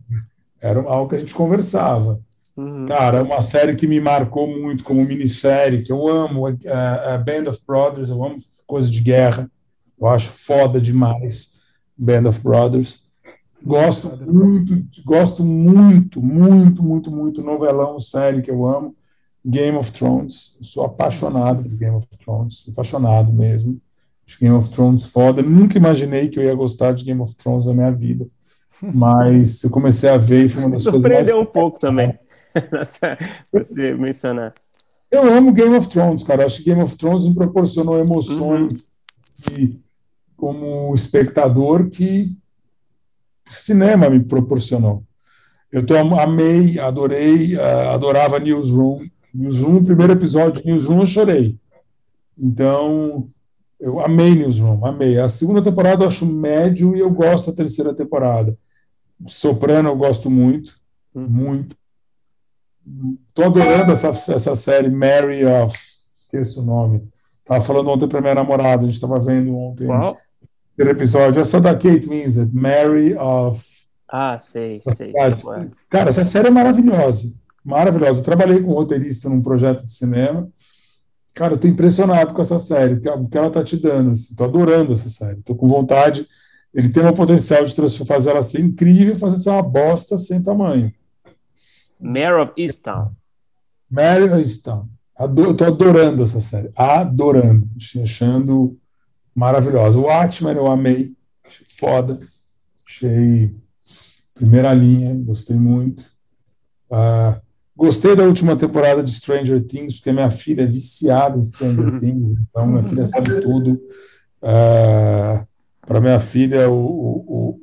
[0.60, 2.20] era algo que a gente conversava.
[2.56, 2.86] Uhum.
[2.86, 7.50] Cara, uma série que me marcou muito como minissérie, que eu amo, é, é Band
[7.50, 8.36] of Brothers, eu amo
[8.66, 9.50] coisa de guerra.
[9.98, 11.54] Eu acho foda demais.
[11.96, 13.05] Band of Brothers.
[13.62, 18.94] Gosto muito, gosto muito, muito, muito, muito novelão, série que eu amo,
[19.44, 20.56] Game of Thrones.
[20.60, 23.80] sou apaixonado por Game of Thrones, apaixonado mesmo.
[24.26, 25.42] Acho Game of Thrones foda.
[25.42, 28.26] nunca imaginei que eu ia gostar de Game of Thrones na minha vida,
[28.82, 31.48] mas eu comecei a ver uma das Surpreendeu mais...
[31.48, 32.16] um pouco também,
[33.52, 34.54] você mencionar.
[35.10, 36.44] Eu amo Game of Thrones, cara.
[36.44, 38.90] Acho que Game of Thrones me proporcionou emoções
[39.50, 39.80] uhum
[40.36, 42.28] como espectador que
[43.48, 45.04] cinema me proporcionou.
[45.70, 49.06] Eu tô, amei, adorei, uh, adorava Newsroom.
[49.34, 51.58] Newsroom, primeiro episódio de Newsroom, eu chorei.
[52.38, 53.28] Então,
[53.78, 55.18] eu amei Newsroom, amei.
[55.18, 58.56] A segunda temporada eu acho médio e eu gosto da terceira temporada.
[59.26, 60.78] Soprano eu gosto muito,
[61.14, 61.26] hum.
[61.28, 61.76] muito.
[63.28, 65.76] Estou adorando essa, essa série Mary of.
[66.14, 67.08] Esqueço o nome.
[67.40, 69.86] Estava falando ontem para minha namorada, a gente estava vendo ontem.
[70.76, 70.88] Qual?
[70.88, 73.64] episódio, essa da Kate Winslet, Mary of.
[74.08, 75.12] Ah, sei, sei.
[75.12, 77.32] sei Cara, essa série é maravilhosa.
[77.64, 78.20] Maravilhosa.
[78.20, 80.48] Eu trabalhei com um roteirista num projeto de cinema.
[81.34, 84.12] Cara, eu tô impressionado com essa série, o que ela tá te dando.
[84.12, 85.42] Estou assim, adorando essa série.
[85.42, 86.26] Tô com vontade.
[86.72, 87.74] Ele tem o potencial de
[88.06, 90.92] fazer ela ser incrível e fazer ser uma bosta sem tamanho.
[92.00, 93.12] Mare of Easttown.
[93.90, 94.88] Mare of Easttown.
[95.16, 96.70] Adoro, eu tô adorando essa série.
[96.76, 97.66] Adorando.
[98.02, 98.78] Achando
[99.36, 99.98] maravilhosa.
[99.98, 101.12] O Watchmen eu amei,
[101.44, 102.18] achei foda,
[102.88, 103.54] achei
[104.34, 106.02] primeira linha, gostei muito.
[106.90, 107.38] Uh,
[107.76, 112.38] gostei da última temporada de Stranger Things, porque minha filha é viciada em Stranger Things,
[112.40, 113.72] então minha filha sabe tudo.
[114.42, 115.46] Uh, ah,
[115.86, 117.58] Para minha filha, o, o,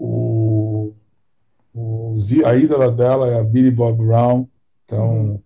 [1.74, 4.48] o, o, a ídola dela é a Billy Bob Brown,
[4.86, 5.42] então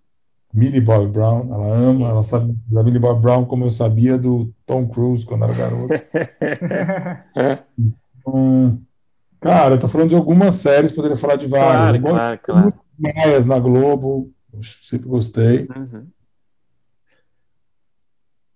[0.57, 4.51] Millie Bob Brown, ela ama, ela sabe da Millie Bob Brown como eu sabia do
[4.65, 5.93] Tom Cruise quando era garoto.
[8.17, 8.81] então,
[9.39, 12.01] cara, eu tô falando de algumas séries, poderia falar de várias.
[12.01, 12.73] Claro, claro, claro.
[12.97, 14.31] Maias na Globo,
[14.63, 15.67] sempre gostei.
[15.75, 16.07] Uhum.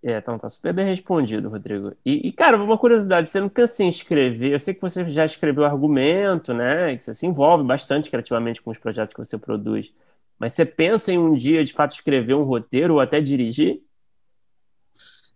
[0.03, 1.93] É, então tá super bem respondido, Rodrigo.
[2.03, 4.53] E, e, cara, uma curiosidade, você não pensa em escrever?
[4.53, 6.97] Eu sei que você já escreveu argumento, né?
[6.97, 9.93] Que você se envolve bastante criativamente com os projetos que você produz.
[10.41, 13.79] Mas você pensa em um dia, de fato, escrever um roteiro ou até dirigir?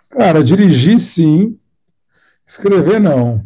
[0.09, 1.59] Cara, dirigir sim.
[2.43, 3.39] Escrever não.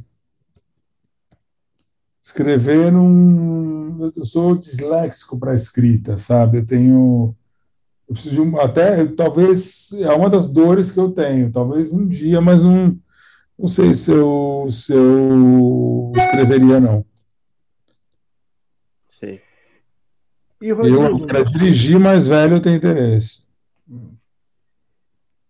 [2.22, 4.10] Escrever não.
[4.16, 6.60] Eu sou disléxico para escrita, sabe?
[6.60, 7.36] Eu tenho.
[8.08, 11.52] Eu preciso um, até talvez é uma das dores que eu tenho.
[11.52, 12.98] Talvez um dia, mas não,
[13.58, 17.06] não sei se eu, se eu escreveria não.
[19.06, 19.42] Sei.
[20.62, 23.48] E Rodrigo, eu, para dirigir mais velho, tenho interesse.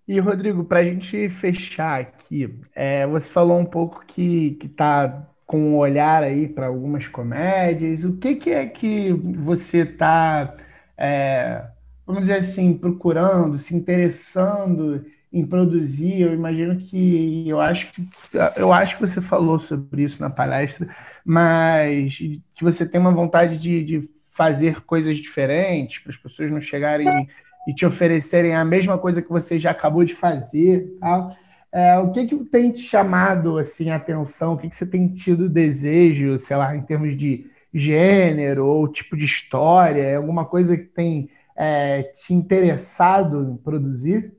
[0.08, 5.72] E, Rodrigo, para a gente fechar aqui, é, você falou um pouco que está com
[5.72, 8.04] um olhar aí para algumas comédias.
[8.04, 10.56] O que, que, é que você está.
[10.98, 11.64] É,
[12.06, 18.08] vamos dizer assim, procurando, se interessando em produzir, eu imagino que eu acho que
[18.56, 20.88] eu acho que você falou sobre isso na palestra,
[21.24, 24.10] mas que você tem uma vontade de, de
[24.40, 27.28] fazer coisas diferentes para as pessoas não chegarem
[27.68, 31.36] e te oferecerem a mesma coisa que você já acabou de fazer, tal.
[31.70, 34.54] É, o que que tem te chamado assim a atenção?
[34.54, 39.18] O que que você tem tido desejo, sei lá, em termos de gênero ou tipo
[39.18, 40.04] de história?
[40.04, 44.34] É alguma coisa que tem é, te interessado em produzir?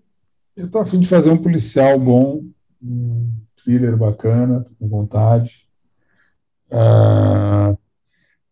[0.56, 2.42] Eu estou afim de fazer um policial bom,
[2.82, 5.68] um thriller bacana, com vontade.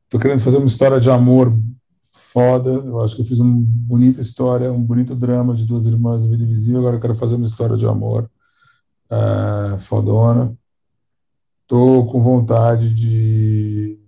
[0.09, 1.55] Estou querendo fazer uma história de amor
[2.10, 2.70] foda.
[2.70, 6.30] Eu acho que eu fiz uma bonita história, um bonito drama de duas irmãs do
[6.30, 6.80] Vida Invisível.
[6.80, 8.30] Agora eu quero fazer uma história de amor
[9.10, 10.56] uh, fodona.
[11.62, 13.98] Estou com vontade de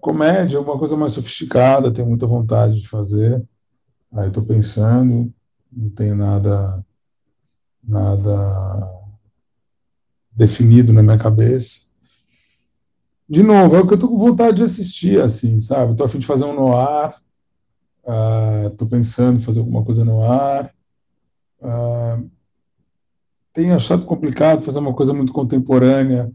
[0.00, 1.90] comédia, uma coisa mais sofisticada.
[1.90, 3.42] Tenho muita vontade de fazer.
[4.12, 5.32] Aí estou pensando
[5.72, 6.84] não tenho nada
[7.82, 8.92] nada
[10.30, 11.91] definido na minha cabeça.
[13.32, 15.96] De novo, é o que eu tô com vontade de assistir, assim, sabe?
[15.96, 17.14] Tô a fim de fazer um noir,
[18.04, 20.70] uh, tô pensando em fazer alguma coisa no ar.
[21.58, 22.30] Uh,
[23.50, 26.30] tenho achado complicado fazer uma coisa muito contemporânea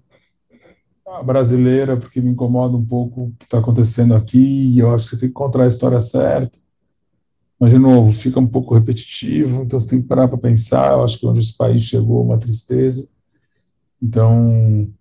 [1.23, 5.09] brasileira, porque me incomoda um pouco o que está acontecendo aqui, e eu acho que
[5.11, 6.57] você tem que encontrar a história certa.
[7.59, 10.93] Mas, de novo, fica um pouco repetitivo, então você tem que parar para pensar.
[10.93, 13.07] Eu acho que onde esse país chegou, uma tristeza.
[14.01, 14.91] Então,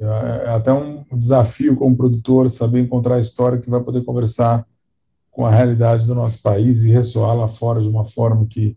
[0.00, 4.66] é, é até um desafio como produtor saber encontrar a história que vai poder conversar
[5.30, 8.74] com a realidade do nosso país e ressoar lá fora de uma forma que,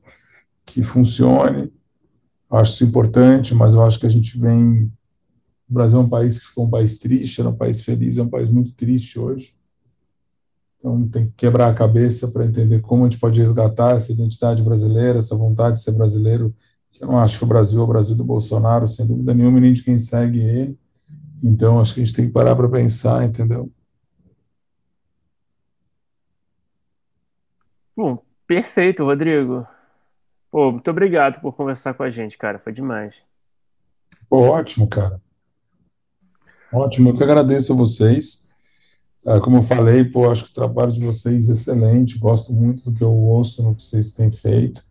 [0.66, 1.72] que funcione.
[2.52, 4.92] Eu acho isso importante, mas eu acho que a gente vem.
[5.70, 8.22] O Brasil é um país que ficou um país triste, era um país feliz, é
[8.22, 9.56] um país muito triste hoje.
[10.78, 14.64] Então, tem que quebrar a cabeça para entender como a gente pode resgatar essa identidade
[14.64, 16.54] brasileira, essa vontade de ser brasileiro.
[17.00, 19.74] Eu não acho que o Brasil é o Brasil do Bolsonaro, sem dúvida nenhuma, nem
[19.74, 20.78] de quem segue ele.
[21.44, 23.72] Então, acho que a gente tem que parar para pensar, entendeu?
[27.96, 29.68] Bom, perfeito, Rodrigo.
[30.52, 32.60] Pô, muito obrigado por conversar com a gente, cara.
[32.60, 33.24] Foi demais.
[34.30, 35.22] Pô, ótimo, cara.
[36.72, 37.10] Ótimo.
[37.10, 38.50] Eu que agradeço a vocês.
[39.26, 42.90] Ah, como eu falei, pô, acho que o trabalho de vocês é excelente, gosto muito
[42.90, 44.82] do que eu ouço, no que vocês têm feito.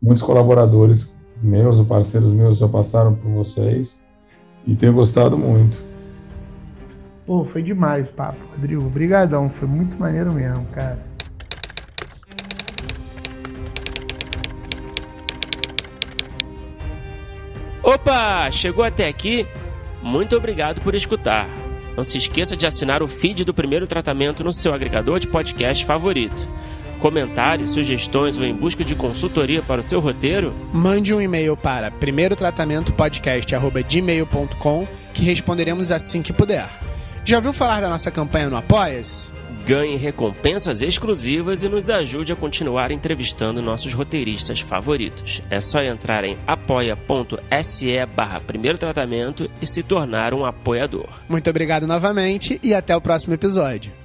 [0.00, 4.06] Muitos colaboradores meus ou parceiros meus já passaram por vocês
[4.66, 5.93] e tenho gostado muito.
[7.26, 8.84] Pô, foi demais o papo, Rodrigo.
[8.84, 10.98] Obrigadão, foi muito maneiro mesmo, cara.
[17.82, 19.46] Opa, chegou até aqui?
[20.02, 21.48] Muito obrigado por escutar.
[21.96, 25.84] Não se esqueça de assinar o feed do primeiro tratamento no seu agregador de podcast
[25.84, 26.48] favorito.
[26.98, 30.54] Comentários, sugestões ou em busca de consultoria para o seu roteiro?
[30.72, 36.70] Mande um e-mail para primeirotratamentopodcast.gmail.com que responderemos assim que puder.
[37.24, 39.34] Já ouviu falar da nossa campanha no Apoia-se?
[39.64, 45.42] ganhe recompensas exclusivas e nos ajude a continuar entrevistando nossos roteiristas favoritos.
[45.48, 51.08] É só entrar em apoia.se barra primeiro tratamento e se tornar um apoiador.
[51.28, 54.03] Muito obrigado novamente e até o próximo episódio.